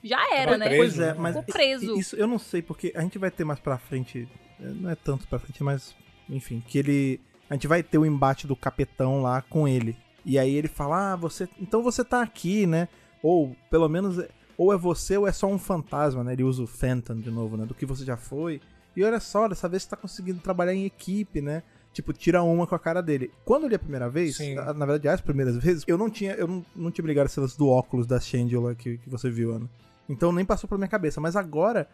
já 0.03 0.19
era, 0.35 0.51
Foi 0.51 0.57
né? 0.57 0.65
preso, 0.67 0.77
Pois 0.81 0.99
é, 0.99 1.13
mas 1.13 1.35
Ficou 1.35 1.53
preso. 1.53 1.99
isso 1.99 2.15
eu 2.15 2.27
não 2.27 2.39
sei, 2.39 2.61
porque 2.61 2.91
a 2.95 3.01
gente 3.01 3.17
vai 3.17 3.31
ter 3.31 3.43
mais 3.43 3.59
pra 3.59 3.77
frente, 3.77 4.27
eh, 4.59 4.63
não 4.75 4.89
é 4.89 4.95
tanto 4.95 5.27
pra 5.27 5.39
frente, 5.39 5.63
mas 5.63 5.95
enfim, 6.29 6.61
que 6.65 6.77
ele 6.77 7.19
a 7.49 7.55
gente 7.55 7.67
vai 7.67 7.81
ter 7.81 7.97
o 7.97 8.05
embate 8.05 8.45
do 8.45 8.55
capetão 8.55 9.21
lá 9.23 9.41
com 9.41 9.67
ele. 9.67 9.97
E 10.23 10.37
aí 10.37 10.53
ele 10.53 10.67
fala: 10.67 11.13
"Ah, 11.13 11.15
você, 11.15 11.49
então 11.59 11.81
você 11.81 12.03
tá 12.05 12.21
aqui, 12.21 12.67
né? 12.67 12.87
Ou 13.23 13.55
pelo 13.71 13.89
menos 13.89 14.19
é- 14.19 14.29
ou 14.55 14.71
é 14.71 14.77
você 14.77 15.17
ou 15.17 15.27
é 15.27 15.31
só 15.31 15.47
um 15.47 15.57
fantasma, 15.57 16.23
né? 16.23 16.33
Ele 16.33 16.43
usa 16.43 16.61
o 16.61 16.67
Phantom 16.67 17.15
de 17.19 17.31
novo, 17.31 17.57
né? 17.57 17.65
Do 17.65 17.73
que 17.73 17.85
você 17.85 18.05
já 18.05 18.15
foi. 18.15 18.61
E 18.95 19.03
olha 19.03 19.19
só, 19.19 19.47
dessa 19.47 19.67
vez 19.67 19.81
você 19.83 19.89
tá 19.89 19.95
conseguindo 19.97 20.39
trabalhar 20.41 20.73
em 20.73 20.85
equipe, 20.85 21.41
né? 21.41 21.63
Tipo, 21.99 22.13
tira 22.13 22.41
uma 22.41 22.65
com 22.65 22.75
a 22.75 22.79
cara 22.79 23.01
dele. 23.01 23.29
Quando 23.43 23.63
eu 23.63 23.69
li 23.69 23.75
a 23.75 23.79
primeira 23.79 24.09
vez, 24.09 24.37
Sim. 24.37 24.55
na 24.55 24.73
na 24.73 24.85
verdade, 24.85 25.09
as 25.09 25.19
primeiras 25.19 25.57
vezes, 25.57 25.83
eu 25.85 25.97
não 25.97 26.09
tinha, 26.09 26.31
eu 26.35 26.47
não, 26.47 26.65
não 26.73 26.91
tinha 26.91 27.05
ligado 27.05 27.25
esse 27.25 27.37
lance 27.37 27.57
do 27.57 27.67
óculos 27.67 28.07
da 28.07 28.21
Shangela 28.21 28.73
que, 28.73 28.97
que 28.99 29.09
você 29.09 29.29
viu, 29.29 29.51
Ana. 29.53 29.69
Então 30.07 30.31
nem 30.31 30.45
passou 30.45 30.65
pela 30.65 30.79
minha 30.79 30.87
cabeça. 30.87 31.19
Mas 31.19 31.35
agora 31.35 31.89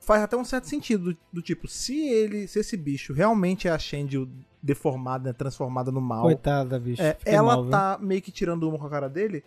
faz 0.00 0.22
até 0.22 0.36
um 0.36 0.44
certo 0.44 0.68
sentido. 0.68 1.14
Do, 1.14 1.18
do 1.32 1.42
tipo, 1.42 1.66
se 1.66 2.08
ele. 2.08 2.46
Se 2.46 2.58
esse 2.58 2.76
bicho 2.76 3.14
realmente 3.14 3.66
é 3.66 3.70
a 3.70 3.78
Shangel 3.78 4.28
deformada, 4.62 5.30
né, 5.30 5.32
transformada 5.32 5.90
no 5.90 6.00
mal. 6.00 6.24
Coitada, 6.24 6.78
bicho. 6.78 7.00
é, 7.00 7.16
ela 7.24 7.54
mal, 7.54 7.62
viu? 7.62 7.70
tá 7.70 7.98
meio 8.02 8.20
que 8.20 8.30
tirando 8.30 8.68
uma 8.68 8.78
com 8.78 8.86
a 8.86 8.90
cara 8.90 9.08
dele. 9.08 9.42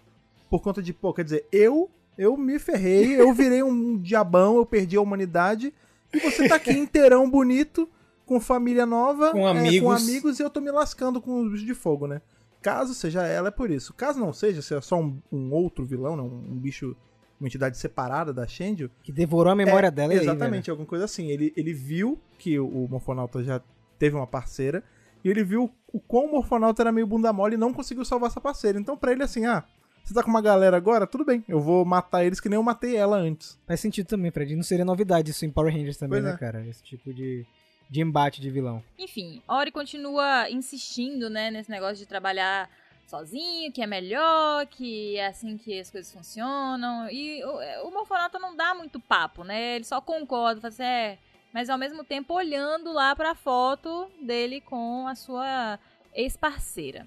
Por 0.50 0.62
conta 0.62 0.82
de, 0.82 0.94
pô, 0.94 1.14
quer 1.14 1.24
dizer, 1.24 1.46
eu. 1.52 1.90
Eu 2.18 2.36
me 2.36 2.60
ferrei, 2.60 3.20
eu 3.20 3.34
virei 3.34 3.64
um 3.64 3.98
diabão, 4.02 4.58
eu 4.58 4.66
perdi 4.66 4.98
a 4.98 5.02
humanidade. 5.02 5.72
E 6.12 6.20
você 6.20 6.48
tá 6.48 6.56
aqui 6.56 6.72
inteirão 6.74 7.30
bonito, 7.30 7.88
com 8.26 8.40
família 8.40 8.86
nova, 8.86 9.32
Com 9.32 9.48
é, 9.48 9.52
amigos. 9.52 9.80
com 9.82 9.92
amigos, 9.92 10.40
e 10.40 10.44
eu 10.44 10.50
tô 10.50 10.62
me 10.62 10.72
lascando 10.72 11.22
com 11.22 11.42
os 11.42 11.52
bichos 11.52 11.66
de 11.66 11.74
fogo, 11.74 12.08
né? 12.08 12.22
Caso 12.62 12.94
seja 12.94 13.24
ela, 13.24 13.48
é 13.48 13.52
por 13.52 13.72
isso. 13.72 13.94
Caso 13.94 14.20
não 14.20 14.32
seja, 14.32 14.62
se 14.62 14.74
é 14.76 14.82
só 14.82 15.00
um, 15.00 15.20
um 15.32 15.52
outro 15.52 15.84
vilão, 15.84 16.16
né? 16.16 16.22
um, 16.22 16.54
um 16.54 16.60
bicho, 16.60 16.96
uma 17.40 17.48
entidade 17.48 17.78
separada 17.78 18.32
da 18.32 18.48
Shangel, 18.48 18.90
Que 19.04 19.12
devorou 19.12 19.52
a 19.52 19.56
memória 19.56 19.88
é, 19.88 19.92
dela 19.92 20.14
e 20.14 20.20
aí, 20.20 20.24
Exatamente, 20.24 20.70
alguma 20.70 20.88
coisa 20.88 21.06
assim. 21.06 21.28
Ele, 21.28 21.52
ele 21.58 21.74
viu 21.74 22.20
que 22.38 22.60
o, 22.60 22.68
o 22.68 22.88
Morfonauta 22.88 23.44
já 23.44 23.62
teve 23.98 24.16
uma 24.16 24.28
parceira, 24.28 24.84
e 25.24 25.30
ele 25.30 25.44
viu 25.44 25.72
o 25.92 26.00
quão 26.00 26.26
o 26.26 26.32
Morfonauta 26.32 26.82
era 26.84 26.92
meio 26.92 27.08
bunda 27.08 27.34
mole 27.34 27.56
e 27.56 27.58
não 27.58 27.74
conseguiu 27.74 28.06
salvar 28.06 28.30
essa 28.30 28.40
parceira. 28.42 28.80
Então 28.80 28.96
pra 28.96 29.12
ele 29.12 29.24
assim, 29.24 29.46
ah, 29.46 29.64
você 30.04 30.14
tá 30.14 30.24
com 30.24 30.30
uma 30.30 30.42
galera 30.42 30.76
agora? 30.76 31.06
Tudo 31.06 31.24
bem, 31.26 31.44
eu 31.48 31.60
vou 31.60 31.86
matar 31.86 32.24
eles 32.26 32.40
que 32.40 32.50
nem 32.50 32.58
eu 32.58 32.64
matei 32.64 32.96
ela 32.96 33.18
antes. 33.18 33.60
Faz 33.68 33.80
sentido 33.80 34.08
também, 34.08 34.32
Fred. 34.32 34.56
Não 34.56 34.64
seria 34.64 34.86
novidade 34.86 35.32
isso 35.32 35.46
em 35.46 35.52
Power 35.52 35.74
Rangers 35.74 35.98
também, 35.98 36.22
Pois 36.22 36.24
né, 36.24 36.36
é. 36.36 36.38
cara? 36.38 36.68
Esse 36.68 36.84
tipo 36.84 37.14
de, 37.14 37.46
de 37.92 38.00
embate 38.00 38.40
de 38.40 38.50
vilão. 38.50 38.82
Enfim, 38.98 39.42
Ori 39.46 39.70
continua 39.70 40.50
insistindo, 40.50 41.30
né, 41.30 41.52
nesse 41.52 41.70
negócio 41.70 41.98
de 41.98 42.06
trabalhar 42.06 42.70
sozinho, 43.06 43.70
que 43.74 43.82
é 43.82 43.86
melhor, 43.86 44.66
que 44.68 45.18
é 45.18 45.28
assim 45.28 45.58
que 45.58 45.78
as 45.78 45.92
coisas 45.92 46.14
funcionam. 46.14 47.10
E 47.12 47.44
o, 47.44 47.90
o 47.90 48.40
não 48.40 48.56
dá 48.56 48.74
muito 48.74 48.98
papo, 48.98 49.44
né? 49.44 49.76
Ele 49.76 49.84
só 49.84 50.00
concorda, 50.00 50.62
fala 50.62 50.74
assim, 50.74 50.84
é, 50.84 51.18
mas 51.52 51.70
ao 51.70 51.78
mesmo 51.78 52.06
tempo 52.06 52.34
olhando 52.34 52.94
lá 52.94 53.14
pra 53.14 53.36
foto 53.36 54.10
dele 54.22 54.62
com 54.62 55.06
a 55.06 55.14
sua 55.14 55.78
ex-parceira. 56.14 57.06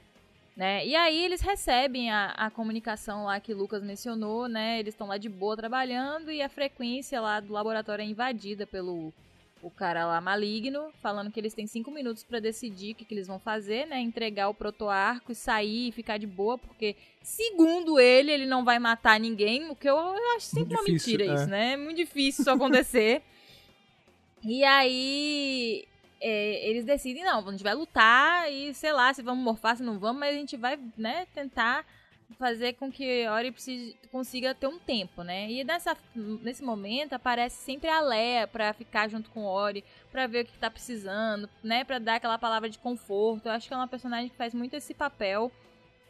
Né? 0.54 0.86
E 0.86 0.94
aí 0.94 1.24
eles 1.24 1.40
recebem 1.40 2.12
a, 2.12 2.26
a 2.36 2.48
comunicação 2.50 3.24
lá 3.24 3.40
que 3.40 3.52
Lucas 3.52 3.82
mencionou, 3.82 4.46
né? 4.46 4.78
Eles 4.78 4.94
estão 4.94 5.08
lá 5.08 5.18
de 5.18 5.28
boa 5.28 5.56
trabalhando 5.56 6.30
e 6.30 6.40
a 6.40 6.48
frequência 6.48 7.20
lá 7.20 7.40
do 7.40 7.52
laboratório 7.52 8.02
é 8.02 8.06
invadida 8.06 8.64
pelo 8.64 9.12
o 9.64 9.70
cara 9.70 10.06
lá 10.06 10.20
maligno, 10.20 10.92
falando 11.00 11.30
que 11.30 11.40
eles 11.40 11.54
têm 11.54 11.66
cinco 11.66 11.90
minutos 11.90 12.22
pra 12.22 12.38
decidir 12.38 12.92
o 12.92 12.94
que, 12.94 13.04
que 13.04 13.14
eles 13.14 13.26
vão 13.26 13.38
fazer, 13.38 13.86
né? 13.86 13.98
Entregar 13.98 14.48
o 14.50 14.54
protoarco 14.54 15.32
e 15.32 15.34
sair 15.34 15.88
e 15.88 15.92
ficar 15.92 16.18
de 16.18 16.26
boa, 16.26 16.58
porque, 16.58 16.94
segundo 17.22 17.98
ele, 17.98 18.30
ele 18.30 18.46
não 18.46 18.62
vai 18.62 18.78
matar 18.78 19.18
ninguém, 19.18 19.70
o 19.70 19.74
que 19.74 19.88
eu, 19.88 19.96
eu 19.96 20.36
acho 20.36 20.46
sempre 20.46 20.74
Muito 20.74 20.80
uma 20.80 20.84
difícil, 20.84 21.12
mentira 21.18 21.32
é. 21.32 21.34
isso, 21.34 21.46
né? 21.46 21.72
É 21.72 21.76
muito 21.78 21.96
difícil 21.96 22.42
isso 22.42 22.50
acontecer. 22.50 23.22
e 24.44 24.62
aí. 24.62 25.84
é, 26.20 26.68
eles 26.68 26.84
decidem, 26.84 27.24
não, 27.24 27.48
a 27.48 27.50
gente 27.50 27.64
vai 27.64 27.74
lutar 27.74 28.52
e 28.52 28.74
sei 28.74 28.92
lá 28.92 29.14
se 29.14 29.22
vamos 29.22 29.42
morfar, 29.42 29.76
se 29.76 29.82
não 29.82 29.98
vamos, 29.98 30.20
mas 30.20 30.34
a 30.34 30.38
gente 30.38 30.56
vai, 30.58 30.78
né, 30.96 31.26
tentar 31.34 31.86
fazer 32.38 32.74
com 32.74 32.90
que 32.90 33.26
Ori 33.28 33.52
precise, 33.52 33.96
consiga 34.10 34.54
ter 34.54 34.66
um 34.66 34.78
tempo, 34.78 35.22
né? 35.22 35.50
E 35.50 35.64
nessa, 35.64 35.96
nesse 36.14 36.62
momento 36.62 37.12
aparece 37.12 37.56
sempre 37.56 37.88
a 37.88 38.00
Leia 38.00 38.46
pra 38.46 38.72
ficar 38.72 39.08
junto 39.08 39.30
com 39.30 39.44
Ori, 39.44 39.84
pra 40.10 40.26
ver 40.26 40.44
o 40.44 40.46
que 40.46 40.58
tá 40.58 40.70
precisando, 40.70 41.48
né? 41.62 41.84
Pra 41.84 41.98
dar 41.98 42.16
aquela 42.16 42.38
palavra 42.38 42.68
de 42.68 42.78
conforto. 42.78 43.46
Eu 43.46 43.52
acho 43.52 43.68
que 43.68 43.74
é 43.74 43.76
uma 43.76 43.88
personagem 43.88 44.28
que 44.28 44.36
faz 44.36 44.54
muito 44.54 44.74
esse 44.74 44.94
papel. 44.94 45.50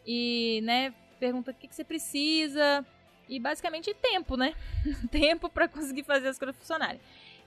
E, 0.07 0.61
né, 0.63 0.95
pergunta 1.19 1.51
o 1.51 1.55
que, 1.55 1.69
que 1.69 1.75
você 1.75 1.85
precisa. 1.85 2.85
E 3.29 3.41
basicamente 3.41 3.95
tempo, 3.95 4.37
né? 4.37 4.55
tempo 5.11 5.49
pra 5.49 5.67
conseguir 5.67 6.05
fazer 6.05 6.29
as 6.29 6.39
coisas 6.39 6.57
funcionarem. 6.57 7.01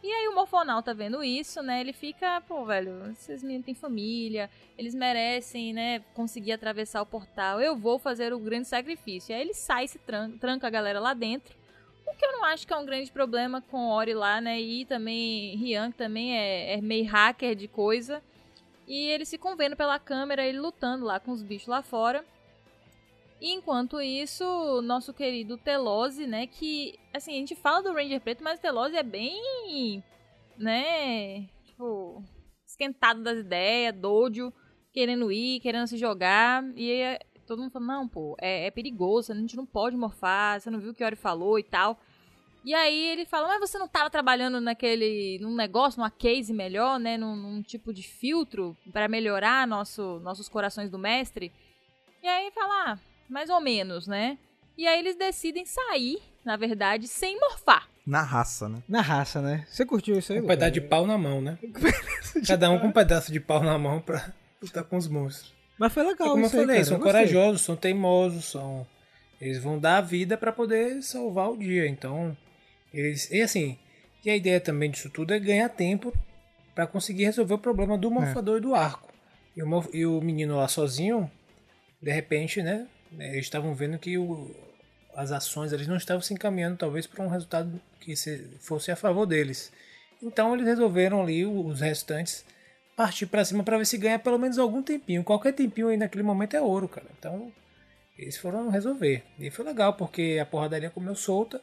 E 0.04 0.12
aí 0.12 0.28
o 0.28 0.36
Morfonal 0.36 0.84
tá 0.84 0.94
vendo 0.94 1.24
isso, 1.24 1.62
né? 1.62 1.82
Ele 1.82 1.92
fica, 1.92 2.42
pô, 2.48 2.64
velho, 2.66 3.10
esses 3.12 3.42
meninos 3.42 3.66
têm 3.66 3.74
família, 3.74 4.50
eles 4.78 4.94
merecem, 4.94 5.74
né, 5.74 6.00
conseguir 6.14 6.52
atravessar 6.52 7.02
o 7.02 7.06
portal. 7.06 7.60
Eu 7.60 7.76
vou 7.76 7.98
fazer 7.98 8.32
o 8.34 8.40
grande 8.40 8.68
sacrifício. 8.68 9.32
E 9.32 9.36
aí 9.36 9.42
ele 9.42 9.54
sai, 9.54 9.88
se 9.88 9.98
tranca, 10.00 10.38
tranca 10.38 10.68
a 10.68 10.70
galera 10.70 11.00
lá 11.00 11.14
dentro. 11.14 11.56
O 12.06 12.16
que 12.16 12.26
eu 12.26 12.32
não 12.32 12.46
acho 12.46 12.66
que 12.66 12.74
é 12.74 12.78
um 12.78 12.86
grande 12.86 13.12
problema 13.12 13.62
com 13.62 13.90
Ori 13.90 14.14
lá, 14.14 14.40
né? 14.40 14.62
E 14.62 14.86
também 14.86 15.56
Rian, 15.58 15.92
que 15.92 15.98
também 15.98 16.38
é, 16.38 16.76
é 16.76 16.82
meio 16.82 17.06
hacker 17.06 17.56
de 17.56 17.68
coisa. 17.68 18.22
E 18.88 19.08
eles 19.10 19.30
ficam 19.30 19.58
vendo 19.58 19.76
pela 19.76 20.00
câmera 20.00 20.46
ele 20.46 20.60
lutando 20.60 21.04
lá 21.04 21.20
com 21.20 21.32
os 21.32 21.44
bichos 21.44 21.68
lá 21.68 21.82
fora. 21.82 22.24
Enquanto 23.40 24.02
isso, 24.02 24.82
nosso 24.82 25.14
querido 25.14 25.58
Telose, 25.58 26.26
né, 26.26 26.48
que 26.48 26.98
assim, 27.14 27.32
a 27.32 27.36
gente 27.36 27.56
fala 27.56 27.84
do 27.84 27.94
Ranger 27.94 28.20
Preto, 28.20 28.44
mas 28.44 28.58
o 28.58 28.62
Telose 28.62 28.96
é 28.96 29.04
bem, 29.04 30.04
né, 30.58 31.48
tipo, 31.66 32.24
esquentado 32.66 33.22
das 33.22 33.38
ideias, 33.38 33.96
doido, 33.96 34.52
querendo 34.92 35.32
ir, 35.32 35.60
querendo 35.60 35.86
se 35.86 35.98
jogar, 35.98 36.64
e 36.76 36.92
aí, 36.92 37.20
todo 37.46 37.62
mundo 37.62 37.72
fala, 37.72 37.86
não, 37.86 38.08
pô, 38.08 38.36
é, 38.42 38.66
é 38.66 38.72
perigoso, 38.72 39.32
a 39.32 39.36
gente 39.36 39.56
não 39.56 39.66
pode 39.66 39.96
morfar, 39.96 40.60
você 40.60 40.72
não 40.72 40.80
viu 40.80 40.92
o 40.92 40.94
que 40.94 41.04
o 41.04 41.06
Ori 41.06 41.16
falou 41.16 41.60
e 41.60 41.64
tal. 41.64 42.00
E 42.66 42.74
aí 42.74 43.12
ele 43.12 43.26
fala, 43.26 43.48
mas 43.48 43.60
você 43.60 43.78
não 43.78 43.88
tava 43.88 44.10
trabalhando 44.10 44.60
naquele, 44.60 45.40
num 45.40 45.56
negócio, 45.56 46.00
numa 46.00 46.12
case 46.12 46.52
melhor, 46.52 47.00
né, 47.00 47.18
num, 47.18 47.36
num 47.36 47.62
tipo 47.62 47.94
de 47.94 48.04
filtro 48.04 48.76
para 48.92 49.08
melhorar 49.08 49.66
nosso, 49.68 50.20
nossos 50.20 50.50
corações 50.50 50.90
do 50.90 50.98
mestre? 50.98 51.54
E 52.22 52.28
aí 52.28 52.52
fala, 52.52 52.92
ah, 52.92 53.00
mais 53.30 53.50
ou 53.50 53.60
menos, 53.62 54.08
né? 54.08 54.38
E 54.78 54.86
aí 54.88 55.00
eles 55.00 55.16
decidem 55.16 55.66
sair, 55.66 56.20
na 56.46 56.56
verdade, 56.56 57.08
sem 57.08 57.40
morfar. 57.40 57.88
Na 58.06 58.22
raça, 58.22 58.70
né? 58.70 58.82
Na 58.88 59.02
raça, 59.02 59.42
né? 59.42 59.66
Você 59.68 59.86
curtiu 59.86 60.18
isso 60.18 60.32
aí, 60.32 60.40
Um 60.40 60.44
Lucas? 60.44 60.56
pedaço 60.56 60.72
de 60.72 60.82
pau 60.82 61.06
na 61.08 61.18
mão, 61.18 61.42
né? 61.42 61.58
Cada 62.48 62.70
um 62.70 62.80
com 62.80 62.88
um 62.88 62.92
pedaço 62.92 63.32
de 63.32 63.40
pau 63.40 63.62
na 63.64 63.78
mão 63.78 64.00
pra 64.00 64.32
lutar 64.62 64.84
com 64.84 64.96
os 64.98 65.08
monstros. 65.08 65.54
Mas 65.78 65.92
foi 65.94 66.04
É 66.04 66.08
legal 66.08 66.30
como 66.30 66.46
eu 66.46 66.50
falei, 66.50 66.68
cara, 66.68 66.86
são 66.86 66.98
gostei. 66.98 67.12
corajosos, 67.14 67.62
são 67.62 67.76
teimosos, 67.76 68.46
são. 68.46 68.88
Eles 69.42 69.62
vão 69.62 69.78
dar 69.78 69.98
a 69.98 70.02
vida 70.02 70.38
pra 70.38 70.52
poder 70.52 71.02
salvar 71.04 71.50
o 71.52 71.58
dia. 71.58 71.88
Então, 71.88 72.36
eles. 72.94 73.30
E 73.32 73.42
assim, 73.42 73.78
e 74.24 74.30
a 74.30 74.36
ideia 74.36 74.60
também 74.62 74.90
disso 74.90 75.10
tudo 75.10 75.34
é 75.34 75.40
ganhar 75.40 75.70
tempo 75.70 76.14
pra 76.74 76.88
conseguir 76.88 77.26
resolver 77.26 77.56
o 77.56 77.60
problema 77.60 77.98
do 77.98 78.10
morfador 78.10 78.58
e 78.58 78.62
do 78.62 78.74
arco. 78.74 79.12
E 79.56 79.62
o, 79.64 79.84
e 79.94 80.06
o 80.06 80.22
menino 80.22 80.56
lá 80.56 80.68
sozinho, 80.68 81.30
de 82.02 82.12
repente, 82.12 82.62
né? 82.64 82.88
Eles 83.18 83.46
estavam 83.46 83.74
vendo 83.74 83.98
que 83.98 84.18
o, 84.18 84.56
as 85.16 85.32
ações 85.32 85.74
eles 85.74 85.88
não 85.88 85.98
estavam 85.98 86.22
se 86.22 86.34
encaminhando 86.34 86.78
talvez 86.78 87.08
para 87.08 87.24
um 87.24 87.28
resultado 87.28 87.82
que 88.00 88.16
se, 88.16 88.48
fosse 88.60 88.92
a 88.92 88.96
favor 88.96 89.26
deles. 89.26 89.72
Então 90.22 90.54
eles 90.54 90.66
resolveram 90.66 91.22
ali 91.22 91.46
os 91.46 91.82
restantes 91.82 92.46
partir 92.96 93.28
para 93.28 93.46
cima 93.46 93.64
para 93.64 93.78
ver 93.78 93.86
se 93.86 93.98
ganha 93.98 94.18
pelo 94.18 94.40
menos 94.40 94.58
algum 94.58 94.82
tempinho. 94.82 95.24
Qualquer 95.24 95.54
tempinho 95.54 95.88
aí 95.88 95.98
naquele 95.98 96.24
momento 96.24 96.56
é 96.56 96.62
ouro, 96.62 96.88
cara. 96.88 97.08
Então 97.18 97.52
eles 98.18 98.38
foram 98.38 98.70
resolver. 98.70 99.24
E 99.40 99.52
foi 99.52 99.64
legal 99.66 99.94
porque 99.94 100.40
a 100.42 100.46
porradaria 100.46 100.90
comeu 100.90 101.16
solta 101.16 101.62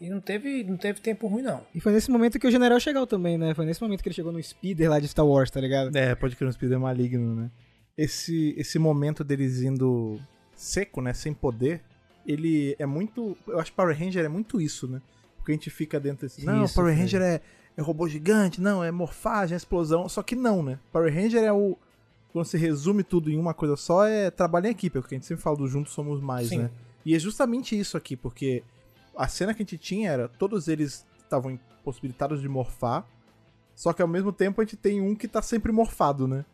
e 0.00 0.08
não 0.08 0.20
teve, 0.20 0.64
não 0.64 0.76
teve 0.76 1.00
tempo 1.00 1.26
ruim 1.26 1.42
não. 1.42 1.62
E 1.74 1.80
foi 1.80 1.92
nesse 1.92 2.10
momento 2.10 2.38
que 2.38 2.46
o 2.46 2.50
general 2.50 2.80
chegou 2.80 3.06
também, 3.06 3.38
né? 3.38 3.54
Foi 3.54 3.64
nesse 3.64 3.82
momento 3.82 4.02
que 4.02 4.08
ele 4.08 4.14
chegou 4.14 4.32
no 4.32 4.42
speeder 4.42 4.90
lá 4.90 4.98
de 4.98 5.08
Star 5.08 5.26
Wars, 5.26 5.50
tá 5.50 5.60
ligado? 5.60 5.94
É, 5.96 6.14
pode 6.14 6.36
crer 6.36 6.48
um 6.48 6.52
speeder 6.52 6.80
maligno, 6.80 7.34
né? 7.34 7.50
Esse, 7.96 8.54
esse 8.58 8.78
momento 8.78 9.22
deles 9.22 9.62
indo 9.62 10.20
seco, 10.56 11.00
né? 11.00 11.12
Sem 11.12 11.34
poder, 11.34 11.82
ele 12.26 12.74
é 12.78 12.86
muito. 12.86 13.36
Eu 13.46 13.60
acho 13.60 13.70
que 13.70 13.76
Power 13.76 13.96
Ranger 13.98 14.24
é 14.24 14.28
muito 14.28 14.60
isso, 14.60 14.88
né? 14.88 15.00
Porque 15.36 15.52
a 15.52 15.54
gente 15.54 15.70
fica 15.70 16.00
dentro 16.00 16.26
desse. 16.26 16.44
Não, 16.44 16.64
Isso, 16.64 16.74
Power 16.74 16.90
cara. 16.90 17.02
Ranger 17.02 17.22
é, 17.22 17.40
é 17.76 17.82
robô 17.82 18.08
gigante, 18.08 18.60
não, 18.60 18.82
é 18.82 18.90
morfagem, 18.90 19.54
é 19.54 19.56
explosão. 19.56 20.08
Só 20.08 20.22
que 20.22 20.34
não, 20.34 20.62
né? 20.62 20.78
Power 20.90 21.12
Ranger 21.14 21.42
é 21.42 21.52
o. 21.52 21.76
Quando 22.32 22.46
você 22.46 22.58
resume 22.58 23.04
tudo 23.04 23.30
em 23.30 23.38
uma 23.38 23.54
coisa 23.54 23.76
só, 23.76 24.06
é 24.06 24.30
trabalho 24.30 24.66
em 24.66 24.70
equipe, 24.70 24.96
é 24.96 25.00
o 25.00 25.02
que 25.04 25.14
a 25.14 25.18
gente 25.18 25.26
sempre 25.26 25.42
fala 25.42 25.56
do 25.56 25.68
juntos 25.68 25.92
somos 25.92 26.20
mais, 26.20 26.48
Sim. 26.48 26.58
né? 26.58 26.70
E 27.04 27.14
é 27.14 27.18
justamente 27.18 27.78
isso 27.78 27.96
aqui, 27.96 28.16
porque 28.16 28.64
a 29.16 29.28
cena 29.28 29.54
que 29.54 29.62
a 29.62 29.64
gente 29.64 29.78
tinha 29.78 30.10
era 30.10 30.28
todos 30.28 30.66
eles 30.66 31.06
estavam 31.22 31.52
impossibilitados 31.52 32.40
de 32.40 32.48
morfar, 32.48 33.06
só 33.76 33.92
que 33.92 34.02
ao 34.02 34.08
mesmo 34.08 34.32
tempo 34.32 34.60
a 34.60 34.64
gente 34.64 34.76
tem 34.76 35.00
um 35.00 35.14
que 35.14 35.28
tá 35.28 35.42
sempre 35.42 35.70
morfado, 35.70 36.26
né? 36.26 36.44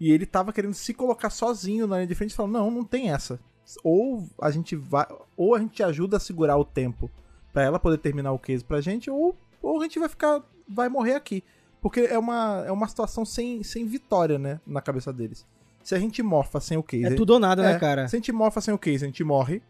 E 0.00 0.12
ele 0.12 0.26
tava 0.26 0.52
querendo 0.52 0.74
se 0.74 0.92
colocar 0.92 1.30
sozinho 1.30 1.86
na 1.86 1.96
linha 1.96 2.06
de 2.06 2.14
frente 2.14 2.32
e 2.32 2.34
falou: 2.34 2.52
"Não, 2.52 2.70
não 2.70 2.84
tem 2.84 3.10
essa. 3.10 3.38
Ou 3.82 4.28
a 4.40 4.50
gente 4.50 4.76
vai, 4.76 5.06
ou 5.36 5.54
a 5.54 5.58
gente 5.58 5.82
ajuda 5.82 6.18
a 6.18 6.20
segurar 6.20 6.56
o 6.56 6.64
tempo 6.64 7.10
pra 7.52 7.62
ela 7.62 7.78
poder 7.78 7.98
terminar 7.98 8.32
o 8.32 8.38
case 8.38 8.62
pra 8.64 8.80
gente, 8.80 9.10
ou, 9.10 9.36
ou 9.62 9.80
a 9.80 9.82
gente 9.84 9.98
vai 9.98 10.08
ficar 10.08 10.42
vai 10.68 10.88
morrer 10.88 11.14
aqui". 11.14 11.42
Porque 11.80 12.00
é 12.00 12.18
uma, 12.18 12.64
é 12.66 12.72
uma 12.72 12.88
situação 12.88 13.24
sem, 13.24 13.62
sem 13.62 13.86
vitória, 13.86 14.38
né, 14.38 14.60
na 14.66 14.80
cabeça 14.80 15.12
deles. 15.12 15.46
Se 15.84 15.94
a 15.94 15.98
gente 16.00 16.20
morfa 16.20 16.58
sem 16.58 16.76
o 16.76 16.82
case, 16.82 17.04
É 17.04 17.14
tudo 17.14 17.34
ou 17.34 17.38
nada, 17.38 17.62
é, 17.62 17.72
né, 17.74 17.78
cara? 17.78 18.08
Se 18.08 18.16
a 18.16 18.18
gente 18.18 18.32
morfa 18.32 18.60
sem 18.60 18.74
o 18.74 18.78
case, 18.78 19.04
a 19.04 19.06
gente 19.06 19.22
morre. 19.22 19.62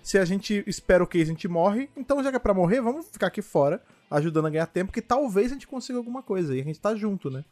Se 0.00 0.16
a 0.18 0.24
gente 0.24 0.62
espera 0.68 1.02
o 1.02 1.06
case, 1.06 1.24
a 1.24 1.34
gente 1.34 1.48
morre. 1.48 1.90
Então, 1.96 2.22
já 2.22 2.30
que 2.30 2.36
é 2.36 2.38
pra 2.38 2.54
morrer, 2.54 2.80
vamos 2.80 3.06
ficar 3.10 3.26
aqui 3.26 3.42
fora, 3.42 3.82
ajudando 4.08 4.46
a 4.46 4.50
ganhar 4.50 4.66
tempo, 4.66 4.92
que 4.92 5.02
talvez 5.02 5.50
a 5.50 5.54
gente 5.54 5.66
consiga 5.66 5.98
alguma 5.98 6.22
coisa. 6.22 6.54
E 6.54 6.60
a 6.60 6.64
gente 6.64 6.78
tá 6.78 6.94
junto, 6.94 7.28
né? 7.28 7.44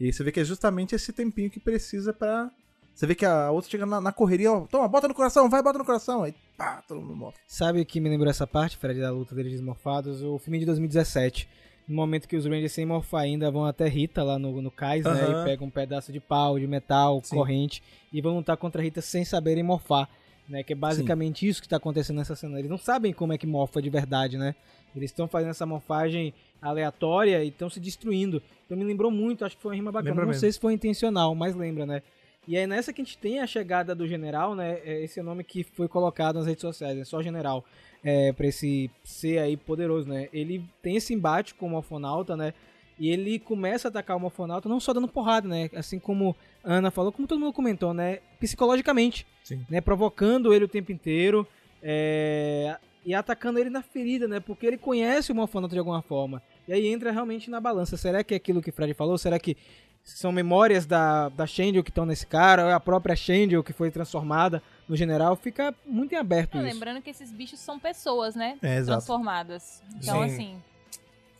E 0.00 0.06
aí 0.06 0.12
você 0.12 0.22
vê 0.22 0.30
que 0.30 0.40
é 0.40 0.44
justamente 0.44 0.94
esse 0.94 1.12
tempinho 1.12 1.50
que 1.50 1.58
precisa 1.58 2.12
pra. 2.12 2.50
Você 2.94 3.06
vê 3.06 3.14
que 3.14 3.24
a 3.24 3.50
outra 3.50 3.70
chega 3.70 3.86
na, 3.86 4.00
na 4.00 4.12
correria, 4.12 4.52
ó, 4.52 4.60
toma, 4.62 4.88
bota 4.88 5.06
no 5.06 5.14
coração, 5.14 5.48
vai, 5.48 5.62
bota 5.62 5.78
no 5.78 5.84
coração. 5.84 6.24
Aí, 6.24 6.34
pá, 6.56 6.82
todo 6.86 7.00
mundo 7.00 7.14
morre. 7.14 7.34
Sabe 7.46 7.80
o 7.80 7.86
que 7.86 8.00
me 8.00 8.08
lembrou 8.08 8.28
essa 8.28 8.46
parte, 8.46 8.76
Fred, 8.76 9.00
da 9.00 9.10
luta 9.10 9.34
deles 9.34 9.52
desmorfados? 9.52 10.22
O 10.22 10.38
filme 10.38 10.58
de 10.58 10.66
2017. 10.66 11.48
No 11.86 11.96
momento 11.96 12.28
que 12.28 12.36
os 12.36 12.44
Rangers 12.44 12.72
sem 12.72 12.84
morfar 12.84 13.22
ainda 13.22 13.50
vão 13.50 13.64
até 13.64 13.88
Rita 13.88 14.22
lá 14.22 14.38
no, 14.38 14.60
no 14.60 14.70
cais, 14.70 15.04
né? 15.04 15.30
E 15.30 15.44
pegam 15.44 15.68
um 15.68 15.70
pedaço 15.70 16.12
de 16.12 16.20
pau, 16.20 16.58
de 16.58 16.66
metal, 16.66 17.20
Sim. 17.24 17.36
corrente, 17.36 17.82
e 18.12 18.20
vão 18.20 18.36
lutar 18.36 18.56
contra 18.58 18.82
a 18.82 18.84
Rita 18.84 19.00
sem 19.00 19.24
saberem 19.24 19.62
morfar. 19.62 20.08
Né, 20.48 20.62
que 20.62 20.72
é 20.72 20.76
basicamente 20.76 21.46
isso 21.46 21.60
que 21.60 21.68
tá 21.68 21.76
acontecendo 21.76 22.16
nessa 22.16 22.34
cena. 22.34 22.58
Eles 22.58 22.70
não 22.70 22.78
sabem 22.78 23.12
como 23.12 23.34
é 23.34 23.38
que 23.38 23.46
morfa 23.46 23.82
de 23.82 23.90
verdade, 23.90 24.38
né? 24.38 24.54
Eles 24.96 25.10
estão 25.10 25.28
fazendo 25.28 25.50
essa 25.50 25.66
morfagem 25.66 26.32
aleatória 26.60 27.44
e 27.44 27.48
estão 27.48 27.68
se 27.68 27.78
destruindo. 27.78 28.42
Então 28.64 28.76
me 28.76 28.84
lembrou 28.84 29.10
muito, 29.10 29.44
acho 29.44 29.56
que 29.56 29.62
foi 29.62 29.72
uma 29.72 29.76
rima 29.76 29.92
bacana. 29.92 30.10
Lembra 30.10 30.24
não 30.24 30.28
mesmo. 30.30 30.40
sei 30.40 30.50
se 30.50 30.58
foi 30.58 30.72
intencional, 30.72 31.34
mas 31.34 31.54
lembra, 31.54 31.84
né? 31.84 32.02
E 32.46 32.56
aí 32.56 32.66
nessa 32.66 32.94
que 32.94 33.02
a 33.02 33.04
gente 33.04 33.18
tem 33.18 33.40
a 33.40 33.46
chegada 33.46 33.94
do 33.94 34.08
general, 34.08 34.54
né? 34.54 34.80
é 34.82 35.04
Esse 35.04 35.18
é 35.18 35.22
o 35.22 35.24
nome 35.24 35.44
que 35.44 35.62
foi 35.62 35.86
colocado 35.86 36.36
nas 36.36 36.46
redes 36.46 36.62
sociais, 36.62 36.98
é 36.98 37.04
só 37.04 37.22
general. 37.22 37.62
É, 38.02 38.32
pra 38.32 38.46
esse 38.46 38.90
ser 39.04 39.38
aí 39.38 39.56
poderoso, 39.56 40.08
né? 40.08 40.28
Ele 40.32 40.64
tem 40.80 40.96
esse 40.96 41.12
embate 41.12 41.54
com 41.54 41.66
o 41.66 41.70
Morfonauta, 41.70 42.36
né? 42.36 42.54
E 42.98 43.10
ele 43.10 43.38
começa 43.38 43.88
a 43.88 43.90
atacar 43.90 44.16
o 44.16 44.20
Morfonauta 44.20 44.68
não 44.68 44.80
só 44.80 44.92
dando 44.92 45.08
porrada, 45.08 45.46
né? 45.46 45.68
Assim 45.74 45.98
como 45.98 46.34
Ana 46.70 46.90
falou, 46.90 47.10
como 47.10 47.26
todo 47.26 47.40
mundo 47.40 47.52
comentou, 47.52 47.94
né? 47.94 48.18
Psicologicamente, 48.38 49.26
Sim. 49.42 49.64
né? 49.70 49.80
Provocando 49.80 50.52
ele 50.52 50.64
o 50.64 50.68
tempo 50.68 50.92
inteiro 50.92 51.46
é, 51.82 52.76
e 53.04 53.14
atacando 53.14 53.58
ele 53.58 53.70
na 53.70 53.82
ferida, 53.82 54.28
né? 54.28 54.38
Porque 54.40 54.66
ele 54.66 54.76
conhece 54.76 55.32
o 55.32 55.34
Morfonauta 55.34 55.74
de 55.74 55.78
alguma 55.78 56.02
forma. 56.02 56.42
E 56.66 56.72
aí 56.72 56.86
entra 56.88 57.10
realmente 57.10 57.50
na 57.50 57.60
balança. 57.60 57.96
Será 57.96 58.22
que 58.22 58.34
é 58.34 58.36
aquilo 58.36 58.60
que 58.60 58.70
o 58.70 58.72
Fred 58.72 58.92
falou? 58.94 59.16
Será 59.16 59.38
que 59.38 59.56
são 60.04 60.30
memórias 60.32 60.84
da, 60.86 61.28
da 61.30 61.46
Shendel 61.46 61.82
que 61.82 61.90
estão 61.90 62.04
nesse 62.04 62.26
cara? 62.26 62.64
Ou 62.64 62.70
é 62.70 62.74
a 62.74 62.80
própria 62.80 63.16
Shendel 63.16 63.62
que 63.64 63.72
foi 63.72 63.90
transformada 63.90 64.62
no 64.88 64.94
general? 64.96 65.36
Fica 65.36 65.74
muito 65.86 66.12
em 66.14 66.16
aberto 66.18 66.56
Ah, 66.56 66.62
isso. 66.62 66.66
lembrando 66.74 67.00
que 67.00 67.10
esses 67.10 67.32
bichos 67.32 67.60
são 67.60 67.78
pessoas, 67.78 68.34
né? 68.34 68.58
É. 68.62 68.82
Transformadas. 68.82 69.82
Então, 69.96 70.18
Sim. 70.18 70.24
assim, 70.34 70.62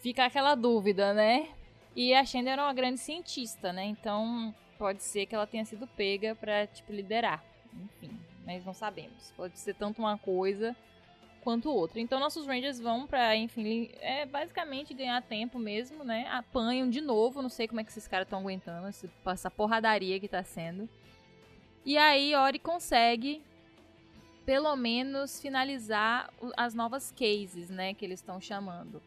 fica 0.00 0.24
aquela 0.24 0.54
dúvida, 0.54 1.12
né? 1.12 1.48
E 1.94 2.14
a 2.14 2.24
Shenda 2.24 2.50
era 2.50 2.62
uma 2.62 2.72
grande 2.72 2.98
cientista, 3.00 3.72
né? 3.72 3.84
Então, 3.84 4.54
pode 4.78 5.02
ser 5.02 5.26
que 5.26 5.34
ela 5.34 5.46
tenha 5.46 5.64
sido 5.64 5.86
pega 5.86 6.34
pra, 6.34 6.66
tipo, 6.66 6.92
liderar. 6.92 7.44
Enfim, 7.74 8.18
mas 8.46 8.64
não 8.64 8.72
sabemos. 8.72 9.32
Pode 9.36 9.58
ser 9.58 9.74
tanto 9.74 9.98
uma 9.98 10.16
coisa 10.16 10.74
quanto 11.42 11.70
outra. 11.70 12.00
Então, 12.00 12.20
nossos 12.20 12.46
Rangers 12.46 12.78
vão 12.78 13.06
pra, 13.06 13.36
enfim, 13.36 13.90
é 14.00 14.24
basicamente 14.24 14.94
ganhar 14.94 15.22
tempo 15.22 15.58
mesmo, 15.58 16.04
né? 16.04 16.26
Apanham 16.30 16.88
de 16.88 17.00
novo. 17.00 17.42
Não 17.42 17.48
sei 17.48 17.66
como 17.66 17.80
é 17.80 17.84
que 17.84 17.90
esses 17.90 18.06
caras 18.06 18.26
estão 18.26 18.40
aguentando 18.40 18.86
essa 19.26 19.50
porradaria 19.50 20.20
que 20.20 20.28
tá 20.28 20.42
sendo. 20.42 20.88
E 21.84 21.96
aí, 21.96 22.34
Ori 22.34 22.58
consegue 22.58 23.42
pelo 24.44 24.74
menos 24.76 25.40
finalizar 25.42 26.30
as 26.56 26.72
novas 26.72 27.12
cases, 27.12 27.68
né, 27.68 27.92
que 27.92 28.02
eles 28.02 28.18
estão 28.18 28.40
chamando. 28.40 29.02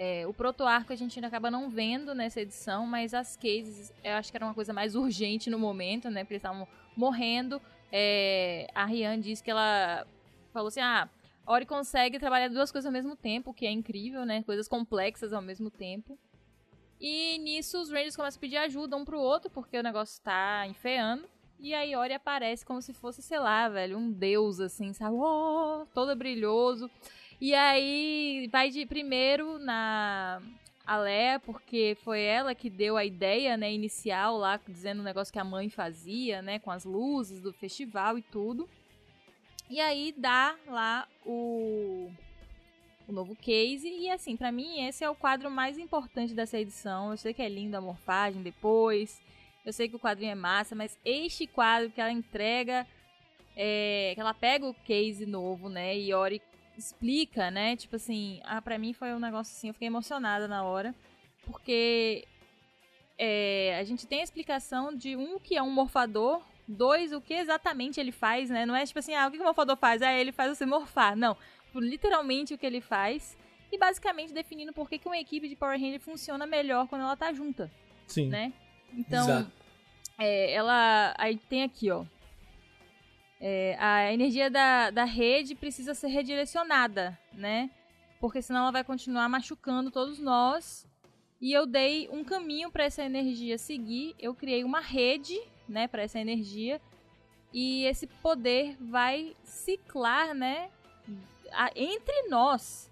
É, 0.00 0.24
o 0.28 0.32
proto-arco 0.32 0.92
a 0.92 0.96
gente 0.96 1.18
ainda 1.18 1.26
acaba 1.26 1.50
não 1.50 1.68
vendo 1.68 2.14
nessa 2.14 2.40
edição, 2.40 2.86
mas 2.86 3.12
as 3.12 3.36
cases 3.36 3.92
eu 4.04 4.12
acho 4.12 4.30
que 4.30 4.36
era 4.36 4.46
uma 4.46 4.54
coisa 4.54 4.72
mais 4.72 4.94
urgente 4.96 5.50
no 5.50 5.58
momento, 5.58 6.08
né, 6.08 6.22
porque 6.22 6.34
eles 6.34 6.44
estavam 6.44 6.68
morrendo. 6.96 7.60
É, 7.90 8.68
a 8.72 8.84
Rian 8.84 9.18
disse 9.18 9.42
que 9.42 9.50
ela 9.50 10.06
falou 10.52 10.68
assim, 10.68 10.78
ah, 10.78 11.08
Ori 11.44 11.66
consegue 11.66 12.16
trabalhar 12.20 12.46
duas 12.46 12.70
coisas 12.70 12.86
ao 12.86 12.92
mesmo 12.92 13.16
tempo, 13.16 13.50
o 13.50 13.54
que 13.54 13.66
é 13.66 13.72
incrível, 13.72 14.24
né, 14.24 14.44
coisas 14.44 14.68
complexas 14.68 15.32
ao 15.32 15.42
mesmo 15.42 15.68
tempo. 15.68 16.16
E 17.00 17.36
nisso 17.38 17.82
os 17.82 17.90
Rangers 17.90 18.14
começam 18.14 18.38
a 18.38 18.40
pedir 18.40 18.56
ajuda 18.56 18.96
um 18.96 19.04
pro 19.04 19.18
outro, 19.18 19.50
porque 19.50 19.76
o 19.76 19.82
negócio 19.82 20.22
tá 20.22 20.64
enfeando. 20.68 21.28
E 21.58 21.74
aí 21.74 21.96
Ori 21.96 22.12
aparece 22.12 22.64
como 22.64 22.80
se 22.80 22.94
fosse, 22.94 23.20
sei 23.20 23.40
lá, 23.40 23.68
velho, 23.68 23.98
um 23.98 24.12
deus, 24.12 24.60
assim, 24.60 24.92
sabe? 24.92 25.16
Oh, 25.18 25.86
todo 25.92 26.14
brilhoso. 26.14 26.88
E 27.40 27.54
aí 27.54 28.48
vai 28.50 28.68
de 28.70 28.84
primeiro 28.84 29.58
na 29.58 30.42
Alea, 30.84 31.38
porque 31.38 31.96
foi 32.02 32.20
ela 32.22 32.54
que 32.54 32.68
deu 32.68 32.96
a 32.96 33.04
ideia, 33.04 33.56
né, 33.56 33.72
inicial 33.72 34.36
lá, 34.36 34.58
dizendo 34.66 35.00
o 35.00 35.04
negócio 35.04 35.32
que 35.32 35.38
a 35.38 35.44
mãe 35.44 35.68
fazia, 35.68 36.42
né, 36.42 36.58
com 36.58 36.70
as 36.70 36.84
luzes 36.84 37.40
do 37.40 37.52
festival 37.52 38.18
e 38.18 38.22
tudo. 38.22 38.68
E 39.70 39.80
aí 39.80 40.14
dá 40.16 40.56
lá 40.66 41.06
o 41.24 42.10
o 43.06 43.12
novo 43.12 43.34
case 43.34 43.88
e 43.88 44.10
assim, 44.10 44.36
pra 44.36 44.52
mim 44.52 44.86
esse 44.86 45.02
é 45.02 45.08
o 45.08 45.14
quadro 45.14 45.50
mais 45.50 45.78
importante 45.78 46.34
dessa 46.34 46.58
edição. 46.58 47.10
Eu 47.10 47.16
sei 47.16 47.32
que 47.32 47.40
é 47.40 47.48
lindo 47.48 47.74
a 47.74 47.80
morfagem 47.80 48.42
depois. 48.42 49.18
Eu 49.64 49.72
sei 49.72 49.88
que 49.88 49.96
o 49.96 49.98
quadrinho 49.98 50.32
é 50.32 50.34
massa, 50.34 50.74
mas 50.74 50.98
este 51.04 51.46
quadro 51.46 51.90
que 51.90 52.00
ela 52.00 52.12
entrega 52.12 52.86
é, 53.56 54.12
que 54.14 54.20
ela 54.20 54.34
pega 54.34 54.66
o 54.66 54.74
case 54.74 55.26
novo, 55.26 55.68
né, 55.68 55.98
e 55.98 56.12
Ori 56.14 56.40
explica, 56.78 57.50
né, 57.50 57.76
tipo 57.76 57.96
assim, 57.96 58.40
ah, 58.44 58.62
pra 58.62 58.78
mim 58.78 58.92
foi 58.92 59.12
um 59.12 59.18
negócio 59.18 59.54
assim, 59.54 59.68
eu 59.68 59.74
fiquei 59.74 59.88
emocionada 59.88 60.46
na 60.46 60.62
hora, 60.62 60.94
porque 61.44 62.26
é, 63.18 63.76
a 63.78 63.84
gente 63.84 64.06
tem 64.06 64.20
a 64.20 64.24
explicação 64.24 64.94
de 64.94 65.16
um 65.16 65.38
que 65.38 65.56
é 65.56 65.62
um 65.62 65.70
morfador, 65.70 66.40
dois 66.66 67.12
o 67.12 67.20
que 67.20 67.34
exatamente 67.34 67.98
ele 67.98 68.12
faz, 68.12 68.48
né, 68.48 68.64
não 68.64 68.76
é 68.76 68.86
tipo 68.86 68.98
assim, 68.98 69.14
ah, 69.14 69.26
o 69.26 69.30
que 69.30 69.36
que 69.36 69.42
o 69.42 69.46
morfador 69.46 69.76
faz? 69.76 70.00
Ah, 70.00 70.12
ele 70.12 70.32
faz 70.32 70.56
você 70.56 70.64
morfar, 70.64 71.16
não, 71.16 71.36
tipo, 71.66 71.80
literalmente 71.80 72.54
o 72.54 72.58
que 72.58 72.64
ele 72.64 72.80
faz, 72.80 73.36
e 73.72 73.76
basicamente 73.76 74.32
definindo 74.32 74.72
por 74.72 74.88
que 74.88 74.98
que 74.98 75.08
uma 75.08 75.18
equipe 75.18 75.48
de 75.48 75.56
Power 75.56 75.78
Ranger 75.78 76.00
funciona 76.00 76.46
melhor 76.46 76.86
quando 76.86 77.02
ela 77.02 77.16
tá 77.16 77.32
junta, 77.32 77.70
Sim. 78.06 78.28
né, 78.28 78.52
então... 78.92 79.24
Exato. 79.24 79.58
É, 80.20 80.52
ela. 80.52 81.14
Aí 81.16 81.36
tem 81.36 81.62
aqui, 81.62 81.92
ó. 81.92 82.04
É, 83.40 83.76
a 83.78 84.12
energia 84.12 84.50
da, 84.50 84.90
da 84.90 85.04
rede 85.04 85.54
precisa 85.54 85.94
ser 85.94 86.08
redirecionada, 86.08 87.16
né? 87.32 87.70
Porque 88.20 88.42
senão 88.42 88.62
ela 88.62 88.72
vai 88.72 88.82
continuar 88.84 89.28
machucando 89.28 89.90
todos 89.90 90.18
nós. 90.18 90.86
E 91.40 91.52
eu 91.52 91.64
dei 91.66 92.08
um 92.10 92.24
caminho 92.24 92.70
para 92.70 92.84
essa 92.84 93.02
energia 93.04 93.56
seguir. 93.56 94.14
Eu 94.18 94.34
criei 94.34 94.64
uma 94.64 94.80
rede, 94.80 95.38
né, 95.68 95.86
para 95.86 96.02
essa 96.02 96.18
energia. 96.18 96.80
E 97.52 97.84
esse 97.84 98.08
poder 98.08 98.76
vai 98.80 99.36
ciclar, 99.44 100.34
né, 100.34 100.68
a- 101.52 101.70
entre 101.76 102.22
nós. 102.28 102.90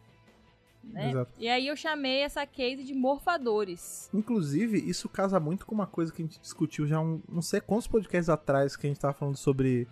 Né? 0.84 1.10
Exato. 1.10 1.32
E 1.40 1.48
aí 1.48 1.66
eu 1.66 1.74
chamei 1.74 2.20
essa 2.20 2.46
case 2.46 2.84
de 2.84 2.94
morfadores. 2.94 4.08
Inclusive, 4.14 4.78
isso 4.78 5.08
casa 5.08 5.40
muito 5.40 5.66
com 5.66 5.74
uma 5.74 5.86
coisa 5.88 6.12
que 6.12 6.22
a 6.22 6.24
gente 6.24 6.38
discutiu 6.38 6.86
já 6.86 7.00
um, 7.00 7.20
não 7.28 7.42
sei 7.42 7.60
quantos 7.60 7.88
podcasts 7.88 8.28
atrás 8.28 8.76
que 8.76 8.86
a 8.86 8.90
gente 8.90 9.00
tava 9.00 9.12
falando 9.12 9.36
sobre 9.36 9.88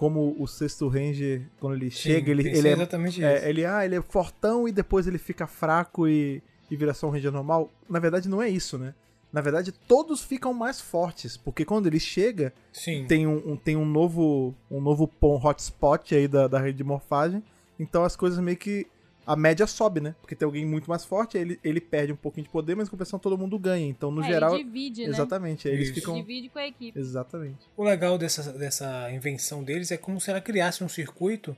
como 0.00 0.34
o 0.38 0.46
sexto 0.48 0.88
Ranger, 0.88 1.42
quando 1.60 1.74
ele 1.74 1.90
Sim, 1.90 1.98
chega, 1.98 2.30
ele, 2.30 2.48
ele 2.48 2.68
é, 2.68 2.72
exatamente 2.72 3.22
é, 3.22 3.36
isso. 3.36 3.44
ele, 3.46 3.66
ah, 3.66 3.84
ele 3.84 3.96
é 3.96 4.00
fortão 4.00 4.66
e 4.66 4.72
depois 4.72 5.06
ele 5.06 5.18
fica 5.18 5.46
fraco 5.46 6.08
e, 6.08 6.42
e 6.70 6.74
vira 6.74 6.94
só 6.94 7.06
um 7.06 7.10
Ranger 7.10 7.30
normal. 7.30 7.70
Na 7.86 7.98
verdade, 7.98 8.26
não 8.26 8.40
é 8.40 8.48
isso, 8.48 8.78
né? 8.78 8.94
Na 9.30 9.42
verdade, 9.42 9.72
todos 9.72 10.22
ficam 10.22 10.54
mais 10.54 10.80
fortes, 10.80 11.36
porque 11.36 11.66
quando 11.66 11.86
ele 11.86 12.00
chega, 12.00 12.50
Sim. 12.72 13.04
tem 13.06 13.26
um, 13.26 13.52
um- 13.52 13.56
tem 13.58 13.76
um 13.76 13.84
novo 13.84 14.54
um 14.70 14.80
novo 14.80 15.06
pon 15.06 15.38
hotspot 15.44 16.14
aí 16.14 16.26
da, 16.26 16.48
da 16.48 16.58
rede 16.58 16.78
de 16.78 16.84
morfagem. 16.84 17.42
Então 17.78 18.02
as 18.02 18.16
coisas 18.16 18.38
meio 18.38 18.56
que 18.56 18.86
a 19.32 19.36
média 19.36 19.66
sobe, 19.66 20.00
né? 20.00 20.14
Porque 20.20 20.34
tem 20.34 20.44
alguém 20.46 20.66
muito 20.66 20.88
mais 20.88 21.04
forte, 21.04 21.38
ele, 21.38 21.58
ele 21.62 21.80
perde 21.80 22.12
um 22.12 22.16
pouquinho 22.16 22.44
de 22.44 22.50
poder, 22.50 22.74
mas 22.74 22.88
em 22.88 22.90
compensação 22.90 23.18
todo 23.18 23.36
mundo 23.38 23.58
ganha. 23.58 23.86
Então, 23.86 24.10
no 24.10 24.22
É, 24.24 24.26
geral, 24.26 24.56
divide, 24.56 25.02
né? 25.04 25.08
exatamente, 25.10 25.68
eles 25.68 25.86
Isso. 25.88 25.94
ficam 25.94 26.14
Divide 26.16 26.48
com 26.48 26.58
a 26.58 26.66
equipe. 26.66 26.98
exatamente. 26.98 27.58
O 27.76 27.84
legal 27.84 28.18
dessa, 28.18 28.52
dessa 28.52 29.10
invenção 29.12 29.62
deles 29.62 29.90
é 29.90 29.96
como 29.96 30.20
se 30.20 30.30
ela 30.30 30.40
criasse 30.40 30.82
um 30.82 30.88
circuito 30.88 31.56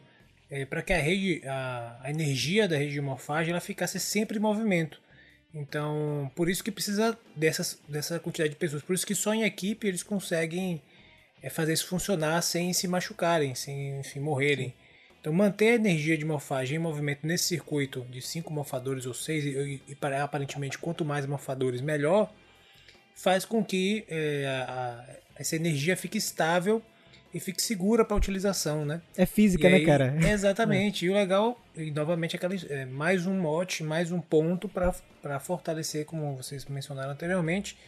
para 0.68 0.82
que 0.82 0.92
a 0.92 0.98
rede, 0.98 1.40
a, 1.46 1.98
a 2.02 2.10
energia 2.10 2.68
da 2.68 2.76
rede 2.76 2.92
de 2.92 3.00
morfagem 3.00 3.52
ela 3.52 3.60
ficasse 3.60 3.98
sempre 3.98 4.36
em 4.36 4.40
movimento. 4.40 5.00
Então, 5.54 6.30
por 6.34 6.48
isso 6.48 6.62
que 6.62 6.70
precisa 6.70 7.18
dessas, 7.36 7.78
dessa 7.88 8.18
quantidade 8.18 8.50
de 8.50 8.56
pessoas. 8.56 8.82
Por 8.82 8.94
isso 8.94 9.06
que 9.06 9.14
só 9.14 9.32
em 9.34 9.44
equipe 9.44 9.86
eles 9.86 10.02
conseguem 10.02 10.82
é, 11.42 11.48
fazer 11.48 11.72
isso 11.72 11.86
funcionar 11.86 12.42
sem 12.42 12.72
se 12.74 12.86
machucarem, 12.86 13.54
sem 13.54 13.98
enfim, 14.00 14.20
morrerem. 14.20 14.74
Então, 15.22 15.32
manter 15.32 15.68
a 15.70 15.74
energia 15.76 16.18
de 16.18 16.24
morfagem 16.24 16.76
em 16.76 16.80
movimento 16.80 17.24
nesse 17.24 17.44
circuito 17.44 18.04
de 18.10 18.20
cinco 18.20 18.52
morfadores 18.52 19.06
ou 19.06 19.14
seis, 19.14 19.44
e, 19.44 19.80
e 19.88 19.96
aparentemente 20.20 20.76
quanto 20.76 21.04
mais 21.04 21.24
morfadores 21.26 21.80
melhor, 21.80 22.28
faz 23.14 23.44
com 23.44 23.64
que 23.64 24.04
é, 24.08 24.44
a- 24.68 25.04
essa 25.36 25.54
energia 25.54 25.96
fique 25.96 26.18
estável 26.18 26.82
e 27.32 27.38
fique 27.38 27.62
segura 27.62 28.04
para 28.04 28.16
utilização, 28.16 28.84
né? 28.84 29.00
É 29.16 29.24
física, 29.24 29.68
né, 29.70 29.76
aí- 29.76 29.86
cara? 29.86 30.12
Exatamente. 30.28 31.06
E 31.06 31.10
o 31.10 31.14
legal, 31.14 31.64
e 31.76 31.92
novamente, 31.92 32.34
aquela, 32.34 32.54
é, 32.68 32.84
mais 32.84 33.24
um 33.24 33.38
mote, 33.40 33.84
mais 33.84 34.10
um 34.10 34.20
ponto 34.20 34.68
para 34.68 35.38
fortalecer, 35.38 36.04
como 36.04 36.34
vocês 36.36 36.64
mencionaram 36.66 37.12
anteriormente, 37.12 37.78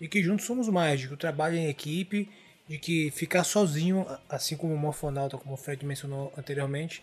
e 0.00 0.08
que 0.08 0.20
juntos 0.24 0.44
somos 0.44 0.68
mais, 0.68 0.98
de 0.98 1.06
que 1.06 1.14
o 1.14 1.16
trabalho 1.16 1.54
em 1.54 1.68
equipe, 1.68 2.28
de 2.70 2.78
que 2.78 3.10
ficar 3.10 3.42
sozinho, 3.42 4.06
assim 4.28 4.56
como 4.56 4.72
o 4.72 4.78
Morfonauta, 4.78 5.36
como 5.36 5.54
o 5.54 5.56
Fred 5.56 5.84
mencionou 5.84 6.32
anteriormente, 6.38 7.02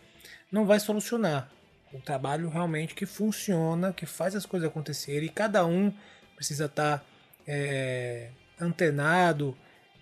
não 0.50 0.66
vai 0.66 0.80
solucionar. 0.80 1.52
O 1.92 2.00
trabalho 2.00 2.48
realmente 2.48 2.96
que 2.96 3.06
funciona, 3.06 3.92
que 3.92 4.06
faz 4.06 4.34
as 4.34 4.46
coisas 4.46 4.70
acontecerem, 4.70 5.28
e 5.28 5.30
cada 5.30 5.66
um 5.66 5.94
precisa 6.38 6.68
estar 6.68 7.06
é, 7.46 8.30
antenado 8.58 9.58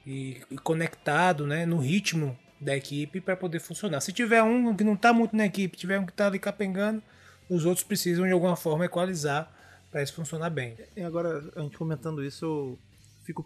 e, 0.06 0.40
e 0.52 0.58
conectado 0.60 1.48
né, 1.48 1.66
no 1.66 1.80
ritmo 1.80 2.38
da 2.62 2.78
equipe 2.78 3.20
para 3.20 3.36
poder 3.36 3.60
funcionar. 3.60 4.02
Se 4.02 4.14
tiver 4.14 4.44
um 4.44 4.76
que 4.76 4.84
não 4.84 4.94
está 4.94 5.12
muito 5.12 5.36
na 5.36 5.48
equipe, 5.48 5.76
tiver 5.76 6.00
um 6.00 6.06
que 6.06 6.12
está 6.12 6.28
ali 6.28 6.38
capengando, 6.38 7.02
os 7.50 7.66
outros 7.66 7.84
precisam 7.84 8.28
de 8.28 8.32
alguma 8.32 8.56
forma 8.56 8.86
equalizar 8.86 9.52
para 9.90 10.04
isso 10.04 10.14
funcionar 10.14 10.52
bem. 10.52 10.78
E 10.96 11.02
agora, 11.02 11.44
a 11.56 11.62
gente 11.62 11.76
comentando 11.76 12.24
isso, 12.24 12.46
eu 12.46 12.80
fico. 13.24 13.44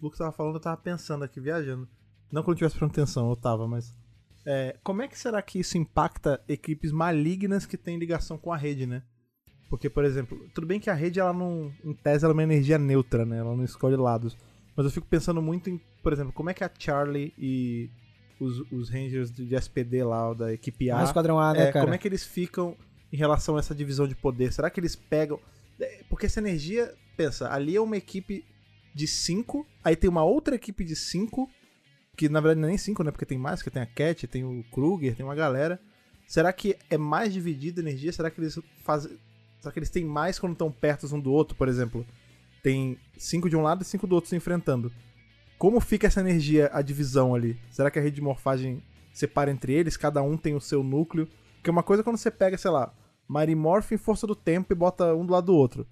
Lucas 0.00 0.18
tava 0.18 0.32
falando, 0.32 0.54
eu 0.54 0.60
tava 0.60 0.76
pensando 0.76 1.24
aqui, 1.24 1.40
viajando. 1.40 1.88
Não 2.32 2.42
que 2.42 2.48
eu 2.48 2.52
não 2.52 2.56
tivesse 2.56 2.76
prestando 2.76 2.92
atenção, 2.92 3.28
eu 3.30 3.36
tava, 3.36 3.66
mas. 3.66 3.94
é, 4.46 4.76
como 4.82 5.02
é 5.02 5.08
que 5.08 5.18
será 5.18 5.40
que 5.42 5.58
isso 5.58 5.76
impacta 5.76 6.40
equipes 6.48 6.92
malignas 6.92 7.66
que 7.66 7.76
têm 7.76 7.98
ligação 7.98 8.38
com 8.38 8.52
a 8.52 8.56
rede, 8.56 8.86
né? 8.86 9.02
Porque, 9.68 9.88
por 9.88 10.04
exemplo, 10.04 10.48
tudo 10.54 10.66
bem 10.66 10.80
que 10.80 10.90
a 10.90 10.94
rede, 10.94 11.20
ela 11.20 11.32
não. 11.32 11.72
Em 11.84 11.92
tese, 11.94 12.24
ela 12.24 12.32
é 12.32 12.34
uma 12.34 12.42
energia 12.42 12.78
neutra, 12.78 13.24
né? 13.24 13.38
Ela 13.38 13.54
não 13.56 13.64
escolhe 13.64 13.96
lados. 13.96 14.36
Mas 14.76 14.84
eu 14.86 14.90
fico 14.92 15.06
pensando 15.06 15.40
muito 15.42 15.68
em, 15.70 15.80
por 16.02 16.12
exemplo, 16.12 16.32
como 16.32 16.50
é 16.50 16.54
que 16.54 16.64
a 16.64 16.70
Charlie 16.76 17.32
e 17.38 17.88
os, 18.40 18.60
os 18.72 18.88
Rangers 18.90 19.30
de 19.30 19.54
SPD 19.54 20.02
lá, 20.02 20.32
da 20.34 20.52
equipe 20.52 20.90
A. 20.90 21.00
Ah, 21.00 21.04
Esquadrão 21.04 21.38
A, 21.38 21.52
né, 21.52 21.68
É, 21.68 21.72
cara? 21.72 21.84
como 21.84 21.94
é 21.94 21.98
que 21.98 22.08
eles 22.08 22.24
ficam 22.24 22.76
em 23.12 23.16
relação 23.16 23.56
a 23.56 23.58
essa 23.60 23.74
divisão 23.74 24.08
de 24.08 24.14
poder? 24.16 24.52
Será 24.52 24.70
que 24.70 24.80
eles 24.80 24.96
pegam. 24.96 25.38
É, 25.78 26.02
Porque 26.08 26.26
essa 26.26 26.40
energia, 26.40 26.92
pensa, 27.16 27.52
ali 27.52 27.76
é 27.76 27.80
uma 27.80 27.96
equipe 27.96 28.44
de 28.94 29.06
5, 29.06 29.66
aí 29.84 29.96
tem 29.96 30.10
uma 30.10 30.24
outra 30.24 30.54
equipe 30.54 30.84
de 30.84 30.96
5, 30.96 31.48
que 32.16 32.28
na 32.28 32.40
verdade 32.40 32.60
não 32.60 32.68
é 32.68 32.70
nem 32.70 32.78
5, 32.78 33.02
né? 33.02 33.10
Porque 33.10 33.26
tem 33.26 33.38
mais, 33.38 33.62
que 33.62 33.70
tem 33.70 33.82
a 33.82 33.86
Cat, 33.86 34.26
tem 34.26 34.44
o 34.44 34.64
Kruger, 34.70 35.14
tem 35.14 35.24
uma 35.24 35.34
galera. 35.34 35.80
Será 36.26 36.52
que 36.52 36.76
é 36.88 36.96
mais 36.96 37.32
dividida 37.32 37.80
a 37.80 37.84
energia? 37.84 38.12
Será 38.12 38.30
que 38.30 38.40
eles 38.40 38.58
fazem. 38.84 39.18
Será 39.60 39.72
que 39.72 39.78
eles 39.78 39.90
têm 39.90 40.04
mais 40.04 40.38
quando 40.38 40.52
estão 40.52 40.70
perto 40.70 41.12
um 41.14 41.20
do 41.20 41.32
outro, 41.32 41.56
por 41.56 41.68
exemplo? 41.68 42.06
Tem 42.62 42.98
5 43.16 43.48
de 43.48 43.56
um 43.56 43.62
lado 43.62 43.82
e 43.82 43.84
5 43.84 44.06
do 44.06 44.14
outro 44.14 44.30
se 44.30 44.36
enfrentando. 44.36 44.92
Como 45.58 45.80
fica 45.80 46.06
essa 46.06 46.20
energia, 46.20 46.70
a 46.72 46.80
divisão 46.82 47.34
ali? 47.34 47.58
Será 47.70 47.90
que 47.90 47.98
a 47.98 48.02
rede 48.02 48.16
de 48.16 48.22
morfagem 48.22 48.82
separa 49.12 49.50
entre 49.50 49.72
eles? 49.72 49.96
Cada 49.96 50.22
um 50.22 50.36
tem 50.36 50.54
o 50.54 50.60
seu 50.60 50.82
núcleo? 50.82 51.28
Porque 51.56 51.70
uma 51.70 51.82
coisa 51.82 52.00
é 52.00 52.04
quando 52.04 52.16
você 52.16 52.30
pega, 52.30 52.56
sei 52.56 52.70
lá, 52.70 52.94
Mighty 53.28 53.54
Morphin, 53.54 53.98
Força 53.98 54.26
do 54.26 54.34
Tempo 54.34 54.72
e 54.72 54.76
bota 54.76 55.14
um 55.14 55.26
do 55.26 55.32
lado 55.32 55.46
do 55.46 55.54
outro. 55.54 55.86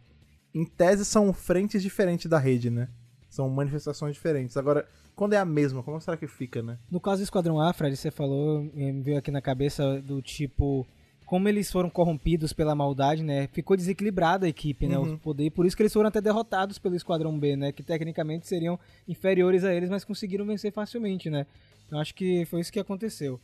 Em 0.54 0.64
tese 0.64 1.04
são 1.04 1.32
frentes 1.32 1.82
diferentes 1.82 2.26
da 2.26 2.38
rede, 2.38 2.70
né? 2.70 2.88
São 3.28 3.48
manifestações 3.48 4.14
diferentes. 4.14 4.56
Agora, 4.56 4.88
quando 5.14 5.32
é 5.32 5.36
a 5.36 5.44
mesma, 5.44 5.82
como 5.82 6.00
será 6.00 6.16
que 6.16 6.26
fica, 6.26 6.62
né? 6.62 6.78
No 6.90 7.00
caso 7.00 7.20
do 7.20 7.24
Esquadrão 7.24 7.60
A, 7.60 7.72
Fred, 7.72 7.96
você 7.96 8.10
falou, 8.10 8.62
me 8.72 9.02
veio 9.02 9.18
aqui 9.18 9.30
na 9.30 9.42
cabeça 9.42 10.00
do 10.00 10.22
tipo. 10.22 10.86
Como 11.26 11.46
eles 11.46 11.70
foram 11.70 11.90
corrompidos 11.90 12.54
pela 12.54 12.74
maldade, 12.74 13.22
né? 13.22 13.48
Ficou 13.48 13.76
desequilibrada 13.76 14.46
a 14.46 14.48
equipe, 14.48 14.86
né? 14.86 14.96
Uhum. 14.96 15.14
O 15.14 15.18
poder. 15.18 15.50
Por 15.50 15.66
isso 15.66 15.76
que 15.76 15.82
eles 15.82 15.92
foram 15.92 16.08
até 16.08 16.20
derrotados 16.20 16.78
pelo 16.78 16.94
Esquadrão 16.94 17.38
B, 17.38 17.54
né? 17.56 17.72
Que 17.72 17.82
tecnicamente 17.82 18.46
seriam 18.46 18.78
inferiores 19.06 19.64
a 19.64 19.74
eles, 19.74 19.90
mas 19.90 20.04
conseguiram 20.04 20.46
vencer 20.46 20.72
facilmente, 20.72 21.28
né? 21.28 21.46
Eu 21.90 21.98
acho 21.98 22.14
que 22.14 22.44
foi 22.46 22.60
isso 22.60 22.72
que 22.72 22.80
aconteceu. 22.80 23.40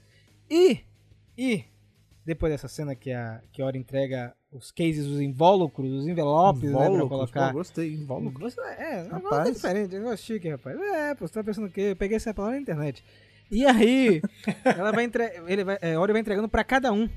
E. 0.48 0.78
E. 1.36 1.64
Depois 2.24 2.52
dessa 2.52 2.68
cena 2.68 2.94
que 2.94 3.10
a, 3.10 3.42
que 3.52 3.60
a 3.60 3.66
hora 3.66 3.76
entrega 3.76 4.34
os 4.54 4.70
cases, 4.70 5.06
os 5.06 5.20
invólucros, 5.20 5.90
os 5.90 6.06
envelopes, 6.06 6.70
né? 6.70 6.90
Pra 6.90 7.08
colocar. 7.08 7.48
pô, 7.48 7.58
gostei, 7.58 7.92
invólucros. 7.92 8.56
É, 8.58 9.00
um 9.00 9.14
negócio 9.16 9.30
Rapaz. 9.30 9.54
diferente, 9.54 9.96
um 9.96 9.98
negócio 9.98 10.24
chique, 10.24 10.48
rapaz. 10.48 10.78
É, 10.80 11.14
pô, 11.14 11.26
você 11.26 11.34
tá 11.34 11.42
pensando 11.42 11.66
o 11.66 11.70
quê? 11.70 11.80
Eu 11.90 11.96
peguei 11.96 12.16
essa 12.16 12.32
palavra 12.32 12.56
na 12.56 12.62
internet. 12.62 13.04
E 13.50 13.66
aí, 13.66 14.22
ela 14.64 14.92
vai 14.92 15.04
entre... 15.04 15.42
ele 15.46 15.64
vai, 15.64 15.78
é, 15.82 15.98
Ori 15.98 16.12
vai 16.12 16.20
entregando 16.20 16.48
pra 16.48 16.62
cada 16.62 16.92
um. 16.92 17.08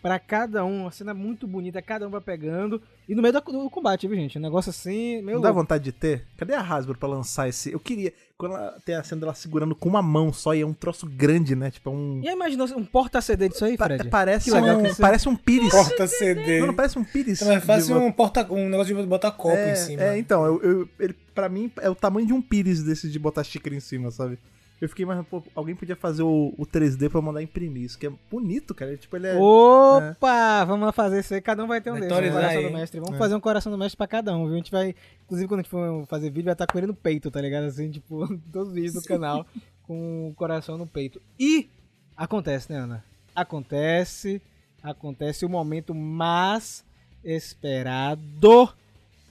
Pra 0.00 0.16
cada 0.18 0.64
um, 0.64 0.82
uma 0.82 0.92
cena 0.92 1.12
muito 1.12 1.44
bonita, 1.46 1.82
cada 1.82 2.06
um 2.06 2.10
vai 2.10 2.20
pegando. 2.20 2.80
E 3.08 3.14
no 3.16 3.22
meio 3.22 3.32
do, 3.32 3.40
do 3.40 3.68
combate, 3.68 4.06
viu, 4.06 4.16
gente? 4.16 4.38
Um 4.38 4.40
negócio 4.42 4.70
assim, 4.70 5.20
meio 5.22 5.36
Não 5.38 5.40
dá 5.42 5.50
vontade 5.50 5.82
de 5.84 5.90
ter? 5.92 6.24
Cadê 6.36 6.54
a 6.54 6.60
Hasbro 6.60 6.96
pra 6.96 7.08
lançar 7.08 7.48
esse? 7.48 7.72
Eu 7.72 7.80
queria. 7.80 8.12
Quando 8.36 8.54
ela 8.54 8.76
tem 8.84 8.94
a 8.94 9.02
cena 9.02 9.22
dela 9.22 9.34
segurando 9.34 9.74
com 9.74 9.88
uma 9.88 10.00
mão 10.00 10.32
só 10.32 10.54
e 10.54 10.60
é 10.60 10.66
um 10.66 10.72
troço 10.72 11.04
grande, 11.06 11.56
né? 11.56 11.70
Tipo, 11.72 11.90
é 11.90 11.92
um. 11.92 12.20
E 12.22 12.28
aí, 12.28 12.34
imaginou 12.34 12.68
um 12.76 12.84
porta-CD 12.84 13.48
disso 13.48 13.64
aí, 13.64 13.76
Pa- 13.76 13.86
Fred? 13.86 14.08
parece, 14.08 14.44
Que 14.44 14.50
legal 14.52 14.78
um, 14.78 14.82
que 14.84 14.88
você- 14.94 15.02
parece 15.02 15.28
um 15.28 15.34
pires. 15.34 15.70
Porta 15.70 16.06
CD. 16.06 16.60
Não, 16.60 16.68
não 16.68 16.74
parece 16.74 16.96
um 16.98 17.02
pires. 17.04 17.42
Então 17.42 17.52
é 17.52 17.58
fácil 17.60 17.98
de- 17.98 18.04
um, 18.04 18.12
porta, 18.12 18.46
um 18.52 18.68
negócio 18.68 18.94
de 18.94 19.02
botar 19.06 19.32
copo 19.32 19.56
é, 19.56 19.72
em 19.72 19.76
cima. 19.76 20.02
É, 20.02 20.18
então, 20.18 20.44
eu, 20.46 20.62
eu- 20.62 20.88
ele, 21.00 21.16
pra 21.34 21.48
mim 21.48 21.72
é 21.80 21.90
o 21.90 21.94
tamanho 21.96 22.26
de 22.26 22.32
um 22.32 22.40
pires 22.40 22.84
desse 22.84 23.08
de 23.10 23.18
botar 23.18 23.42
xícara 23.42 23.74
em 23.74 23.80
cima, 23.80 24.12
sabe? 24.12 24.38
Eu 24.80 24.88
fiquei 24.88 25.04
mais, 25.04 25.26
pô, 25.26 25.42
alguém 25.56 25.74
podia 25.74 25.96
fazer 25.96 26.22
o, 26.22 26.54
o 26.56 26.64
3D 26.64 27.10
pra 27.10 27.20
mandar 27.20 27.42
imprimir. 27.42 27.82
Isso 27.82 27.98
que 27.98 28.06
é 28.06 28.12
bonito, 28.30 28.72
cara. 28.74 28.96
Tipo, 28.96 29.16
ele 29.16 29.26
é. 29.26 29.34
Opa! 29.36 30.64
Vamos 30.64 30.86
lá 30.86 30.92
fazer 30.92 31.18
isso 31.18 31.34
aí. 31.34 31.40
Cada 31.40 31.64
um 31.64 31.66
vai 31.66 31.80
ter 31.80 31.90
um 31.90 31.94
Vai 31.98 32.02
desses. 32.02 32.28
Um 32.28 32.32
coração 32.32 32.58
aí. 32.60 32.66
do 32.66 32.72
mestre. 32.72 33.00
Vamos 33.00 33.14
É. 33.16 33.18
fazer 33.18 33.34
um 33.34 33.40
coração 33.40 33.72
do 33.72 33.78
mestre 33.78 33.96
pra 33.96 34.06
cada 34.06 34.36
um, 34.36 34.44
viu? 34.44 34.54
A 34.54 34.56
gente 34.58 34.70
vai. 34.70 34.94
Inclusive, 35.24 35.48
quando 35.48 35.60
a 35.60 35.62
gente 35.64 35.70
for 35.70 36.06
fazer 36.06 36.30
vídeo, 36.30 36.44
vai 36.44 36.52
estar 36.54 36.66
com 36.68 36.78
ele 36.78 36.86
no 36.86 36.94
peito, 36.94 37.28
tá 37.30 37.40
ligado? 37.40 37.64
Assim, 37.64 37.90
tipo, 37.90 38.26
todos 38.52 38.68
os 38.68 38.74
vídeos 38.74 38.94
do 38.94 39.02
canal 39.02 39.44
com 39.82 40.28
o 40.28 40.34
coração 40.34 40.78
no 40.78 40.86
peito. 40.86 41.20
E 41.40 41.68
acontece, 42.16 42.70
né, 42.72 42.78
Ana? 42.78 43.04
Acontece. 43.34 44.40
Acontece 44.80 45.44
o 45.44 45.48
momento 45.48 45.92
mais 45.92 46.84
esperado 47.24 48.72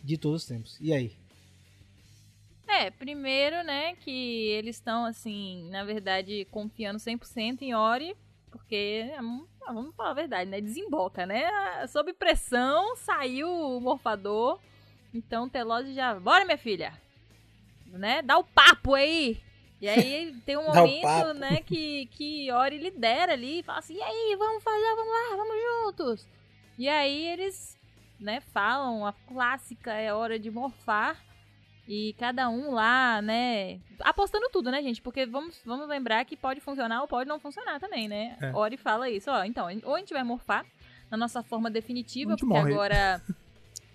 de 0.03 0.17
todos 0.17 0.41
os 0.43 0.47
tempos. 0.47 0.77
E 0.81 0.93
aí? 0.93 1.13
É, 2.67 2.91
primeiro, 2.91 3.63
né, 3.63 3.95
que 3.95 4.49
eles 4.49 4.75
estão, 4.75 5.05
assim, 5.05 5.69
na 5.69 5.85
verdade, 5.85 6.45
confiando 6.51 6.99
100% 6.99 7.61
em 7.61 7.73
Ori, 7.73 8.15
porque, 8.51 9.09
hum, 9.21 9.47
ah, 9.65 9.71
vamos 9.73 9.95
falar 9.95 10.11
a 10.11 10.15
verdade, 10.15 10.49
né, 10.49 10.59
desemboca, 10.59 11.25
né, 11.25 11.45
Ah, 11.45 11.87
sob 11.87 12.11
pressão, 12.13 12.95
saiu 12.97 13.49
o 13.49 13.79
morfador, 13.79 14.59
então 15.13 15.47
Telose 15.47 15.93
já, 15.93 16.19
bora 16.19 16.43
minha 16.43 16.57
filha, 16.57 16.93
né, 17.87 18.21
dá 18.21 18.37
o 18.37 18.43
papo 18.43 18.93
aí, 18.93 19.41
e 19.79 19.87
aí 19.87 20.35
tem 20.45 20.57
um 20.57 20.65
momento, 20.65 21.33
né, 21.35 21.61
que, 21.61 22.07
que 22.07 22.51
Ori 22.51 22.77
lidera 22.77 23.31
ali, 23.31 23.63
fala 23.63 23.79
assim, 23.79 23.95
e 23.95 24.01
aí, 24.01 24.35
vamos 24.37 24.61
fazer, 24.61 24.95
vamos 24.95 25.13
lá, 25.13 25.35
vamos 25.37 25.55
juntos, 25.63 26.27
e 26.77 26.89
aí 26.89 27.27
eles, 27.27 27.77
né, 28.19 28.41
falam, 28.41 29.05
a 29.05 29.13
clássica 29.13 29.93
é 29.93 30.13
hora 30.13 30.37
de 30.37 30.51
morfar, 30.51 31.26
e 31.87 32.13
cada 32.19 32.49
um 32.49 32.71
lá, 32.71 33.21
né, 33.21 33.79
apostando 34.01 34.49
tudo, 34.51 34.69
né, 34.69 34.81
gente? 34.81 35.01
Porque 35.01 35.25
vamos, 35.25 35.59
vamos 35.65 35.87
lembrar 35.87 36.25
que 36.25 36.35
pode 36.35 36.59
funcionar 36.59 37.01
ou 37.01 37.07
pode 37.07 37.27
não 37.29 37.39
funcionar 37.39 37.79
também, 37.79 38.07
né? 38.07 38.37
É. 38.41 38.51
Ori 38.53 38.77
fala 38.77 39.09
isso, 39.09 39.31
ó, 39.31 39.43
então, 39.43 39.67
ou 39.83 39.95
a 39.95 39.99
gente 39.99 40.13
vai 40.13 40.23
morfar 40.23 40.65
na 41.09 41.17
nossa 41.17 41.41
forma 41.41 41.69
definitiva, 41.69 42.31
porque 42.35 42.45
morre. 42.45 42.73
agora... 42.73 43.21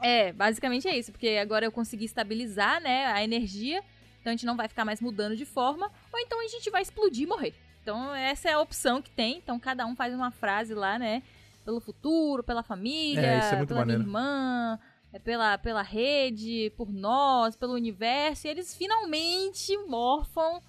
É, 0.05 0.33
basicamente 0.33 0.89
é 0.89 0.99
isso, 0.99 1.13
porque 1.13 1.39
agora 1.41 1.65
eu 1.65 1.71
consegui 1.71 2.07
estabilizar, 2.07 2.81
né, 2.81 3.07
a 3.07 3.23
energia, 3.23 3.85
então 4.21 4.33
a 4.33 4.35
gente 4.35 4.45
não 4.45 4.57
vai 4.57 4.67
ficar 4.67 4.85
mais 4.85 5.01
mudando 5.01 5.37
de 5.37 5.45
forma, 5.45 5.89
ou 6.13 6.19
então 6.19 6.41
a 6.45 6.49
gente 6.49 6.69
vai 6.71 6.83
explodir 6.83 7.23
e 7.23 7.27
morrer. 7.29 7.55
Então 7.83 8.13
essa 8.13 8.49
é 8.49 8.53
a 8.53 8.61
opção 8.61 9.01
que 9.01 9.11
tem. 9.11 9.37
Então 9.39 9.61
cada 9.61 9.87
um 9.87 9.95
faz 9.95 10.13
uma 10.13 10.33
frase 10.33 10.75
lá, 10.75 10.99
né? 10.99 11.23
Pelo 11.65 11.79
futuro, 11.81 12.43
pela 12.43 12.63
família, 12.65 13.21
É, 13.21 13.37
é 13.37 13.41
pela 13.67 13.85
minha 13.85 13.99
maneiro. 13.99 14.03
irmã, 14.03 14.77
é 14.77 14.92
pela, 15.19 15.59
pela 15.59 15.83
rede, 15.83 16.73
por 16.77 16.93
nós, 16.93 17.57
pelo 17.57 17.75
universo. 17.75 18.47
E 18.47 18.51
eles 18.51 18.75
finalmente 18.75 19.77
morfam 19.87 20.61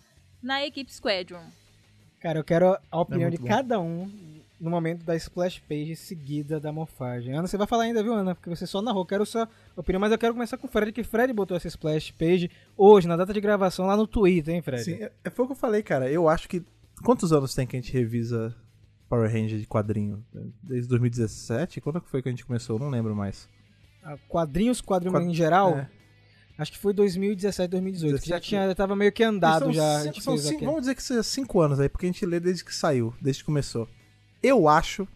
na 0.41 0.65
equipe 0.65 0.93
Squadron. 0.93 1.43
Cara, 2.19 2.39
eu 2.39 2.43
quero 2.43 2.77
a 2.91 2.99
opinião 3.01 3.27
É 3.27 3.31
de 3.31 3.37
bom. 3.37 3.47
cada 3.47 3.79
um 3.79 4.09
no 4.59 4.69
momento 4.69 5.03
da 5.03 5.13
splash 5.15 5.59
page 5.67 5.93
seguida 5.95 6.57
da 6.57 6.71
morfagem. 6.71 7.33
Ana, 7.33 7.47
você 7.47 7.57
vai 7.57 7.67
falar 7.67 7.83
ainda, 7.83 8.01
viu, 8.01 8.13
Ana? 8.13 8.33
Porque 8.33 8.49
você 8.49 8.65
só 8.65 8.81
narrou. 8.81 9.05
Quero 9.05 9.25
sua 9.25 9.49
opinião, 9.75 9.99
mas 9.99 10.11
eu 10.11 10.17
quero 10.17 10.33
começar 10.33 10.57
com 10.57 10.67
o 10.67 10.69
Fred, 10.69 10.93
que 10.93 11.03
Fred 11.03 11.33
botou 11.33 11.57
essa 11.57 11.67
splash 11.67 12.11
page 12.11 12.49
hoje, 12.77 13.05
na 13.07 13.17
data 13.17 13.33
de 13.33 13.41
gravação, 13.41 13.85
lá 13.85 13.97
no 13.97 14.07
Twitter, 14.07 14.55
hein, 14.55 14.61
Fred? 14.61 14.83
Sim, 14.83 14.93
é, 15.03 15.11
é 15.25 15.29
foi 15.29 15.43
o 15.43 15.47
que 15.49 15.51
eu 15.51 15.57
falei, 15.57 15.83
cara. 15.83 16.09
Eu 16.09 16.29
acho 16.29 16.47
que. 16.47 16.63
Quantos 17.03 17.33
anos 17.33 17.53
tem 17.53 17.67
que 17.67 17.75
a 17.75 17.81
gente 17.81 17.91
revisa 17.91 18.55
Power 19.09 19.29
Ranger 19.29 19.59
de 19.59 19.67
quadrinho? 19.67 20.23
Desde 20.61 20.87
2017? 20.87 21.81
Quando 21.81 21.99
que 21.99 22.09
foi 22.09 22.21
que 22.21 22.29
a 22.29 22.31
gente 22.31 22.45
começou? 22.45 22.77
Eu 22.77 22.79
não 22.79 22.89
lembro 22.89 23.13
mais. 23.13 23.49
Quadrinhos, 24.27 24.81
quadrinhos 24.81 25.13
Quad- 25.17 25.29
em 25.29 25.33
geral, 25.33 25.77
É. 25.77 25.89
acho 26.57 26.71
que 26.71 26.77
foi 26.77 26.93
2017, 26.93 27.69
2018. 27.71 28.21
que 28.21 28.29
já 28.29 28.35
17. 28.35 28.49
tinha, 28.49 28.67
já 28.67 28.75
tava 28.75 28.95
meio 28.95 29.11
que 29.11 29.23
andado 29.23 29.65
São 29.65 29.73
já. 29.73 30.01
cinco- 30.01 30.21
são 30.21 30.37
cinco- 30.37 30.65
vamos 30.65 30.81
dizer 30.81 30.95
que 30.95 31.03
seja 31.03 31.23
5 31.23 31.61
anos 31.61 31.79
aí, 31.79 31.89
porque 31.89 32.05
a 32.05 32.09
gente 32.11 32.25
lê 32.25 32.39
desde 32.39 32.63
que 32.65 32.73
saiu, 32.73 33.13
desde 33.21 33.41
que 33.41 33.45
começou. 33.45 33.87
Eu 34.41 34.67
acho 34.67 35.07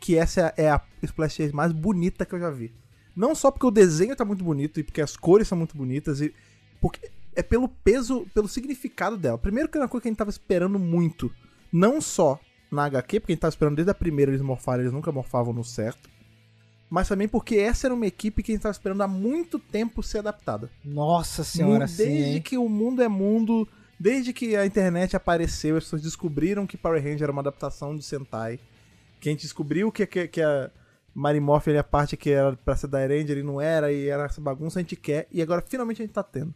que 0.00 0.16
essa 0.16 0.52
é 0.56 0.70
a 0.70 0.80
Splash 1.02 1.38
Page 1.38 1.54
mais 1.54 1.72
bonita 1.72 2.24
que 2.26 2.34
eu 2.34 2.40
já 2.40 2.50
vi. 2.50 2.72
Não 3.16 3.34
só 3.34 3.50
porque 3.50 3.66
o 3.66 3.70
desenho 3.70 4.14
tá 4.14 4.24
muito 4.24 4.44
bonito 4.44 4.78
e 4.78 4.84
porque 4.84 5.00
as 5.00 5.16
cores 5.16 5.48
são 5.48 5.58
muito 5.58 5.76
bonitas, 5.76 6.20
e 6.20 6.32
porque 6.80 7.10
é 7.34 7.42
pelo 7.42 7.68
peso, 7.68 8.26
pelo 8.32 8.46
significado 8.46 9.16
dela. 9.16 9.36
Primeiro 9.38 9.68
que 9.68 9.76
era 9.76 9.84
uma 9.84 9.88
coisa 9.88 10.02
que 10.02 10.08
a 10.08 10.10
gente 10.10 10.18
tava 10.18 10.30
esperando 10.30 10.78
muito. 10.78 11.32
Não 11.72 12.00
só 12.00 12.38
na 12.70 12.84
HQ, 12.84 13.18
porque 13.20 13.32
a 13.32 13.34
gente 13.34 13.40
tava 13.40 13.50
esperando 13.50 13.74
desde 13.76 13.90
a 13.90 13.94
primeira 13.94 14.30
eles 14.30 14.42
morfarem, 14.42 14.82
eles 14.82 14.92
nunca 14.92 15.10
morfavam 15.10 15.52
no 15.52 15.64
certo. 15.64 16.08
Mas 16.90 17.08
também 17.08 17.28
porque 17.28 17.56
essa 17.56 17.86
era 17.86 17.94
uma 17.94 18.06
equipe 18.06 18.42
que 18.42 18.52
a 18.52 18.54
gente 18.54 18.62
tava 18.62 18.72
esperando 18.72 19.02
há 19.02 19.08
muito 19.08 19.58
tempo 19.58 20.02
ser 20.02 20.18
adaptada. 20.18 20.70
Nossa 20.84 21.44
senhora, 21.44 21.84
Mu- 21.84 21.88
sim, 21.88 22.04
Desde 22.04 22.40
que 22.40 22.56
o 22.56 22.68
mundo 22.68 23.02
é 23.02 23.08
mundo, 23.08 23.68
desde 24.00 24.32
que 24.32 24.56
a 24.56 24.64
internet 24.64 25.14
apareceu, 25.14 25.76
as 25.76 25.84
pessoas 25.84 26.02
descobriram 26.02 26.66
que 26.66 26.78
Power 26.78 27.02
Ranger 27.02 27.24
era 27.24 27.32
uma 27.32 27.42
adaptação 27.42 27.94
de 27.94 28.02
Sentai. 28.02 28.58
Que 29.20 29.28
a 29.28 29.32
gente 29.32 29.42
descobriu 29.42 29.92
que, 29.92 30.06
que, 30.06 30.28
que 30.28 30.40
a 30.40 30.70
Marimorph 31.14 31.66
ele, 31.68 31.78
a 31.78 31.84
parte 31.84 32.16
que 32.16 32.30
era 32.30 32.56
pra 32.56 32.76
ser 32.76 32.86
da 32.86 33.00
Ranger 33.00 33.38
e 33.38 33.42
não 33.42 33.60
era, 33.60 33.92
e 33.92 34.08
era 34.08 34.24
essa 34.24 34.40
bagunça, 34.40 34.78
a 34.78 34.82
gente 34.82 34.96
quer, 34.96 35.26
e 35.30 35.42
agora 35.42 35.62
finalmente 35.66 36.00
a 36.00 36.04
gente 36.06 36.14
tá 36.14 36.22
tendo. 36.22 36.54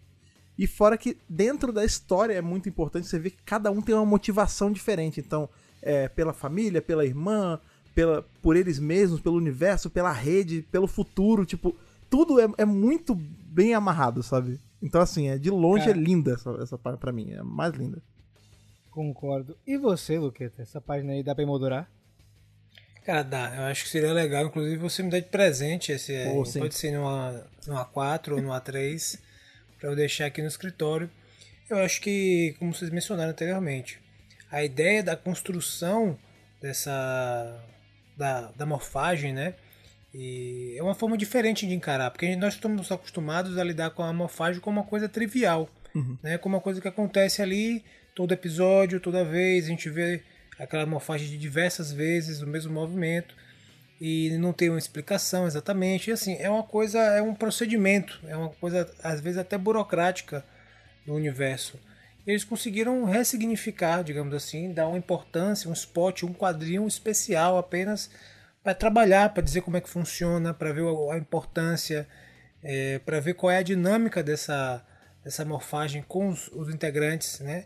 E 0.56 0.66
fora 0.66 0.96
que 0.96 1.16
dentro 1.28 1.72
da 1.72 1.84
história 1.84 2.34
é 2.34 2.40
muito 2.40 2.68
importante 2.68 3.06
você 3.06 3.18
ver 3.18 3.30
que 3.30 3.42
cada 3.44 3.70
um 3.70 3.82
tem 3.82 3.94
uma 3.94 4.04
motivação 4.06 4.70
diferente. 4.70 5.18
Então, 5.18 5.48
é 5.80 6.08
pela 6.08 6.32
família, 6.32 6.80
pela 6.80 7.04
irmã, 7.04 7.58
pela, 7.94 8.22
por 8.40 8.57
eles 8.57 8.78
mesmos, 8.78 9.20
pelo 9.20 9.37
universo, 9.37 9.90
pela 9.90 10.12
rede, 10.12 10.62
pelo 10.70 10.87
futuro, 10.87 11.44
tipo, 11.44 11.76
tudo 12.09 12.40
é, 12.40 12.48
é 12.59 12.64
muito 12.64 13.14
bem 13.14 13.74
amarrado, 13.74 14.22
sabe? 14.22 14.59
Então, 14.83 15.00
assim, 15.00 15.28
é, 15.28 15.38
de 15.38 15.50
longe 15.50 15.87
Cara. 15.87 15.96
é 15.96 16.00
linda 16.00 16.33
essa, 16.35 16.50
essa 16.62 16.78
parte 16.78 16.98
pra 16.98 17.12
mim, 17.12 17.31
é 17.31 17.38
a 17.38 17.44
mais 17.44 17.72
linda. 17.74 18.02
Concordo. 18.90 19.57
E 19.66 19.78
você, 19.78 20.18
Luqueta? 20.18 20.61
Essa 20.61 20.81
página 20.81 21.12
aí 21.12 21.22
dá 21.22 21.35
pra 21.35 21.42
emoldurar? 21.44 21.88
Cara, 23.05 23.22
dá. 23.22 23.57
Eu 23.57 23.62
acho 23.64 23.85
que 23.85 23.90
seria 23.90 24.12
legal, 24.12 24.46
inclusive, 24.46 24.76
você 24.76 25.02
me 25.02 25.11
dar 25.11 25.20
de 25.20 25.28
presente 25.28 25.92
esse. 25.92 26.14
é, 26.14 26.31
Pô, 26.31 26.44
sim. 26.44 26.61
pode 26.61 26.74
ser 26.74 26.92
numa, 26.92 27.44
numa 27.66 27.85
4 27.85 28.37
ou 28.37 28.42
numa 28.42 28.61
3, 28.61 29.18
pra 29.81 29.90
eu 29.90 29.96
deixar 29.96 30.26
aqui 30.26 30.40
no 30.40 30.48
escritório. 30.48 31.11
Eu 31.68 31.78
acho 31.78 32.00
que, 32.00 32.55
como 32.59 32.74
vocês 32.74 32.90
mencionaram 32.90 33.31
anteriormente, 33.31 33.98
a 34.50 34.62
ideia 34.62 35.02
da 35.02 35.16
construção 35.16 36.18
dessa. 36.61 37.64
Da, 38.16 38.51
da 38.57 38.66
morfagem, 38.66 39.33
né? 39.33 39.55
E 40.14 40.75
é 40.79 40.83
uma 40.83 40.94
forma 40.94 41.16
diferente 41.16 41.66
de 41.66 41.75
encarar, 41.75 42.11
porque 42.11 42.37
nós 42.37 42.55
estamos 42.55 42.92
acostumados 42.92 43.57
a 43.57 43.64
lidar 43.64 43.90
com 43.90 44.03
a 44.03 44.12
morfagem 44.12 44.61
como 44.61 44.81
uma 44.81 44.87
coisa 44.87 45.09
trivial, 45.09 45.68
Uhum. 45.94 46.16
né? 46.22 46.38
Como 46.38 46.55
uma 46.57 46.61
coisa 46.62 46.81
que 46.81 46.88
acontece 46.88 47.42
ali 47.42 47.85
todo 48.14 48.33
episódio, 48.33 48.98
toda 49.01 49.25
vez, 49.25 49.64
a 49.66 49.68
gente 49.68 49.88
vê 49.90 50.22
aquela 50.59 50.87
morfagem 50.87 51.29
de 51.29 51.37
diversas 51.38 51.92
vezes, 51.92 52.40
o 52.40 52.46
mesmo 52.46 52.72
movimento 52.72 53.35
e 54.01 54.31
não 54.38 54.53
tem 54.53 54.68
uma 54.68 54.79
explicação 54.79 55.46
exatamente. 55.46 56.09
E 56.11 56.12
assim, 56.12 56.37
é 56.38 56.48
uma 56.51 56.62
coisa, 56.62 56.98
é 56.98 57.22
um 57.22 57.35
procedimento, 57.35 58.18
é 58.27 58.37
uma 58.37 58.48
coisa 58.51 58.90
às 59.03 59.20
vezes 59.20 59.38
até 59.38 59.57
burocrática 59.59 60.44
do 61.07 61.14
universo. 61.14 61.79
Eles 62.26 62.44
conseguiram 62.44 63.04
ressignificar, 63.04 64.02
digamos 64.02 64.35
assim, 64.35 64.72
dar 64.72 64.88
uma 64.88 64.98
importância, 64.98 65.68
um 65.68 65.72
spot, 65.72 66.22
um 66.22 66.32
quadrinho 66.32 66.87
especial 66.87 67.58
apenas 67.58 68.11
para 68.62 68.74
trabalhar, 68.74 69.35
para 69.35 69.42
dizer 69.42 69.62
como 69.62 69.76
é 69.76 69.80
que 69.80 69.88
funciona, 69.88 70.54
para 70.54 70.72
ver 70.72 70.85
a 71.11 71.18
importância, 71.18 72.06
para 73.04 73.18
ver 73.18 73.35
qual 73.35 73.50
é 73.50 73.58
a 73.58 73.62
dinâmica 73.62 74.22
dessa, 74.22 74.87
dessa 75.24 75.44
morfagem 75.44 76.02
com 76.06 76.28
os, 76.28 76.48
os 76.48 76.72
integrantes, 76.72 77.40
né? 77.40 77.64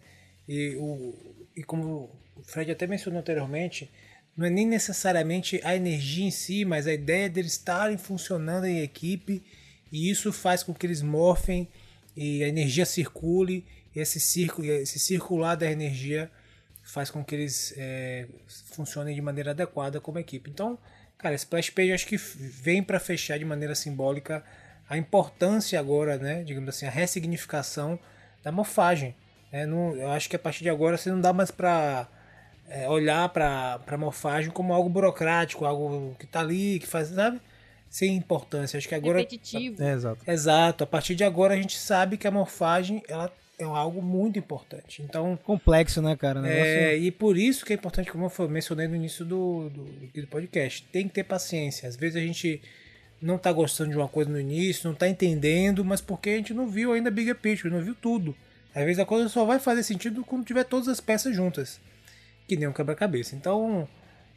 E, 0.48 0.74
o, 0.76 1.36
e 1.54 1.62
como 1.62 2.10
o 2.34 2.42
Fred 2.42 2.70
até 2.70 2.86
mencionou 2.86 3.20
anteriormente, 3.20 3.90
não 4.36 4.46
é 4.46 4.50
nem 4.50 4.66
necessariamente 4.66 5.60
a 5.64 5.74
energia 5.74 6.26
em 6.26 6.30
si, 6.30 6.64
mas 6.64 6.86
a 6.86 6.92
ideia 6.92 7.28
deles 7.28 7.52
estarem 7.52 7.96
funcionando 7.96 8.66
em 8.66 8.80
equipe 8.80 9.42
e 9.90 10.10
isso 10.10 10.32
faz 10.32 10.62
com 10.62 10.74
que 10.74 10.86
eles 10.86 11.02
morfem 11.02 11.68
e 12.14 12.42
a 12.44 12.48
energia 12.48 12.84
circule 12.84 13.66
esse 14.00 14.20
círculo, 14.20 14.66
esse 14.66 14.98
circular 14.98 15.54
da 15.54 15.70
energia 15.70 16.30
faz 16.82 17.10
com 17.10 17.24
que 17.24 17.34
eles 17.34 17.74
é, 17.76 18.26
funcionem 18.72 19.14
de 19.14 19.20
maneira 19.20 19.50
adequada 19.50 20.00
como 20.00 20.18
equipe. 20.18 20.50
Então, 20.50 20.78
cara, 21.18 21.34
esse 21.34 21.44
Splash 21.44 21.70
Page 21.70 21.92
acho 21.92 22.06
que 22.06 22.16
vem 22.16 22.82
para 22.82 23.00
fechar 23.00 23.38
de 23.38 23.44
maneira 23.44 23.74
simbólica 23.74 24.44
a 24.88 24.96
importância 24.96 25.78
agora, 25.80 26.16
né, 26.16 26.44
digamos 26.44 26.68
assim, 26.68 26.86
a 26.86 26.90
ressignificação 26.90 27.98
da 28.42 28.52
morfagem. 28.52 29.14
né? 29.52 29.66
não, 29.66 29.96
eu 29.96 30.10
acho 30.10 30.28
que 30.28 30.36
a 30.36 30.38
partir 30.38 30.62
de 30.62 30.70
agora 30.70 30.96
você 30.96 31.10
não 31.10 31.20
dá 31.20 31.32
mais 31.32 31.50
para 31.50 32.08
é, 32.68 32.88
olhar 32.88 33.28
para 33.30 33.80
a 33.84 33.96
morfagem 33.96 34.50
como 34.50 34.72
algo 34.72 34.88
burocrático, 34.88 35.64
algo 35.64 36.14
que 36.18 36.26
tá 36.26 36.40
ali, 36.40 36.78
que 36.78 36.86
faz, 36.86 37.08
sabe? 37.08 37.40
Sem 37.90 38.14
importância. 38.16 38.78
Acho 38.78 38.88
que 38.88 38.94
agora 38.94 39.18
Repetitivo. 39.18 39.82
É, 39.82 39.92
exato. 39.92 40.30
Exato. 40.30 40.84
A 40.84 40.86
partir 40.86 41.14
de 41.14 41.24
agora 41.24 41.54
a 41.54 41.56
gente 41.56 41.76
sabe 41.76 42.16
que 42.16 42.26
a 42.26 42.30
morfagem 42.30 43.02
ela 43.08 43.32
é 43.58 43.64
algo 43.64 44.02
muito 44.02 44.38
importante. 44.38 45.02
Então, 45.02 45.38
Complexo, 45.44 46.02
né, 46.02 46.14
cara? 46.16 46.40
O 46.40 46.42
negócio- 46.42 46.64
é, 46.64 46.96
e 46.96 47.10
por 47.10 47.36
isso 47.38 47.64
que 47.64 47.72
é 47.72 47.76
importante, 47.76 48.10
como 48.12 48.30
eu 48.38 48.48
mencionei 48.48 48.86
no 48.86 48.94
início 48.96 49.24
do, 49.24 49.70
do, 49.70 49.84
do 50.22 50.26
podcast, 50.26 50.82
tem 50.92 51.08
que 51.08 51.14
ter 51.14 51.24
paciência. 51.24 51.88
Às 51.88 51.96
vezes 51.96 52.16
a 52.16 52.20
gente 52.20 52.60
não 53.20 53.38
tá 53.38 53.50
gostando 53.52 53.90
de 53.90 53.96
uma 53.96 54.08
coisa 54.08 54.30
no 54.30 54.38
início, 54.38 54.88
não 54.88 54.94
tá 54.94 55.08
entendendo, 55.08 55.84
mas 55.84 56.00
porque 56.00 56.30
a 56.30 56.36
gente 56.36 56.52
não 56.52 56.68
viu 56.68 56.92
ainda 56.92 57.08
a 57.08 57.12
bigger 57.12 57.34
picture, 57.36 57.72
não 57.72 57.80
viu 57.82 57.94
tudo. 57.94 58.36
Às 58.74 58.84
vezes 58.84 58.98
a 58.98 59.06
coisa 59.06 59.28
só 59.28 59.44
vai 59.44 59.58
fazer 59.58 59.82
sentido 59.82 60.22
quando 60.22 60.44
tiver 60.44 60.64
todas 60.64 60.86
as 60.88 61.00
peças 61.00 61.34
juntas, 61.34 61.80
que 62.46 62.56
nem 62.56 62.68
um 62.68 62.72
quebra-cabeça. 62.74 63.34
Então, 63.34 63.88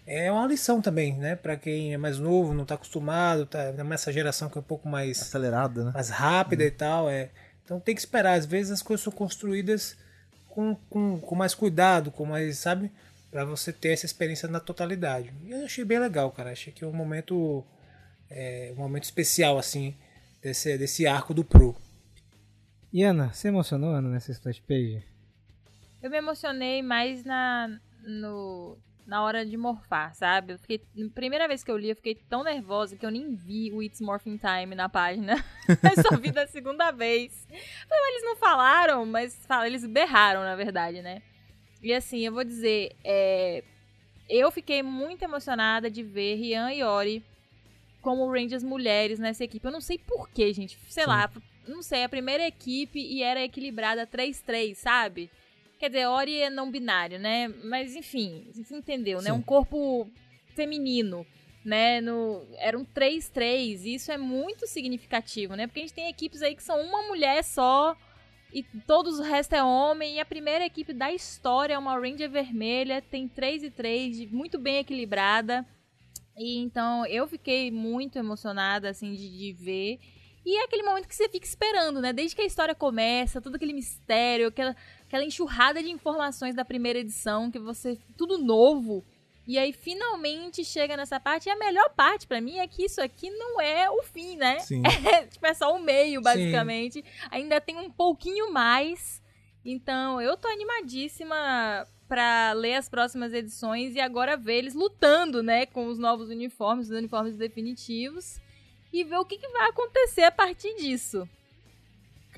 é 0.08 0.32
uma 0.32 0.48
lição 0.48 0.82
também, 0.82 1.14
né? 1.18 1.36
Para 1.36 1.58
quem 1.58 1.94
é 1.94 1.98
mais 1.98 2.18
novo, 2.18 2.54
não 2.54 2.64
tá 2.64 2.76
acostumado, 2.76 3.46
tá 3.46 3.74
nessa 3.84 4.14
geração 4.14 4.48
que 4.50 4.58
é 4.58 4.62
um 4.62 4.64
pouco 4.64 4.88
mais 4.88 5.22
Acelerada, 5.22 5.84
né? 5.84 5.92
mais 5.94 6.10
rápida 6.10 6.64
e 6.64 6.72
tal. 6.72 7.10
É. 7.10 7.30
Então 7.70 7.80
tem 7.80 7.94
que 7.94 8.02
esperar. 8.02 8.34
Às 8.34 8.48
vezes 8.48 8.72
as 8.72 8.82
coisas 8.82 9.04
são 9.04 9.14
construídas 9.14 9.96
com, 10.48 10.74
com, 10.90 11.20
com 11.20 11.36
mais 11.36 11.54
cuidado, 11.54 12.10
com 12.10 12.26
mais, 12.26 12.58
sabe? 12.58 12.92
Pra 13.30 13.46
você 13.46 13.72
ter 13.72 13.90
essa 13.90 14.08
experiência 14.08 14.50
na 14.50 14.60
totalidade. 14.60 15.32
E 15.46 15.52
eu 15.52 15.66
achei 15.66 15.86
bem 15.86 16.00
legal, 16.00 16.32
cara. 16.32 16.52
Achei 16.52 16.74
que 16.74 16.84
é 16.84 16.88
um 16.88 16.92
momento. 16.92 17.64
É, 18.28 18.74
um 18.76 18.80
momento 18.80 19.04
especial, 19.04 19.60
assim, 19.60 19.96
desse, 20.42 20.80
desse 20.80 21.06
arco 21.06 21.32
do 21.32 21.44
Pro. 21.44 21.76
E 22.92 23.04
Ana, 23.04 23.32
você 23.32 23.50
emocionou, 23.50 23.92
Ana, 23.92 24.10
nessa 24.10 24.32
splash 24.32 24.60
page? 24.62 25.04
Eu 26.02 26.10
me 26.10 26.18
emocionei 26.18 26.82
mais 26.82 27.24
na, 27.24 27.80
no, 28.04 28.80
na 29.10 29.24
hora 29.24 29.44
de 29.44 29.58
morfar, 29.58 30.14
sabe? 30.14 30.54
Eu 30.54 30.60
fiquei, 30.60 30.80
primeira 31.14 31.48
vez 31.48 31.64
que 31.64 31.72
eu 31.72 31.78
li, 31.78 31.90
eu 31.90 31.96
fiquei 31.96 32.14
tão 32.14 32.44
nervosa 32.44 32.96
que 32.96 33.04
eu 33.04 33.10
nem 33.10 33.36
vi 33.36 33.72
o 33.72 33.82
It's 33.82 34.00
Morphing 34.00 34.38
Time 34.38 34.76
na 34.76 34.88
página. 34.88 35.34
eu 35.68 36.04
só 36.04 36.16
vi 36.16 36.32
da 36.32 36.46
segunda 36.46 36.92
vez. 36.92 37.46
Falei, 37.48 37.64
mas 37.90 38.10
eles 38.12 38.24
não 38.24 38.36
falaram, 38.36 39.06
mas 39.08 39.36
fala, 39.48 39.66
eles 39.66 39.84
berraram, 39.86 40.42
na 40.42 40.56
verdade, 40.56 41.02
né? 41.02 41.24
E 41.82 41.92
assim, 41.92 42.20
eu 42.20 42.32
vou 42.32 42.44
dizer, 42.44 42.96
é, 43.04 43.64
eu 44.30 44.52
fiquei 44.52 44.84
muito 44.84 45.24
emocionada 45.24 45.90
de 45.90 46.04
ver 46.04 46.36
Rian 46.36 46.72
e 46.72 46.84
Ori 46.84 47.26
como 48.02 48.32
Rangers 48.32 48.64
mulheres 48.64 49.18
nessa 49.18 49.44
equipe. 49.44 49.66
Eu 49.66 49.72
não 49.72 49.82
sei 49.82 49.98
porquê, 49.98 50.54
gente. 50.54 50.78
Sei 50.88 51.04
Sim. 51.04 51.10
lá, 51.10 51.32
não 51.68 51.82
sei, 51.82 52.04
a 52.04 52.10
primeira 52.10 52.46
equipe 52.46 53.00
e 53.00 53.24
era 53.24 53.44
equilibrada 53.44 54.06
3-3, 54.06 54.76
sabe? 54.76 55.32
Quer 55.80 55.88
dizer, 55.88 56.08
Ori 56.08 56.42
é 56.42 56.50
não 56.50 56.70
binário, 56.70 57.18
né? 57.18 57.48
Mas 57.64 57.96
enfim, 57.96 58.52
você 58.54 58.76
entendeu, 58.76 59.22
né? 59.22 59.32
Sim. 59.32 59.38
Um 59.38 59.42
corpo 59.42 60.12
feminino, 60.54 61.26
né? 61.64 62.02
No, 62.02 62.46
era 62.58 62.78
um 62.78 62.84
3-3, 62.84 63.86
e 63.86 63.96
isso 63.96 64.12
é 64.12 64.18
muito 64.18 64.68
significativo, 64.68 65.56
né? 65.56 65.68
Porque 65.68 65.80
a 65.80 65.84
gente 65.84 65.94
tem 65.94 66.10
equipes 66.10 66.42
aí 66.42 66.54
que 66.54 66.64
são 66.64 66.82
uma 66.82 67.04
mulher 67.04 67.44
só 67.46 67.96
e 68.52 68.64
todos 68.86 69.20
o 69.20 69.24
resto 69.24 69.54
é 69.54 69.64
homem. 69.64 70.16
E 70.16 70.20
a 70.20 70.26
primeira 70.26 70.66
equipe 70.66 70.92
da 70.92 71.14
história 71.14 71.76
é 71.76 71.78
uma 71.78 71.98
Ranger 71.98 72.30
vermelha, 72.30 73.02
tem 73.02 73.28
3 73.28 73.64
e 73.64 73.72
3, 73.72 74.32
muito 74.32 74.60
bem 74.60 74.80
equilibrada. 74.80 75.66
E 76.38 76.58
então 76.58 77.06
eu 77.06 77.26
fiquei 77.26 77.72
muito 77.72 78.18
emocionada 78.18 78.90
assim 78.90 79.14
de, 79.14 79.30
de 79.30 79.54
ver. 79.54 80.00
E 80.46 80.58
é 80.58 80.64
aquele 80.64 80.84
momento 80.84 81.08
que 81.08 81.16
você 81.16 81.28
fica 81.30 81.46
esperando, 81.46 82.02
né? 82.02 82.12
Desde 82.12 82.36
que 82.36 82.42
a 82.42 82.46
história 82.46 82.74
começa, 82.74 83.42
todo 83.42 83.56
aquele 83.56 83.74
mistério, 83.74 84.48
aquela, 84.48 84.76
aquela 85.10 85.26
enxurrada 85.26 85.82
de 85.82 85.90
informações 85.90 86.54
da 86.54 86.64
primeira 86.64 87.00
edição, 87.00 87.50
que 87.50 87.58
você. 87.58 87.98
tudo 88.16 88.38
novo. 88.38 89.04
E 89.48 89.58
aí 89.58 89.74
finalmente 89.74 90.64
chega 90.64 90.96
nessa 90.96 91.20
parte. 91.20 91.50
E 91.50 91.52
a 91.52 91.56
melhor 91.56 91.90
parte 91.96 92.28
para 92.28 92.40
mim 92.40 92.60
é 92.60 92.68
que 92.68 92.86
isso 92.86 93.02
aqui 93.02 93.32
não 93.32 93.60
é 93.60 93.90
o 93.90 94.04
fim, 94.04 94.38
né? 94.38 94.60
Sim. 94.60 94.84
É, 95.12 95.26
tipo, 95.26 95.46
é 95.48 95.54
só 95.56 95.76
o 95.76 95.80
meio, 95.80 96.22
basicamente. 96.22 97.04
Ainda 97.32 97.60
tem 97.60 97.76
um 97.76 97.90
pouquinho 97.90 98.54
mais. 98.54 99.20
Então, 99.66 100.22
eu 100.22 100.38
tô 100.38 100.48
animadíssima 100.48 101.88
pra 102.08 102.54
ler 102.54 102.76
as 102.76 102.88
próximas 102.88 103.34
edições 103.34 103.96
e 103.96 104.00
agora 104.00 104.38
ver 104.38 104.60
eles 104.60 104.76
lutando, 104.76 105.42
né, 105.42 105.66
com 105.66 105.88
os 105.88 105.98
novos 105.98 106.30
uniformes, 106.30 106.90
os 106.90 106.96
uniformes 106.96 107.36
definitivos. 107.36 108.40
E 108.94 109.04
ver 109.04 109.18
o 109.18 109.26
que, 109.26 109.38
que 109.38 109.48
vai 109.50 109.70
acontecer 109.70 110.24
a 110.24 110.32
partir 110.32 110.76
disso. 110.76 111.28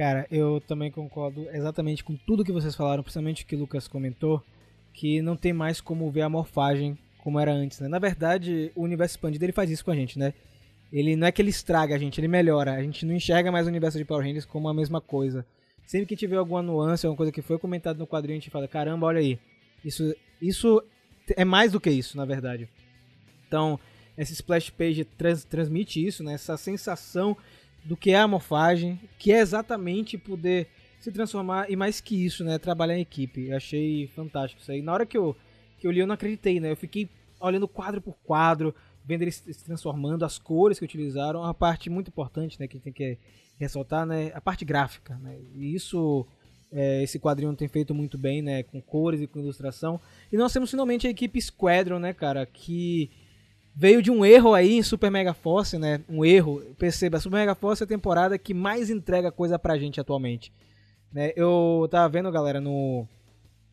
Cara, 0.01 0.25
eu 0.31 0.59
também 0.59 0.89
concordo 0.89 1.47
exatamente 1.53 2.03
com 2.03 2.15
tudo 2.15 2.43
que 2.43 2.51
vocês 2.51 2.75
falaram, 2.75 3.03
principalmente 3.03 3.43
o 3.43 3.45
que 3.45 3.55
o 3.55 3.59
Lucas 3.59 3.87
comentou, 3.87 4.41
que 4.91 5.21
não 5.21 5.37
tem 5.37 5.53
mais 5.53 5.79
como 5.79 6.09
ver 6.09 6.21
a 6.21 6.29
morfagem 6.29 6.97
como 7.19 7.39
era 7.39 7.53
antes, 7.53 7.79
né? 7.79 7.87
Na 7.87 7.99
verdade, 7.99 8.71
o 8.75 8.81
universo 8.81 9.13
expandido 9.13 9.45
ele 9.45 9.51
faz 9.51 9.69
isso 9.69 9.85
com 9.85 9.91
a 9.91 9.95
gente, 9.95 10.17
né? 10.17 10.33
Ele 10.91 11.15
não 11.15 11.27
é 11.27 11.31
que 11.31 11.39
ele 11.39 11.51
estraga 11.51 11.93
a 11.93 11.99
gente, 11.99 12.19
ele 12.19 12.27
melhora. 12.27 12.73
A 12.73 12.81
gente 12.81 13.05
não 13.05 13.13
enxerga 13.13 13.51
mais 13.51 13.67
o 13.67 13.69
universo 13.69 13.99
de 13.99 14.03
Power 14.03 14.25
Rangers 14.25 14.43
como 14.43 14.67
a 14.67 14.73
mesma 14.73 14.99
coisa. 14.99 15.45
Sempre 15.85 16.07
que 16.07 16.15
tiver 16.15 16.37
alguma 16.37 16.63
nuance, 16.63 17.05
alguma 17.05 17.17
coisa 17.17 17.31
que 17.31 17.43
foi 17.43 17.59
comentada 17.59 17.99
no 17.99 18.07
quadrinho, 18.07 18.39
a 18.39 18.41
gente 18.41 18.49
fala, 18.49 18.67
caramba, 18.67 19.05
olha 19.05 19.19
aí. 19.19 19.37
Isso, 19.85 20.15
isso 20.41 20.83
é 21.37 21.45
mais 21.45 21.73
do 21.73 21.79
que 21.79 21.91
isso, 21.91 22.17
na 22.17 22.25
verdade. 22.25 22.67
Então, 23.47 23.79
esse 24.17 24.33
splash 24.33 24.71
page 24.71 25.05
trans, 25.05 25.43
transmite 25.43 26.03
isso, 26.03 26.23
né? 26.23 26.33
Essa 26.33 26.57
sensação 26.57 27.37
do 27.84 27.97
que 27.97 28.11
é 28.11 28.19
a 28.19 28.27
morfagem, 28.27 28.99
que 29.17 29.32
é 29.32 29.39
exatamente 29.39 30.17
poder 30.17 30.67
se 30.99 31.11
transformar 31.11 31.69
e 31.69 31.75
mais 31.75 31.99
que 31.99 32.25
isso, 32.25 32.43
né? 32.43 32.59
Trabalhar 32.59 32.97
em 32.97 33.01
equipe. 33.01 33.47
Eu 33.47 33.57
achei 33.57 34.07
fantástico 34.07 34.61
isso 34.61 34.71
aí. 34.71 34.82
Na 34.82 34.93
hora 34.93 35.05
que 35.05 35.17
eu, 35.17 35.36
que 35.77 35.88
eu 35.88 35.91
li, 35.91 35.99
eu 35.99 36.07
não 36.07 36.13
acreditei, 36.13 36.59
né? 36.59 36.71
Eu 36.71 36.77
fiquei 36.77 37.09
olhando 37.39 37.67
quadro 37.67 37.99
por 37.99 38.15
quadro, 38.23 38.73
vendo 39.03 39.23
eles 39.23 39.36
se 39.36 39.63
transformando, 39.63 40.23
as 40.23 40.38
cores 40.38 40.77
que 40.77 40.86
utilizaram, 40.86 41.43
a 41.43 41.53
parte 41.53 41.89
muito 41.89 42.09
importante, 42.09 42.59
né? 42.59 42.67
Que 42.67 42.75
a 42.75 42.77
gente 42.77 42.84
tem 42.84 42.93
que 42.93 43.17
ressaltar, 43.57 44.05
né? 44.05 44.32
A 44.36 44.39
parte 44.39 44.63
gráfica, 44.63 45.17
né? 45.17 45.39
E 45.55 45.73
isso 45.73 46.27
é, 46.71 47.03
esse 47.03 47.19
quadrinho 47.19 47.55
tem 47.55 47.67
feito 47.67 47.93
muito 47.95 48.17
bem, 48.17 48.41
né? 48.41 48.63
Com 48.63 48.79
cores 48.79 49.21
e 49.21 49.27
com 49.27 49.39
ilustração. 49.39 49.99
E 50.32 50.38
nós 50.38 50.53
temos 50.53 50.69
finalmente 50.69 51.07
a 51.07 51.09
equipe 51.09 51.41
Squadron, 51.41 51.99
né, 51.99 52.13
cara? 52.13 52.45
Que 52.45 53.09
veio 53.76 54.01
de 54.01 54.11
um 54.11 54.26
erro 54.26 54.53
aí 54.53 54.78
em 54.78 54.84
Super 54.84 55.09
Mega 55.09 55.34
Force, 55.34 55.78
né? 55.78 56.01
Um 56.09 56.24
erro. 56.24 56.61
Perceba, 56.78 57.19
Super 57.19 57.38
Mega 57.38 57.55
Force 57.55 57.84
é 57.84 57.86
a 57.86 57.88
temporada 57.88 58.38
que 58.38 58.53
mais 58.53 58.89
entrega 58.89 59.32
coisa 59.32 59.57
pra 59.57 59.78
gente 59.78 59.99
atualmente. 59.99 60.51
Né? 61.11 61.34
Eu 61.36 61.88
tava 61.89 62.07
vendo, 62.09 62.32
galera, 62.32 62.61
no, 62.61 63.07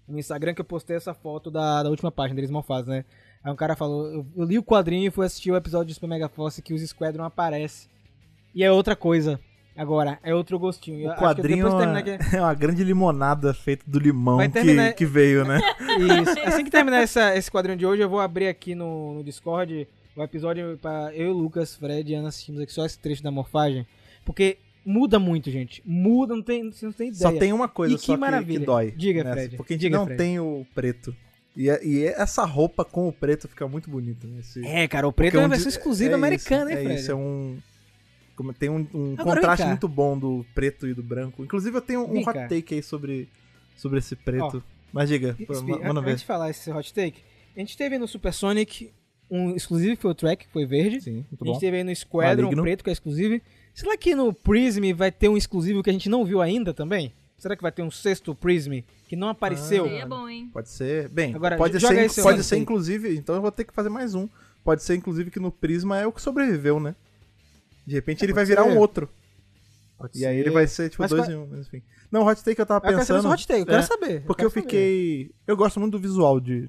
no 0.07 0.19
Instagram 0.19 0.55
que 0.55 0.61
eu 0.61 0.65
postei 0.65 0.97
essa 0.97 1.15
foto 1.15 1.51
da, 1.51 1.83
da 1.83 1.91
última 1.91 2.11
página 2.11 2.37
deles 2.37 2.51
Malfaz, 2.51 2.87
né? 2.87 3.05
Aí 3.43 3.53
um 3.53 3.57
cara 3.57 3.77
falou, 3.77 4.07
eu, 4.13 4.27
eu, 4.37 4.45
li 4.45 4.59
o 4.59 4.65
quadrinho 4.65 5.07
e 5.07 5.11
fui 5.11 5.25
assistir 5.25 5.51
o 5.53 5.57
episódio 5.57 5.87
de 5.87 5.95
Super 5.95 6.09
Mega 6.09 6.29
Force 6.29 6.61
que 6.61 6.75
os 6.75 6.83
Squadron 6.83 7.25
aparece. 7.25 7.89
E 8.55 8.65
é 8.65 8.73
outra 8.73 8.97
coisa. 8.97 9.39
Agora, 9.79 10.19
é 10.25 10.35
outro 10.35 10.59
gostinho. 10.59 11.09
O 11.09 11.15
que 11.15 11.19
quadrinho 11.21 11.69
terminar 11.79 11.99
aqui- 11.99 12.19
é 12.37 12.41
uma 12.41 12.53
grande 12.55 12.83
limonada 12.83 13.55
feita 13.55 13.85
do 13.87 13.99
limão 13.99 14.39
Vai 14.39 14.49
que, 14.49 14.55
terminar- 14.55 14.93
que 14.93 15.07
veio, 15.07 15.45
né? 15.45 15.61
Isso. 16.23 16.41
Assim 16.41 16.65
que 16.65 16.71
terminar 16.71 17.01
essa, 17.01 17.37
esse 17.37 17.49
quadrinho 17.51 17.79
de 17.79 17.87
hoje, 17.87 18.03
eu 18.03 18.09
vou 18.09 18.19
abrir 18.21 18.49
aqui 18.49 18.75
no, 18.75 19.15
no 19.15 19.23
Discord 19.25 19.87
o 20.17 20.23
episódio 20.23 20.77
pra 20.83 21.15
eu, 21.15 21.33
Lucas, 21.33 21.77
Fred 21.77 22.11
e 22.11 22.15
Ana 22.17 22.29
assistimos 22.29 22.61
aqui 22.61 22.73
só 22.73 22.85
esse 22.85 22.99
trecho 22.99 23.23
da 23.23 23.31
morfagem. 23.31 23.87
Porque 24.25 24.59
muda 24.85 25.19
muito, 25.21 25.49
gente. 25.49 25.81
Muda, 25.87 26.35
não 26.35 26.43
tem, 26.43 26.65
não 26.65 26.93
tem 26.93 27.09
ideia. 27.11 27.33
Só 27.33 27.39
tem 27.39 27.53
uma 27.53 27.69
coisa 27.69 27.95
E 27.95 27.99
que 27.99 28.05
só 28.05 28.15
que, 28.15 28.21
maravilha. 28.21 28.59
que 28.61 28.67
dói. 28.67 28.91
Diga, 28.97 29.25
Fred. 29.31 29.57
Porque 29.57 29.75
a 29.75 29.77
gente 29.77 29.83
Diga, 29.83 29.97
não 29.99 30.07
Fred. 30.07 30.19
tem 30.19 30.41
o 30.41 30.67
preto. 30.75 31.15
E, 31.57 31.71
é- 31.71 31.85
e 31.87 32.05
essa 32.05 32.45
roupa 32.45 32.85
com 32.85 33.07
o 33.09 33.13
preto 33.13 33.47
fica 33.49 33.67
muito 33.69 33.89
bonita, 33.89 34.27
né? 34.27 34.41
Esse- 34.41 34.65
É, 34.67 34.89
cara, 34.89 35.07
o 35.07 35.13
preto 35.13 35.31
porque 35.33 35.37
é 35.37 35.41
uma 35.41 35.47
um 35.47 35.51
versão 35.51 35.69
exclusiva 35.69 36.13
é 36.13 36.15
americana, 36.15 36.71
isso, 36.73 36.73
hein, 36.73 36.79
é 36.79 36.85
Fred? 36.85 37.01
Isso, 37.01 37.11
é 37.13 37.15
um... 37.15 37.59
como- 38.39 38.55
Tem 38.55 38.71
um, 38.71 38.87
um 38.95 39.15
Agora, 39.19 39.41
contraste 39.41 39.67
muito 39.67 39.89
bom 39.89 40.17
do 40.17 40.47
preto 40.55 40.87
e 40.87 40.95
do 40.95 41.03
branco. 41.03 41.43
Inclusive 41.43 41.77
eu 41.77 41.83
tenho 41.83 42.01
um 42.09 42.21
hot 42.21 42.39
take 42.49 42.75
aí 42.77 42.83
sobre, 42.83 43.29
sobre 43.77 43.99
esse 43.99 44.15
preto. 44.17 44.63
Mas 44.93 45.09
diga, 45.09 45.37
manda 45.85 46.01
Antes 46.01 46.05
ver. 46.05 46.17
de 46.17 46.25
falar 46.25 46.49
esse 46.51 46.71
hot 46.71 46.95
take, 46.95 47.21
a 47.57 47.59
gente 47.59 47.77
teve 47.77 47.99
no 47.99 48.07
Super 48.09 48.33
Sonic 48.33 48.93
um 49.31 49.55
exclusivo 49.55 49.97
que 49.97 50.01
foi 50.03 50.11
o 50.13 50.15
track, 50.15 50.47
que 50.47 50.53
foi 50.53 50.65
verde. 50.65 51.01
Sim, 51.03 51.25
muito 51.31 51.43
a 51.43 51.45
bom. 51.45 51.53
gente 51.53 51.61
teve 51.61 51.77
aí 51.77 51.85
no 51.85 51.95
Squadron 51.95 52.45
Maligno. 52.45 52.63
um 52.63 52.65
preto, 52.65 52.83
que 52.85 52.89
é 52.91 52.93
exclusivo. 52.93 53.41
Será 53.75 53.97
que 53.97 54.15
no 54.15 54.33
Prism 54.33 54.93
vai 54.95 55.13
ter 55.13 55.29
um 55.29 55.37
exclusivo 55.37 55.83
que 55.83 55.91
a 55.91 55.93
gente 55.93 56.09
não 56.09 56.25
viu 56.25 56.41
ainda 56.41 56.73
também? 56.73 57.13
Será 57.37 57.55
que 57.55 57.63
vai 57.63 57.71
ter 57.71 57.83
um 57.83 57.91
sexto 57.91 58.35
Prism 58.35 58.81
que 59.07 59.15
não 59.15 59.29
apareceu? 59.29 59.85
Ah. 59.85 59.89
Seria 59.89 60.07
bom, 60.07 60.29
hein? 60.29 60.49
Pode 60.53 60.69
ser. 60.71 61.09
Bem, 61.11 61.35
Agora, 61.35 61.57
pode 61.57 61.79
ser, 61.79 62.23
pode 62.23 62.43
ser 62.43 62.57
inclusive. 62.57 63.15
Então 63.17 63.35
eu 63.35 63.43
vou 63.43 63.53
ter 63.53 63.65
que 63.65 63.73
fazer 63.75 63.89
mais 63.91 64.15
um. 64.15 64.29
Pode 64.65 64.83
ser 64.83 64.97
inclusive 64.97 65.31
que 65.31 65.39
no 65.39 65.53
Prisma 65.53 65.99
é 65.99 66.07
o 66.07 66.13
que 66.13 66.21
sobreviveu, 66.23 66.81
né? 66.81 66.95
De 67.89 67.95
repente 67.95 68.23
É, 68.23 68.27
ele 68.27 68.33
vai 68.33 68.45
virar 68.45 68.65
ser. 68.65 68.71
um 68.71 68.79
outro. 68.79 69.09
Pode 69.97 70.17
E 70.19 70.25
aí 70.27 70.35
ser. 70.37 70.41
ele 70.41 70.51
vai 70.51 70.67
ser 70.67 70.91
tipo 70.91 71.03
Mas 71.03 71.11
dois 71.11 71.23
qual- 71.25 71.31
em 71.33 71.37
um, 71.37 71.47
mas 71.51 71.67
enfim. 71.67 71.83
Não, 72.13 72.25
hot 72.27 72.43
take 72.45 72.61
eu 72.61 72.67
tava 72.67 72.79
Eu 72.87 72.91
quero 72.93 73.05
saber 73.05 73.07
pensando. 73.19 73.23
seu 73.23 73.31
hot 73.31 73.47
take, 73.49 73.61
eu 73.61 73.67
quero 73.67 73.79
é, 73.79 73.83
saber. 73.83 74.21
Porque 74.23 74.41
quero 74.43 74.47
eu 74.47 74.51
saber. 74.51 74.63
fiquei. 74.63 75.31
Eu 75.47 75.57
gosto 75.57 75.81
muito 75.81 75.93
do 75.93 75.99
visual 75.99 76.39
de. 76.41 76.69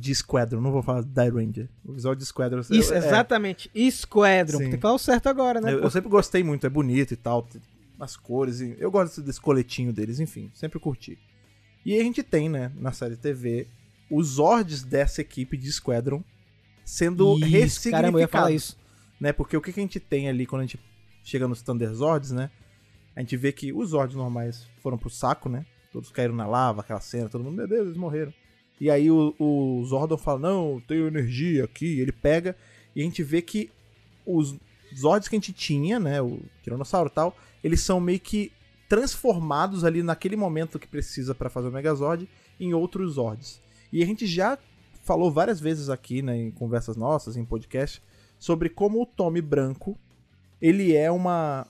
De 0.00 0.14
Squadron, 0.14 0.60
não 0.60 0.70
vou 0.70 0.82
falar 0.84 1.02
Die 1.02 1.28
Ranger. 1.30 1.68
O 1.84 1.92
visual 1.94 2.14
de 2.14 2.24
Squadron. 2.24 2.60
Isso, 2.70 2.92
eu- 2.92 2.96
é, 2.96 2.98
exatamente. 2.98 3.68
Squadron. 3.90 4.58
Sim. 4.58 4.64
Tem 4.64 4.72
que 4.76 4.80
falar 4.80 4.94
o 4.94 4.98
certo 4.98 5.28
agora, 5.28 5.60
né? 5.60 5.72
eu, 5.72 5.80
eu 5.80 5.90
sempre 5.90 6.08
gostei 6.08 6.44
muito, 6.44 6.64
é 6.64 6.70
bonito 6.70 7.12
e 7.12 7.16
tal. 7.16 7.48
As 7.98 8.16
cores. 8.16 8.60
e- 8.60 8.76
Eu 8.78 8.90
gosto 8.90 9.20
desse 9.20 9.40
coletinho 9.40 9.92
deles, 9.92 10.20
enfim, 10.20 10.48
sempre 10.54 10.78
curti. 10.78 11.18
E 11.84 11.92
aí 11.92 12.00
a 12.00 12.04
gente 12.04 12.22
tem, 12.22 12.48
né, 12.48 12.70
na 12.76 12.92
série 12.92 13.16
TV, 13.16 13.66
os 14.08 14.28
Zords 14.34 14.84
dessa 14.84 15.20
equipe 15.20 15.56
de 15.56 15.70
Squadron 15.72 16.22
sendo 16.84 17.36
Isso, 17.38 17.46
ressignificados. 17.46 17.90
Caramba, 17.90 18.18
eu 18.18 18.22
ia 18.22 18.28
falar 18.28 18.52
isso. 18.52 18.76
Né? 19.20 19.32
Porque 19.32 19.56
o 19.56 19.60
que, 19.60 19.72
que 19.72 19.80
a 19.80 19.82
gente 19.82 20.00
tem 20.00 20.28
ali 20.28 20.46
quando 20.46 20.62
a 20.62 20.66
gente 20.66 20.78
chega 21.22 21.48
nos 21.48 21.62
Thunder 21.62 21.92
Zords, 21.92 22.30
né? 22.30 22.50
A 23.16 23.20
gente 23.20 23.36
vê 23.36 23.52
que 23.52 23.72
os 23.72 23.90
Zords 23.90 24.16
normais 24.16 24.66
foram 24.82 24.98
pro 24.98 25.10
saco, 25.10 25.48
né? 25.48 25.64
Todos 25.92 26.10
caíram 26.10 26.34
na 26.34 26.46
lava, 26.46 26.80
aquela 26.80 27.00
cena, 27.00 27.28
todo 27.28 27.44
mundo, 27.44 27.56
meu 27.56 27.68
Deus, 27.68 27.86
eles 27.86 27.96
morreram. 27.96 28.32
E 28.80 28.90
aí 28.90 29.10
o, 29.10 29.34
o 29.38 29.84
Zordon 29.84 30.18
fala, 30.18 30.40
não, 30.40 30.82
tenho 30.86 31.06
energia 31.06 31.64
aqui. 31.64 32.00
Ele 32.00 32.12
pega 32.12 32.56
e 32.94 33.00
a 33.00 33.04
gente 33.04 33.22
vê 33.22 33.40
que 33.40 33.70
os 34.26 34.56
Zords 34.96 35.28
que 35.28 35.36
a 35.36 35.38
gente 35.38 35.52
tinha, 35.52 35.98
né? 35.98 36.20
O 36.20 36.40
Tiranossauro 36.62 37.08
e 37.08 37.14
tal, 37.14 37.36
eles 37.62 37.80
são 37.80 38.00
meio 38.00 38.20
que 38.20 38.52
transformados 38.88 39.84
ali 39.84 40.02
naquele 40.02 40.36
momento 40.36 40.78
que 40.78 40.86
precisa 40.86 41.34
pra 41.34 41.48
fazer 41.50 41.68
o 41.68 41.72
Megazord 41.72 42.28
em 42.60 42.74
outros 42.74 43.14
Zords. 43.14 43.60
E 43.92 44.02
a 44.02 44.06
gente 44.06 44.26
já 44.26 44.58
falou 45.02 45.30
várias 45.30 45.60
vezes 45.60 45.88
aqui, 45.88 46.22
né, 46.22 46.36
em 46.36 46.50
conversas 46.50 46.96
nossas, 46.96 47.36
em 47.36 47.44
podcast, 47.44 48.02
sobre 48.44 48.68
como 48.68 49.00
o 49.00 49.06
Tommy 49.06 49.40
branco, 49.40 49.98
ele 50.60 50.94
é 50.94 51.10
uma 51.10 51.66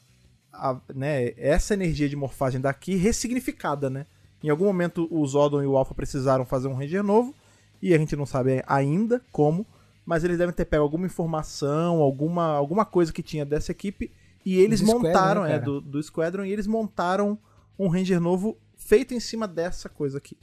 a- 0.53 0.81
né, 0.93 1.33
essa 1.37 1.75
energia 1.75 2.09
de 2.09 2.17
morfagem 2.17 2.61
daqui 2.61 2.97
ressignificada, 2.97 3.89
né? 3.89 4.07
Em 4.43 4.49
algum 4.49 4.65
momento 4.65 5.07
o 5.09 5.25
Zordon 5.25 5.63
e 5.63 5.67
o 5.67 5.77
Alpha 5.77 5.95
precisaram 5.95 6.45
fazer 6.45 6.67
um 6.67 6.75
Ranger 6.75 7.05
novo 7.05 7.33
e 7.81 7.95
a 7.95 7.99
gente 7.99 8.17
não 8.17 8.27
sabe 8.27 8.61
ainda 8.67 9.23
como, 9.31 9.65
mas 10.05 10.25
eles 10.25 10.37
devem 10.37 10.53
ter 10.53 10.65
pego 10.65 10.83
alguma 10.83 11.07
informação, 11.07 11.99
alguma, 12.03 12.47
alguma 12.57 12.85
coisa 12.85 13.13
que 13.13 13.23
tinha 13.23 13.45
dessa 13.45 13.71
equipe 13.71 14.11
e 14.45 14.57
eles 14.59 14.81
Do 14.81 14.87
Squadron, 14.89 15.09
montaram, 15.09 15.45
né, 15.45 15.55
é, 15.55 15.59
do, 15.61 15.81
do 15.81 16.03
Squadron, 16.03 16.45
e 16.45 16.53
eles 16.53 16.67
montaram 16.67 17.39
um 17.79 17.87
Ranger 17.87 18.21
novo 18.21 18.59
feito 18.77 19.15
em 19.15 19.21
cima 19.21 19.47
dessa 19.47 19.89
coisa 19.89 20.19
aqui. 20.19 20.37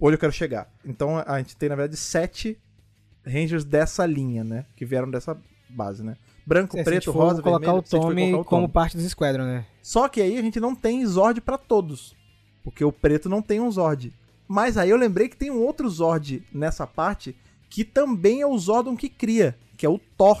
Onde 0.00 0.14
eu 0.14 0.18
quero 0.18 0.32
chegar. 0.32 0.72
Então 0.86 1.18
a 1.18 1.36
gente 1.38 1.54
tem, 1.54 1.68
na 1.68 1.76
verdade, 1.76 1.98
sete 1.98 2.58
Rangers 3.28 3.64
dessa 3.64 4.04
linha, 4.06 4.42
né? 4.44 4.64
Que 4.76 4.84
vieram 4.84 5.10
dessa 5.10 5.36
base, 5.68 6.02
né? 6.02 6.16
Branco, 6.46 6.78
É, 6.78 6.82
preto, 6.82 7.10
rosa, 7.10 7.42
colocar 7.42 7.66
vermelho. 7.66 7.78
o 7.78 7.82
Tommy 7.82 8.22
colocar 8.30 8.40
o 8.40 8.44
como 8.44 8.62
Tommy. 8.62 8.72
parte 8.72 8.96
dos 8.96 9.06
Squadron, 9.06 9.44
né? 9.44 9.66
Só 9.82 10.08
que 10.08 10.20
aí 10.22 10.38
a 10.38 10.42
gente 10.42 10.58
não 10.58 10.74
tem 10.74 11.04
Zord 11.04 11.40
pra 11.42 11.58
todos. 11.58 12.16
Porque 12.64 12.84
o 12.84 12.90
preto 12.92 13.28
não 13.28 13.42
tem 13.42 13.60
um 13.60 13.70
Zord. 13.70 14.12
Mas 14.46 14.78
aí 14.78 14.88
eu 14.90 14.96
lembrei 14.96 15.28
que 15.28 15.36
tem 15.36 15.50
um 15.50 15.60
outro 15.62 15.88
Zord 15.90 16.42
nessa 16.52 16.86
parte 16.86 17.36
que 17.68 17.84
também 17.84 18.40
é 18.40 18.46
o 18.46 18.56
Zordon 18.56 18.96
que 18.96 19.10
cria, 19.10 19.54
que 19.76 19.84
é 19.84 19.88
o 19.90 19.98
Thor. 20.16 20.40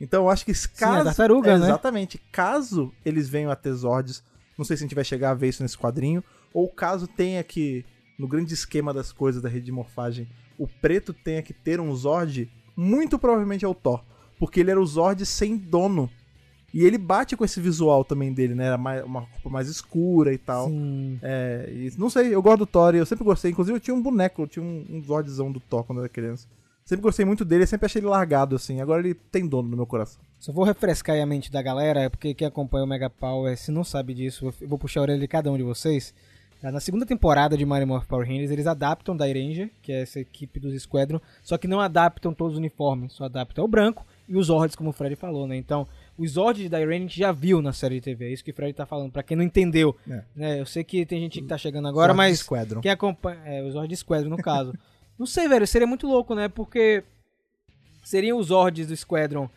Então 0.00 0.24
eu 0.24 0.30
acho 0.30 0.44
que 0.44 0.52
se 0.54 0.66
Sim, 0.66 0.84
a 0.84 0.88
caso. 0.88 1.04
tartaruga, 1.04 1.52
é, 1.52 1.58
né? 1.58 1.66
Exatamente. 1.66 2.18
Caso 2.32 2.92
eles 3.04 3.28
venham 3.28 3.50
a 3.50 3.56
ter 3.56 3.72
Zords, 3.72 4.22
não 4.56 4.64
sei 4.64 4.76
se 4.76 4.82
a 4.82 4.86
gente 4.86 4.94
vai 4.94 5.04
chegar 5.04 5.30
a 5.30 5.34
ver 5.34 5.48
isso 5.48 5.62
nesse 5.62 5.78
quadrinho, 5.78 6.22
ou 6.52 6.68
caso 6.68 7.06
tenha 7.06 7.42
que, 7.44 7.84
no 8.18 8.26
grande 8.26 8.52
esquema 8.54 8.92
das 8.92 9.12
coisas 9.12 9.40
da 9.40 9.48
rede 9.48 9.66
de 9.66 9.72
morfagem, 9.72 10.28
o 10.58 10.66
preto 10.66 11.12
tenha 11.12 11.42
que 11.42 11.52
ter 11.52 11.80
um 11.80 11.94
Zord, 11.94 12.50
muito 12.76 13.18
provavelmente 13.18 13.64
é 13.64 13.68
o 13.68 13.74
Thor. 13.74 14.02
Porque 14.38 14.60
ele 14.60 14.70
era 14.70 14.80
o 14.80 14.86
Zord 14.86 15.24
sem 15.26 15.56
dono. 15.56 16.10
E 16.72 16.84
ele 16.84 16.98
bate 16.98 17.36
com 17.36 17.44
esse 17.44 17.60
visual 17.60 18.04
também 18.04 18.32
dele, 18.32 18.54
né? 18.54 18.66
Era 18.66 18.76
mais- 18.78 19.02
uma 19.02 19.20
roupa 19.20 19.48
mais 19.48 19.68
escura 19.68 20.32
e 20.34 20.38
tal. 20.38 20.68
É, 21.22 21.68
e 21.72 21.92
não 21.96 22.10
sei, 22.10 22.34
eu 22.34 22.42
gosto 22.42 22.58
do 22.58 22.66
Thor 22.66 22.94
e 22.94 22.98
eu 22.98 23.06
sempre 23.06 23.24
gostei. 23.24 23.50
Inclusive, 23.50 23.76
eu 23.76 23.80
tinha 23.80 23.94
um 23.94 24.02
boneco, 24.02 24.42
eu 24.42 24.46
tinha 24.46 24.64
um, 24.64 24.84
um 24.90 25.02
Zordzão 25.02 25.50
do 25.50 25.60
Thor 25.60 25.82
quando 25.84 25.98
eu 25.98 26.04
era 26.04 26.08
criança. 26.12 26.46
Sempre 26.84 27.02
gostei 27.02 27.24
muito 27.24 27.44
dele, 27.44 27.66
sempre 27.66 27.86
achei 27.86 28.00
ele 28.00 28.06
largado, 28.08 28.54
assim. 28.56 28.80
Agora 28.80 29.00
ele 29.00 29.14
tem 29.14 29.46
dono 29.46 29.68
no 29.68 29.76
meu 29.76 29.86
coração. 29.86 30.20
Só 30.38 30.52
vou 30.52 30.64
refrescar 30.64 31.16
aí 31.16 31.22
a 31.22 31.26
mente 31.26 31.50
da 31.50 31.60
galera, 31.62 32.00
é 32.00 32.08
porque 32.08 32.32
quem 32.34 32.46
acompanha 32.46 32.84
o 32.84 32.88
Mega 32.88 33.10
Power, 33.10 33.56
se 33.58 33.70
não 33.70 33.82
sabe 33.82 34.14
disso, 34.14 34.52
eu 34.60 34.68
vou 34.68 34.78
puxar 34.78 35.00
a 35.00 35.02
orelha 35.02 35.18
de 35.20 35.28
cada 35.28 35.50
um 35.50 35.56
de 35.56 35.62
vocês. 35.62 36.14
Na 36.60 36.80
segunda 36.80 37.06
temporada 37.06 37.56
de 37.56 37.64
Mario 37.64 37.86
Morph 37.86 38.06
Power 38.06 38.26
Rangers, 38.26 38.50
eles 38.50 38.66
adaptam 38.66 39.16
da 39.16 39.26
Ranger, 39.26 39.70
que 39.80 39.92
é 39.92 40.02
essa 40.02 40.18
equipe 40.18 40.58
dos 40.58 40.80
Squadron, 40.82 41.20
só 41.42 41.56
que 41.56 41.68
não 41.68 41.80
adaptam 41.80 42.34
todos 42.34 42.54
os 42.54 42.58
uniformes, 42.58 43.12
só 43.12 43.24
adaptam 43.24 43.64
o 43.64 43.68
branco 43.68 44.04
e 44.28 44.36
os 44.36 44.46
Zords, 44.46 44.74
como 44.74 44.90
o 44.90 44.92
Fred 44.92 45.14
falou, 45.14 45.46
né? 45.46 45.56
Então, 45.56 45.86
os 46.18 46.32
Zords 46.32 46.68
de 46.68 46.76
Ranger 46.76 46.96
a 46.96 46.98
gente 46.98 47.18
já 47.18 47.30
viu 47.30 47.62
na 47.62 47.72
série 47.72 47.96
de 47.96 48.00
TV, 48.00 48.26
é 48.26 48.32
isso 48.32 48.44
que 48.44 48.50
o 48.50 48.54
Fred 48.54 48.72
tá 48.74 48.84
falando, 48.84 49.12
pra 49.12 49.22
quem 49.22 49.36
não 49.36 49.44
entendeu. 49.44 49.96
É. 50.08 50.22
Né? 50.34 50.60
Eu 50.60 50.66
sei 50.66 50.82
que 50.82 51.06
tem 51.06 51.20
gente 51.20 51.40
que 51.40 51.46
tá 51.46 51.56
chegando 51.56 51.86
agora, 51.86 52.08
Zord 52.08 52.16
mas 52.16 52.38
Squadron. 52.40 52.80
quem 52.80 52.90
acompanha. 52.90 53.40
É, 53.44 53.62
os 53.62 53.74
Zords 53.74 54.00
Squadron, 54.00 54.28
no 54.28 54.36
caso. 54.36 54.74
não 55.16 55.26
sei, 55.26 55.46
velho, 55.46 55.66
seria 55.66 55.86
muito 55.86 56.08
louco, 56.08 56.34
né? 56.34 56.48
Porque 56.48 57.04
seriam 58.04 58.36
os 58.36 58.48
Zords 58.48 58.88
do 58.88 58.96
Squadron. 58.96 59.48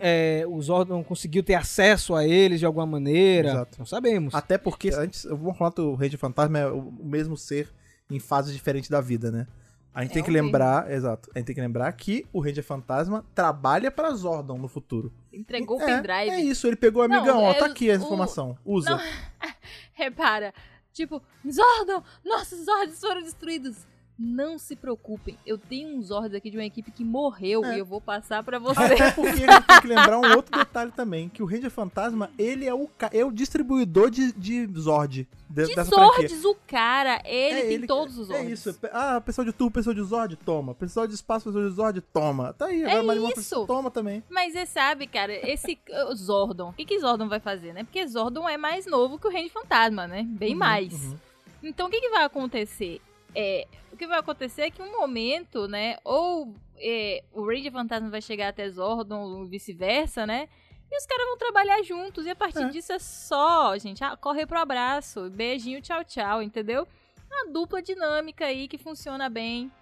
É, 0.00 0.44
o 0.46 0.60
Zordon 0.60 1.02
conseguiu 1.02 1.42
ter 1.42 1.54
acesso 1.54 2.14
a 2.14 2.26
eles 2.26 2.60
de 2.60 2.66
alguma 2.66 2.86
maneira. 2.86 3.48
Exato. 3.50 3.78
Não 3.78 3.86
sabemos. 3.86 4.34
Até 4.34 4.58
porque 4.58 4.90
antes, 4.94 5.24
eu 5.24 5.36
vou 5.36 5.54
falar 5.54 5.72
que 5.72 5.80
o 5.80 5.94
Rei 5.94 6.10
Fantasma 6.10 6.58
é 6.58 6.66
o 6.66 6.92
mesmo 7.02 7.36
ser 7.36 7.68
em 8.10 8.18
fases 8.18 8.52
diferentes 8.52 8.90
da 8.90 9.00
vida, 9.00 9.30
né? 9.30 9.46
A 9.94 10.02
gente 10.02 10.10
É 10.10 10.14
tem 10.14 10.22
que 10.24 10.30
o 10.30 10.32
mesmo. 10.32 10.46
lembrar, 10.46 10.90
exato. 10.90 11.30
A 11.34 11.38
gente 11.38 11.46
tem 11.46 11.54
que 11.54 11.60
lembrar 11.60 11.90
que 11.92 12.26
o 12.32 12.40
Ranger 12.40 12.64
Fantasma 12.64 13.24
trabalha 13.34 13.90
pra 13.92 14.10
Zordon 14.10 14.58
no 14.58 14.66
futuro. 14.66 15.12
Entregou 15.32 15.78
o 15.78 15.82
é, 15.82 15.86
pendrive. 15.86 16.30
É 16.30 16.40
isso, 16.40 16.66
ele 16.66 16.74
pegou 16.76 17.04
o 17.04 17.08
Não, 17.08 17.16
amigão, 17.18 17.42
ó, 17.42 17.50
é 17.52 17.54
tá 17.54 17.66
aqui 17.66 17.88
a 17.90 17.94
o- 17.94 17.96
informação. 17.98 18.58
Usa. 18.64 18.90
Não. 18.90 18.98
Repara. 19.94 20.52
Tipo, 20.92 21.22
Zordon! 21.48 22.02
Nossos 22.24 22.64
Zords 22.64 22.98
foram 23.00 23.22
destruídos! 23.22 23.76
Não 24.16 24.58
se 24.60 24.76
preocupem, 24.76 25.36
eu 25.44 25.58
tenho 25.58 25.88
um 25.96 26.00
Zord 26.00 26.36
aqui 26.36 26.48
de 26.48 26.56
uma 26.56 26.64
equipe 26.64 26.92
que 26.92 27.04
morreu 27.04 27.64
É. 27.64 27.74
e 27.74 27.78
eu 27.80 27.84
vou 27.84 28.00
passar 28.00 28.44
pra 28.44 28.60
você. 28.60 28.80
Até 28.80 29.10
porque 29.10 29.36
gente 29.36 29.62
tem 29.66 29.80
que 29.80 29.86
lembrar 29.88 30.18
um 30.20 30.36
outro 30.36 30.56
detalhe 30.56 30.92
também, 30.92 31.28
que 31.28 31.42
o 31.42 31.46
Ranger 31.46 31.68
Fantasma, 31.70 32.30
ele 32.38 32.64
é 32.64 32.72
o, 32.72 32.88
é 33.12 33.24
o 33.24 33.32
distribuidor 33.32 34.10
de, 34.10 34.30
de 34.32 34.66
Zord 34.78 35.28
de- 35.50 35.66
De. 35.66 35.82
Zords, 35.82 36.44
o 36.44 36.54
cara, 36.66 37.20
ele 37.24 37.58
É 37.58 37.62
tem 37.62 37.72
ele- 37.72 37.86
todos 37.88 38.16
os 38.16 38.30
É 38.30 38.36
Zords. 38.38 38.66
isso. 38.66 38.78
Ah, 38.92 39.20
pessoal 39.20 39.44
de 39.44 39.52
turbo, 39.52 39.72
pessoal 39.74 39.94
de 39.94 40.02
Zord, 40.02 40.36
toma. 40.36 40.74
Pessoal 40.76 41.06
de 41.08 41.14
espaço, 41.14 41.46
pessoal 41.46 41.68
de 41.68 41.74
Zord, 41.74 42.00
toma. 42.00 42.52
Tá 42.52 42.66
aí, 42.66 42.84
agora 42.84 43.02
Mario 43.02 43.22
Morph 43.22 43.38
isso. 43.38 43.66
toma 43.66 43.90
também. 43.90 44.22
Mas 44.30 44.52
você 44.52 44.64
sabe, 44.64 45.08
cara, 45.08 45.32
esse 45.50 45.76
Zordon, 46.14 46.68
o 46.70 46.72
que 46.72 46.84
que 46.84 47.00
Zordon 47.00 47.28
vai 47.28 47.40
fazer, 47.40 47.72
né? 47.72 47.82
Porque 47.82 48.06
Zordon 48.06 48.48
é 48.48 48.56
mais 48.56 48.86
novo 48.86 49.18
que 49.18 49.26
o 49.26 49.30
Range 49.30 49.48
Fantasma, 49.50 50.06
né? 50.06 50.22
Bem 50.24 50.52
Uhum, 50.52 50.58
mais. 50.58 50.92
uhum. 51.04 51.16
Então, 51.64 51.88
o 51.88 51.90
que 51.90 52.00
que 52.00 52.10
vai 52.10 52.24
acontecer? 52.24 53.00
É, 53.34 53.66
o 53.92 53.96
que 53.96 54.06
vai 54.06 54.18
acontecer 54.18 54.62
é 54.62 54.70
que 54.70 54.82
um 54.82 54.92
momento, 54.92 55.66
né, 55.68 55.96
ou 56.04 56.54
é, 56.78 57.22
o 57.32 57.44
Range 57.46 57.70
Fantasma 57.70 58.10
vai 58.10 58.20
chegar 58.22 58.48
até 58.48 58.68
Zordon, 58.68 59.20
ou 59.20 59.44
vice-versa, 59.46 60.26
né? 60.26 60.48
E 60.90 60.96
os 60.96 61.06
caras 61.06 61.26
vão 61.26 61.36
trabalhar 61.38 61.82
juntos. 61.82 62.26
E 62.26 62.30
a 62.30 62.36
partir 62.36 62.62
É. 62.62 62.68
disso 62.68 62.92
é 62.92 62.98
só, 62.98 63.76
gente, 63.78 64.04
ah, 64.04 64.16
correr 64.16 64.46
pro 64.46 64.58
abraço, 64.58 65.28
beijinho, 65.30 65.80
tchau, 65.82 66.04
tchau, 66.04 66.42
entendeu? 66.42 66.86
Uma 67.30 67.50
dupla 67.52 67.82
dinâmica 67.82 68.46
aí 68.46 68.68
que 68.68 68.78
funciona 68.78 69.28
bem. 69.28 69.72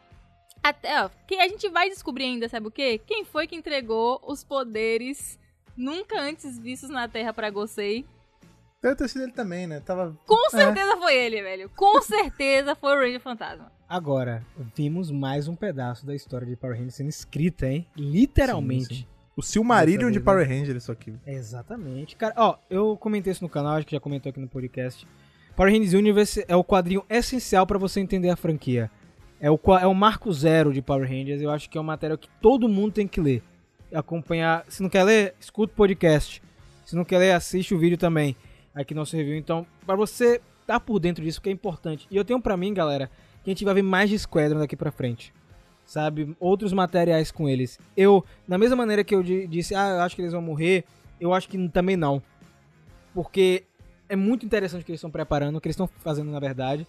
Até, 0.63 1.05
ó, 1.05 1.11
que 1.27 1.35
a 1.35 1.49
gente 1.49 1.69
vai 1.69 1.89
descobrir 1.91 2.25
ainda, 2.25 2.49
sabe 2.49 2.69
o 2.69 2.71
quê? 2.71 3.01
Quem 3.07 3.25
foi 3.25 3.47
que 3.47 3.57
entregou 3.57 4.21
os 4.25 4.45
poderes 4.45 5.39
nunca 5.77 6.19
antes 6.21 6.59
vistos 6.59 6.89
na 6.89 7.09
Terra 7.09 7.33
pra 7.33 7.51
Gosei? 7.51 8.07
Deve 8.83 8.97
ter 8.97 9.09
sido 9.09 9.23
ele 9.23 9.33
também, 9.33 9.67
né? 9.69 9.79
Tava. 9.79 10.19
Com 10.27 10.51
certeza 10.51 10.97
foi 10.97 11.17
ele, 11.17 11.41
velho. 11.41 11.71
Com 11.77 12.03
certeza 12.03 12.75
foi 12.75 12.97
o 12.97 13.01
Ranger 13.01 13.21
Fantasma. 13.21 13.71
Agora, 13.89 14.45
vimos 14.75 15.09
mais 15.11 15.47
um 15.47 15.55
pedaço 15.55 16.05
da 16.05 16.15
história 16.15 16.47
de 16.47 16.57
Power 16.57 16.77
Rangers 16.77 16.97
sendo 16.97 17.09
escrita, 17.09 17.69
hein? 17.69 17.87
Literalmente. 17.97 18.87
Sim, 18.87 18.95
sim. 19.03 19.07
O 19.37 19.43
Silmarillion 19.43 20.11
de 20.11 20.19
Power 20.19 20.47
Ranger, 20.47 20.77
isso 20.77 20.91
aqui. 20.91 21.15
Exatamente. 21.25 22.17
Cara, 22.17 22.35
ó, 22.37 22.57
eu 22.69 22.97
comentei 22.97 23.31
isso 23.31 23.45
no 23.45 23.49
canal, 23.49 23.77
acho 23.77 23.87
que 23.87 23.95
já 23.95 24.01
comentou 24.01 24.31
aqui 24.31 24.41
no 24.41 24.49
podcast. 24.49 25.07
Power 25.55 25.73
Rangers 25.73 25.93
Universe 25.93 26.45
é 26.49 26.57
o 26.57 26.65
quadrinho 26.65 27.05
essencial 27.09 27.67
pra 27.67 27.79
você 27.79 28.01
entender 28.01 28.31
a 28.31 28.37
franquia. 28.37 28.91
É 29.41 29.51
o, 29.51 29.59
é 29.81 29.87
o 29.87 29.95
marco 29.95 30.33
zero 30.33 30.73
de 30.73 30.83
Power 30.83 31.09
Rangers. 31.09 31.41
Eu 31.41 31.51
acho 31.51 31.71
que 31.71 31.79
é 31.79 31.81
uma 31.81 31.93
matéria 31.93 32.17
que 32.17 32.29
todo 32.41 32.69
mundo 32.69 32.93
tem 32.95 33.07
que 33.07 33.21
ler. 33.21 33.43
Acompanhar. 33.95 34.65
Se 34.69 34.83
não 34.83 34.89
quer 34.91 35.05
ler, 35.05 35.35
escuta 35.39 35.73
o 35.73 35.77
podcast. 35.77 36.43
Se 36.85 36.97
não 36.97 37.05
quer 37.05 37.19
ler, 37.19 37.33
assiste 37.33 37.75
o 37.75 37.79
vídeo 37.79 37.97
também. 37.97 38.37
Aqui 38.75 38.95
nosso 38.95 39.17
review. 39.17 39.37
Então, 39.37 39.67
pra 39.87 39.95
você 39.97 40.41
estar 40.63 40.81
por 40.81 40.99
dentro 40.99 41.23
disso, 41.23 41.41
que 41.41 41.49
é 41.49 41.53
importante. 41.53 42.07
E 42.11 42.17
eu 42.17 42.25
tenho 42.25 42.41
pra 42.41 42.57
mim, 42.57 42.73
galera, 42.73 43.11
que 43.43 43.51
a 43.51 43.53
gente 43.53 43.65
vai 43.65 43.75
ver 43.75 43.83
mais 43.83 44.09
de 44.11 44.19
Squadron 44.19 44.59
daqui 44.61 44.77
pra 44.77 44.91
frente. 44.91 45.33
Sabe? 45.85 46.35
Outros 46.41 46.73
materiais 46.73 47.31
com 47.31 47.49
eles. 47.49 47.79
Eu, 47.97 48.25
da 48.49 48.57
mesma 48.57 48.77
maneira 48.77 49.05
que 49.05 49.15
eu 49.15 49.23
di- 49.23 49.47
disse, 49.47 49.75
ah, 49.75 49.89
eu 49.97 50.01
acho 50.01 50.15
que 50.17 50.23
eles 50.23 50.33
vão 50.33 50.41
morrer, 50.41 50.85
eu 51.21 51.35
acho 51.35 51.49
que 51.49 51.69
também 51.69 51.97
não. 51.97 52.23
Porque 53.13 53.65
é 54.09 54.17
muito 54.17 54.47
interessante 54.47 54.83
o 54.83 54.85
que 54.85 54.93
eles 54.93 54.99
estão 55.01 55.11
preparando, 55.11 55.57
o 55.57 55.61
que 55.61 55.69
eles 55.69 55.75
estão 55.75 55.87
fazendo 55.99 56.31
na 56.31 56.41
verdade. 56.41 56.87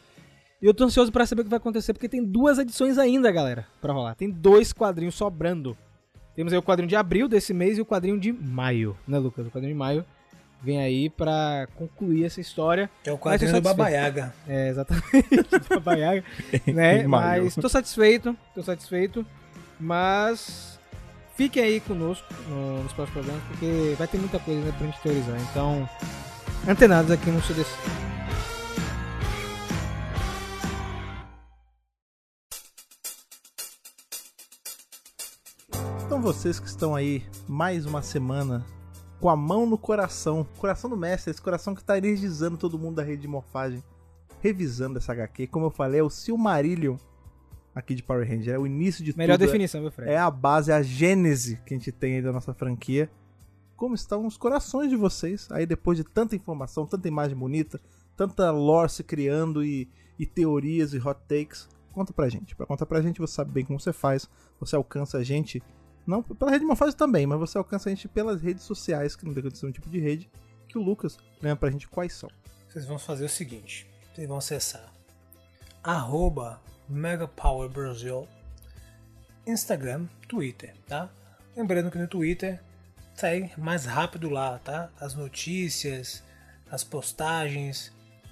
E 0.62 0.66
eu 0.66 0.74
tô 0.74 0.86
ansioso 0.86 1.12
pra 1.12 1.26
saber 1.26 1.42
o 1.42 1.44
que 1.44 1.50
vai 1.50 1.58
acontecer, 1.58 1.92
porque 1.92 2.08
tem 2.08 2.24
duas 2.24 2.58
edições 2.58 2.98
ainda, 2.98 3.30
galera, 3.32 3.68
pra 3.82 3.92
rolar. 3.92 4.16
Tem 4.16 4.30
dois 4.30 4.72
quadrinhos 4.72 5.16
sobrando. 5.16 5.76
Temos 6.36 6.54
aí 6.54 6.60
o 6.60 6.64
quadrinho 6.64 6.88
de 6.88 6.96
abril 6.96 7.28
desse 7.28 7.54
mês 7.54 7.78
e 7.78 7.82
o 7.82 7.86
quadrinho 7.86 8.18
de 8.18 8.32
maio, 8.32 8.96
né, 9.08 9.20
Lucas? 9.20 9.46
O 9.46 9.50
quadrinho 9.52 9.74
de 9.74 9.78
maio 9.78 10.06
vem 10.64 10.80
aí 10.82 11.10
pra 11.10 11.68
concluir 11.76 12.26
essa 12.26 12.40
história. 12.40 12.90
Que 13.04 13.10
é 13.10 13.14
o 13.14 13.18
quadrinho 13.18 13.54
do. 13.54 13.62
Babaiaga. 13.62 14.34
É, 14.48 14.70
exatamente. 14.70 15.28
Babaiaga, 15.70 16.24
né? 16.68 17.06
Mas 17.06 17.56
tô 17.56 17.68
satisfeito, 17.70 18.36
tô 18.56 18.64
satisfeito. 18.64 19.26
Mas 19.80 20.80
fiquem 21.36 21.64
aí 21.64 21.80
conosco 21.82 22.26
no- 22.48 22.84
nos 22.84 22.94
próximos 22.94 23.24
programas, 23.26 23.44
porque 23.50 23.96
vai 23.98 24.08
ter 24.08 24.18
muita 24.18 24.40
coisa 24.40 24.62
né, 24.62 24.74
pra 24.78 24.88
gente 24.88 25.02
teorizar. 25.02 25.38
Então, 25.52 25.90
antenados 26.68 27.12
aqui 27.12 27.30
no 27.30 27.42
CDC. 27.42 27.70
Então 36.06 36.22
vocês 36.22 36.60
que 36.60 36.68
estão 36.68 36.96
aí 36.96 37.26
mais 37.48 37.86
uma 37.86 38.02
semana 38.02 38.66
com 39.24 39.30
a 39.30 39.38
mão 39.38 39.66
no 39.66 39.78
coração, 39.78 40.46
coração 40.58 40.90
do 40.90 40.98
mestre, 40.98 41.32
esse 41.32 41.42
coração 41.42 41.74
que 41.74 41.82
tá 41.82 41.98
energizando 41.98 42.58
todo 42.58 42.78
mundo 42.78 42.96
da 42.96 43.04
rede 43.04 43.22
de 43.22 43.28
morfagem, 43.30 43.82
revisando 44.42 44.98
essa 44.98 45.14
HQ, 45.14 45.48
como 45.48 45.68
eu 45.68 45.70
falei, 45.70 46.02
é 46.02 46.04
o 46.04 46.10
Silmarillion 46.10 46.98
aqui 47.74 47.96
de 47.96 48.04
Power 48.04 48.28
Ranger, 48.28 48.56
é 48.56 48.60
o 48.60 48.68
início 48.68 49.02
de 49.02 49.18
Melhor 49.18 49.38
tudo, 49.38 49.46
definição, 49.46 49.80
meu 49.80 49.94
Fred. 49.94 50.12
é 50.12 50.18
a 50.18 50.30
base, 50.30 50.72
é 50.72 50.74
a 50.74 50.84
gênese 50.84 51.58
que 51.66 51.74
a 51.74 51.78
gente 51.78 51.90
tem 51.90 52.16
aí 52.16 52.22
da 52.22 52.34
nossa 52.34 52.54
franquia. 52.54 53.10
Como 53.78 53.96
estão 53.96 54.28
os 54.28 54.36
corações 54.36 54.90
de 54.90 54.98
vocês 54.98 55.48
aí 55.52 55.66
depois 55.66 55.98
de 55.98 56.04
tanta 56.04 56.36
informação, 56.36 56.86
tanta 56.86 57.08
imagem 57.08 57.38
bonita, 57.38 57.80
tanta 58.18 58.52
lore 58.52 58.92
se 58.92 59.06
criando 59.06 59.64
e, 59.64 59.88
e 60.20 60.26
teorias 60.26 60.94
e 60.94 60.98
hot 60.98 61.18
takes? 61.30 61.70
Conta 61.94 62.12
pra 62.12 62.28
gente. 62.28 62.58
Pra 62.58 62.66
contar 62.66 62.86
pra 62.86 63.02
gente, 63.02 63.22
você 63.22 63.36
sabe 63.36 63.54
bem 63.54 63.64
como 63.64 63.80
você 63.80 63.94
faz. 63.94 64.30
Você 64.60 64.76
alcança 64.76 65.20
a 65.20 65.24
gente, 65.24 65.64
não 66.06 66.22
pela 66.22 66.52
rede 66.52 66.62
de 66.62 66.68
morfagem 66.68 66.96
também, 66.96 67.26
mas 67.26 67.40
você 67.40 67.58
alcança 67.58 67.90
a 67.90 67.94
gente 67.94 68.08
pelas 68.08 68.42
redes 68.42 68.64
sociais, 68.64 69.16
que 69.16 69.26
não 69.26 69.34
tem 69.34 69.44
nenhum 69.44 69.72
tipo 69.72 69.90
de 69.90 70.00
rede, 70.00 70.30
que 70.68 70.78
o 70.78 70.82
Lucas 70.82 71.18
lembra 71.42 71.58
pra 71.58 71.72
gente 71.72 71.88
quais 71.88 72.14
são. 72.14 72.30
Vocês 72.68 72.86
vão 72.86 73.00
fazer 73.00 73.26
o 73.26 73.30
seguinte: 73.30 73.88
vocês 74.14 74.28
vão 74.28 74.38
acessar 74.38 74.94
arroba 75.84 76.62
Megapower 76.88 77.70
Brasil, 77.70 78.28
Instagram, 79.46 80.08
Twitter, 80.28 80.74
tá? 80.88 81.10
Lembrando 81.56 81.92
que 81.92 81.98
no 81.98 82.08
Twitter 82.08 82.62
sai 83.14 83.52
mais 83.58 83.86
rápido 83.86 84.30
lá, 84.30 84.60
tá? 84.60 84.90
As 85.00 85.14
notícias, 85.14 86.24
as 86.72 86.84
postagens. 86.84 87.92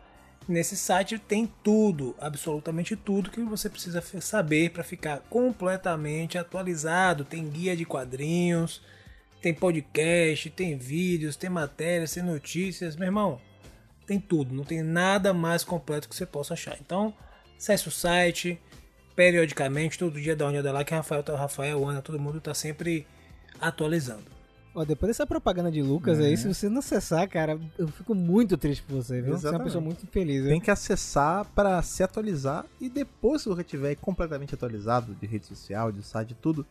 Nesse 0.51 0.75
site 0.75 1.17
tem 1.17 1.49
tudo, 1.63 2.13
absolutamente 2.19 2.93
tudo 2.97 3.31
que 3.31 3.39
você 3.39 3.69
precisa 3.69 4.03
saber 4.19 4.71
para 4.71 4.83
ficar 4.83 5.19
completamente 5.29 6.37
atualizado. 6.37 7.23
Tem 7.23 7.47
guia 7.47 7.73
de 7.73 7.85
quadrinhos, 7.85 8.81
tem 9.41 9.53
podcast, 9.53 10.49
tem 10.49 10.77
vídeos, 10.77 11.37
tem 11.37 11.49
matérias, 11.49 12.11
tem 12.11 12.21
notícias, 12.21 12.97
meu 12.97 13.05
irmão. 13.05 13.39
tem 14.05 14.19
tudo, 14.19 14.53
não 14.53 14.65
tem 14.65 14.83
nada 14.83 15.33
mais 15.33 15.63
completo 15.63 16.09
que 16.09 16.15
você 16.15 16.25
possa 16.25 16.53
achar. 16.53 16.77
Então, 16.81 17.13
acesse 17.57 17.87
o 17.87 17.91
site 17.91 18.59
periodicamente, 19.15 19.97
todo 19.97 20.19
dia 20.19 20.35
dá 20.35 20.43
uma 20.43 20.51
olhada 20.51 20.73
lá 20.73 20.83
que 20.83 20.93
Rafael, 20.93 21.23
Rafael, 21.29 21.87
Ana, 21.87 22.01
todo 22.01 22.19
mundo 22.19 22.41
tá 22.41 22.53
sempre 22.53 23.07
atualizando. 23.57 24.25
Ó, 24.74 24.86
depois 24.86 25.09
dessa 25.09 25.28
propaganda 25.28 25.69
de 25.69 25.82
Lucas 25.82 26.19
É. 26.19 26.26
aí, 26.28 26.38
se 26.38 26.47
você 26.47 26.69
não 26.69 26.80
acessar, 26.80 27.28
cara, 27.28 27.59
eu 27.78 27.88
fico 27.89 28.15
muito 28.15 28.57
triste 28.57 28.82
por 28.84 28.95
você, 28.95 29.22
viu? 29.22 29.26
Você 29.26 29.30
é 29.30 29.32
uma 29.32 29.38
Exatamente. 29.39 29.63
pessoa 29.65 29.84
muito 29.84 30.03
infeliz, 30.03 30.43
Tem 30.45 30.53
viu? 30.53 30.61
que 30.61 30.72
acessar 30.72 31.45
para 31.53 31.82
se 31.82 32.01
atualizar 32.03 32.65
e 32.80 32.89
depois, 32.89 33.41
se 33.41 33.49
você 33.49 33.63
tiver 33.65 33.95
completamente 33.95 34.55
atualizado 34.55 35.13
de 35.15 35.28
rede 35.28 35.45
social, 35.45 35.91
de 35.91 36.01
site, 36.01 36.34
tudo, 36.36 36.65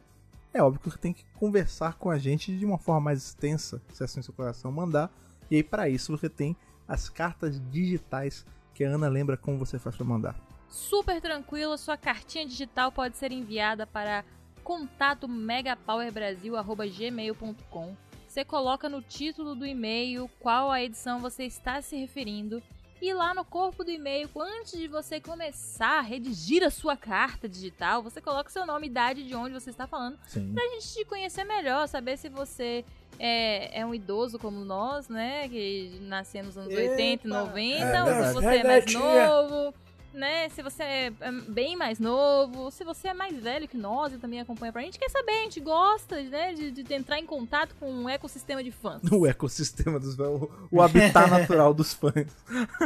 é 0.55 0.63
óbvio 0.63 0.81
que 0.81 0.91
você 0.91 0.99
tem 0.99 1.13
que 1.13 1.25
conversar 1.35 1.95
com 1.99 2.11
a 2.11 2.19
gente 2.19 2.57
de 2.57 2.65
uma 2.65 2.79
forma 2.79 3.01
mais 3.03 3.19
extensa, 3.23 3.81
se 3.93 4.03
assim 4.03 4.23
seu 4.23 4.33
coração 4.33 4.73
mandar. 4.73 5.11
E 5.51 5.57
aí, 5.57 5.63
para 5.63 5.89
isso, 5.89 6.17
você 6.17 6.29
tem 6.29 6.57
as 6.89 7.09
cartas 7.11 7.61
digitais 7.71 8.47
que 8.75 8.83
a 8.83 8.89
Ana 8.89 9.09
lembra 9.09 9.37
como 9.37 9.59
você 9.59 9.79
faz 9.79 9.95
para 9.95 10.07
mandar. 10.07 10.35
Super 10.69 11.21
tranquilo, 11.21 11.77
sua 11.77 11.97
cartinha 11.97 12.47
digital 12.47 12.91
pode 12.91 13.17
ser 13.19 13.31
enviada 13.31 13.87
para 13.87 14.25
contato 14.63 15.29
megapowerbrasil@gmail.com. 15.29 17.97
Você 18.27 18.45
coloca 18.45 18.89
no 18.89 19.03
título 19.03 19.55
do 19.55 19.67
e-mail 19.67 20.31
qual 20.39 20.71
a 20.71 20.83
edição 20.83 21.19
você 21.19 21.45
está 21.45 21.83
se 21.83 21.97
referindo 21.97 22.63
e 23.03 23.15
lá 23.15 23.33
no 23.33 23.47
corpo 23.47 23.83
do 23.83 23.91
e-mail, 23.91 24.29
antes 24.37 24.79
de 24.79 24.87
você 24.87 25.19
começar 25.19 25.99
a 25.99 26.03
redigir 26.03 26.63
a 26.63 26.71
sua 26.71 26.99
carta 26.99 27.49
digital, 27.49 28.03
você 28.03 28.21
coloca 28.21 28.51
seu 28.51 28.67
nome, 28.67 28.89
idade 28.89 29.27
de 29.27 29.35
onde 29.35 29.55
você 29.55 29.71
está 29.71 29.87
falando, 29.87 30.19
Sim. 30.27 30.53
pra 30.53 30.63
gente 30.69 30.93
te 30.93 31.05
conhecer 31.07 31.45
melhor, 31.45 31.89
saber 31.89 32.19
se 32.19 32.29
você 32.29 32.85
é, 33.19 33.81
é 33.81 33.87
um 33.87 33.95
idoso 33.95 34.39
como 34.39 34.63
nós, 34.67 35.09
né? 35.09 35.49
Que 35.49 35.99
nasceu 36.03 36.45
nos 36.45 36.59
anos 36.59 36.75
80 36.75 37.03
e 37.03 37.13
Epa! 37.15 37.29
90, 37.29 37.85
É 37.85 38.03
ou 38.03 38.27
se 38.27 38.35
você 38.35 38.57
é 38.57 38.65
mais 38.65 38.93
novo, 38.93 39.75
né? 40.13 40.49
Se 40.51 40.63
você 40.63 40.83
é 40.83 41.13
é 41.21 41.33
bem 41.49 41.77
mais 41.77 41.99
novo, 41.99 42.71
se 42.71 42.85
você 42.85 43.09
é 43.09 43.15
mais 43.15 43.39
velho 43.39 43.69
que 43.69 43.77
nós 43.77 44.13
e 44.13 44.19
também 44.19 44.41
acompanha 44.41 44.73
pra 44.73 44.83
gente, 44.83 44.99
quer 44.99 45.11
saber, 45.11 45.33
a 45.33 45.43
gente 45.43 45.61
gosta, 45.61 46.23
né? 46.23 46.53
De, 46.53 46.71
de 46.71 46.95
entrar 46.95 47.19
em 47.19 47.27
contato 47.27 47.75
com 47.79 47.91
um 47.91 48.09
ecossistema 48.09 48.63
de 48.63 48.71
fãs. 48.71 49.01
O 49.11 49.27
ecossistema 49.27 49.99
dos 49.99 50.19
o, 50.19 50.51
o 50.71 50.81
habitat 50.81 51.29
natural 51.31 51.75
dos 51.75 51.93
fãs. 51.93 52.27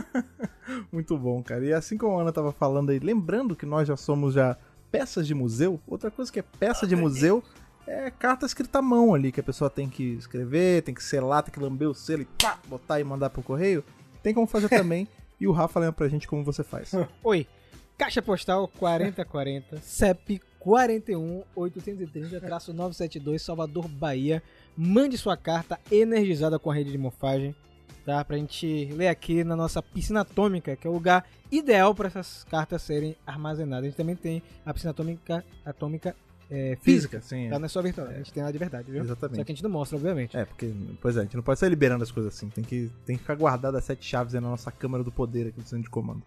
Muito 0.90 1.16
bom, 1.16 1.42
cara. 1.42 1.64
E 1.64 1.72
assim 1.72 1.96
como 1.96 2.18
a 2.18 2.22
Ana 2.22 2.32
tava 2.32 2.52
falando 2.52 2.90
aí, 2.90 2.98
lembrando 2.98 3.54
que 3.54 3.66
nós 3.66 3.86
já 3.86 3.96
somos 3.96 4.34
já 4.34 4.56
peças 4.90 5.26
de 5.26 5.34
museu, 5.34 5.80
outra 5.86 6.10
coisa 6.10 6.32
que 6.32 6.38
é 6.38 6.42
peça 6.42 6.86
de 6.86 6.94
museu 6.94 7.42
é 7.86 8.10
carta 8.10 8.46
escrita 8.46 8.78
à 8.78 8.82
mão 8.82 9.14
ali, 9.14 9.30
que 9.30 9.40
a 9.40 9.42
pessoa 9.42 9.68
tem 9.68 9.88
que 9.88 10.14
escrever, 10.14 10.82
tem 10.82 10.94
que 10.94 11.02
selar, 11.02 11.42
tem 11.42 11.52
que 11.52 11.60
lamber 11.60 11.88
o 11.88 11.94
selo 11.94 12.22
e 12.22 12.24
pá, 12.24 12.58
botar 12.66 13.00
e 13.00 13.04
mandar 13.04 13.30
pro 13.30 13.42
correio. 13.42 13.84
Tem 14.22 14.32
como 14.32 14.46
fazer 14.46 14.68
também. 14.68 15.06
E 15.40 15.46
o 15.46 15.52
Rafa 15.52 15.80
lembra 15.80 15.94
pra 15.94 16.08
gente 16.08 16.28
como 16.28 16.44
você 16.44 16.62
faz. 16.62 16.92
Oi, 17.22 17.46
Caixa 17.96 18.20
Postal 18.20 18.68
4040, 18.68 19.78
CEP 19.80 20.42
41830-972, 20.60 23.38
Salvador, 23.38 23.88
Bahia. 23.88 24.42
Mande 24.76 25.16
sua 25.18 25.36
carta 25.36 25.78
energizada 25.90 26.58
com 26.58 26.70
a 26.70 26.74
rede 26.74 26.90
de 26.90 26.98
morfagem, 26.98 27.54
tá? 28.04 28.24
Pra 28.24 28.36
gente 28.36 28.86
ler 28.92 29.06
aqui 29.08 29.44
na 29.44 29.54
nossa 29.54 29.80
piscina 29.82 30.22
atômica, 30.22 30.74
que 30.74 30.86
é 30.86 30.90
o 30.90 30.94
lugar 30.94 31.24
ideal 31.52 31.94
para 31.94 32.08
essas 32.08 32.42
cartas 32.44 32.82
serem 32.82 33.14
armazenadas. 33.26 33.84
A 33.84 33.88
gente 33.88 33.96
também 33.96 34.16
tem 34.16 34.42
a 34.64 34.72
piscina 34.72 34.90
atômica, 34.90 35.44
atômica 35.64 36.16
é, 36.54 36.76
física, 36.80 37.20
sim. 37.20 37.48
tá? 37.50 37.58
Não 37.58 37.66
é 37.66 37.68
só 37.68 37.82
virtual, 37.82 38.06
a 38.06 38.12
gente 38.12 38.32
tem 38.32 38.42
ela 38.42 38.52
de 38.52 38.58
verdade, 38.58 38.90
viu? 38.90 39.02
Exatamente. 39.02 39.36
Só 39.36 39.44
que 39.44 39.52
a 39.52 39.54
gente 39.54 39.64
não 39.64 39.70
mostra, 39.70 39.96
obviamente. 39.96 40.36
É, 40.36 40.44
porque, 40.44 40.72
pois 41.00 41.16
é, 41.16 41.20
a 41.20 41.22
gente 41.24 41.36
não 41.36 41.42
pode 41.42 41.58
sair 41.58 41.68
liberando 41.68 42.04
as 42.04 42.10
coisas 42.10 42.34
assim. 42.34 42.48
Tem 42.48 42.62
que, 42.62 42.90
tem 43.04 43.16
que 43.16 43.22
ficar 43.22 43.34
guardado 43.34 43.76
as 43.76 43.84
sete 43.84 44.06
chaves 44.06 44.34
aí 44.34 44.40
na 44.40 44.48
nossa 44.48 44.70
câmara 44.70 45.02
do 45.02 45.10
poder 45.10 45.48
aqui 45.48 45.60
do 45.60 45.68
centro 45.68 45.82
de 45.82 45.90
comando. 45.90 46.22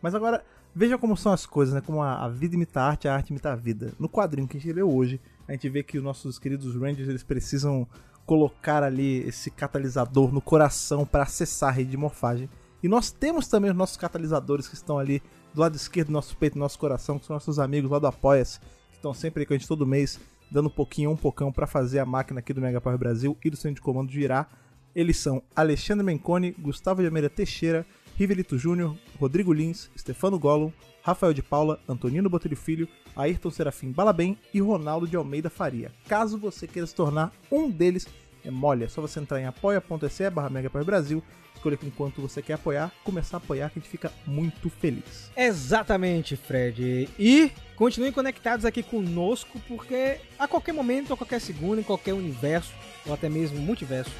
Mas 0.00 0.14
agora, 0.14 0.44
veja 0.74 0.96
como 0.96 1.16
são 1.16 1.32
as 1.32 1.44
coisas, 1.44 1.74
né? 1.74 1.80
Como 1.80 2.00
a, 2.02 2.24
a 2.24 2.28
vida 2.28 2.54
imita 2.54 2.80
a 2.80 2.86
arte, 2.86 3.08
a 3.08 3.14
arte 3.14 3.30
imita 3.30 3.52
a 3.52 3.56
vida. 3.56 3.92
No 3.98 4.08
quadrinho 4.08 4.46
que 4.46 4.56
a 4.56 4.60
gente 4.60 4.72
leu 4.72 4.88
hoje, 4.88 5.20
a 5.48 5.52
gente 5.52 5.68
vê 5.68 5.82
que 5.82 5.98
os 5.98 6.04
nossos 6.04 6.38
queridos 6.38 6.74
Rangers, 6.76 7.08
eles 7.08 7.22
precisam 7.22 7.86
colocar 8.24 8.82
ali 8.82 9.26
esse 9.26 9.50
catalisador 9.50 10.32
no 10.32 10.40
coração 10.40 11.04
para 11.04 11.24
acessar 11.24 11.70
a 11.70 11.72
rede 11.72 11.90
de 11.90 11.96
morfagem. 11.96 12.48
E 12.82 12.88
nós 12.88 13.10
temos 13.10 13.48
também 13.48 13.70
os 13.70 13.76
nossos 13.76 13.96
catalisadores 13.96 14.68
que 14.68 14.74
estão 14.74 14.98
ali 14.98 15.22
do 15.54 15.60
lado 15.60 15.76
esquerdo 15.76 16.08
do 16.08 16.12
nosso 16.12 16.36
peito, 16.36 16.54
do 16.54 16.60
nosso 16.60 16.78
coração, 16.78 17.18
que 17.18 17.26
são 17.26 17.34
nossos 17.34 17.58
amigos 17.58 17.90
lá 17.90 17.98
do 17.98 18.06
Apoia-se, 18.06 18.58
estão 19.04 19.12
sempre 19.12 19.42
aí 19.42 19.46
com 19.46 19.52
a 19.52 19.56
gente 19.58 19.68
todo 19.68 19.86
mês, 19.86 20.18
dando 20.50 20.66
um 20.66 20.70
pouquinho, 20.70 21.10
um 21.10 21.16
pocão 21.16 21.52
para 21.52 21.66
fazer 21.66 21.98
a 21.98 22.06
máquina 22.06 22.40
aqui 22.40 22.54
do 22.54 22.60
Mega 22.60 22.80
Power 22.80 22.98
Brasil 22.98 23.36
e 23.44 23.50
do 23.50 23.56
Centro 23.56 23.76
de 23.76 23.80
Comando 23.82 24.10
girar. 24.10 24.48
Eles 24.94 25.18
são 25.18 25.42
Alexandre 25.54 26.04
Menconi, 26.04 26.52
Gustavo 26.52 27.02
de 27.02 27.06
Almeida 27.06 27.28
Teixeira, 27.28 27.84
Rivelito 28.16 28.56
Júnior, 28.56 28.96
Rodrigo 29.20 29.52
Lins, 29.52 29.90
Stefano 29.98 30.38
Gollum, 30.38 30.72
Rafael 31.02 31.34
de 31.34 31.42
Paula, 31.42 31.78
Antonino 31.86 32.30
Botelho 32.30 32.56
Filho, 32.56 32.88
Ayrton 33.14 33.50
Serafim 33.50 33.92
Balabem 33.92 34.38
e 34.54 34.60
Ronaldo 34.60 35.06
de 35.06 35.16
Almeida 35.16 35.50
Faria. 35.50 35.92
Caso 36.08 36.38
você 36.38 36.66
queira 36.66 36.86
se 36.86 36.94
tornar 36.94 37.30
um 37.52 37.70
deles, 37.70 38.06
é 38.42 38.50
mole, 38.50 38.84
é 38.84 38.88
só 38.88 39.02
você 39.02 39.20
entrar 39.20 39.38
em 39.38 39.46
apoia.se 39.46 40.30
barra 40.30 40.50
Brasil, 40.84 41.22
escolher 41.64 41.76
com 41.78 41.90
quanto 41.90 42.20
você 42.20 42.42
quer 42.42 42.54
apoiar, 42.54 42.92
começar 43.02 43.38
a 43.38 43.38
apoiar 43.38 43.70
que 43.70 43.78
a 43.78 43.82
gente 43.82 43.90
fica 43.90 44.12
muito 44.26 44.68
feliz. 44.68 45.30
Exatamente, 45.36 46.36
Fred. 46.36 47.08
E 47.18 47.50
continuem 47.74 48.12
conectados 48.12 48.66
aqui 48.66 48.82
conosco, 48.82 49.58
porque 49.66 50.18
a 50.38 50.46
qualquer 50.46 50.72
momento, 50.72 51.12
a 51.12 51.16
qualquer 51.16 51.40
segundo, 51.40 51.80
em 51.80 51.84
qualquer 51.84 52.12
universo, 52.12 52.72
ou 53.06 53.14
até 53.14 53.28
mesmo 53.28 53.58
multiverso, 53.58 54.12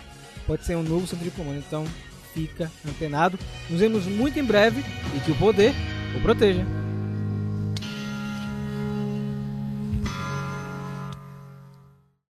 pode 0.46 0.64
ser 0.64 0.76
um 0.76 0.82
novo 0.82 1.06
centro 1.06 1.24
de 1.24 1.30
comando. 1.30 1.58
Então, 1.58 1.84
fica 2.32 2.70
antenado. 2.86 3.38
Nos 3.68 3.80
vemos 3.80 4.06
muito 4.06 4.38
em 4.38 4.44
breve 4.44 4.82
e 5.14 5.20
que 5.20 5.30
o 5.30 5.36
poder 5.36 5.72
o 6.16 6.20
proteja. 6.20 6.83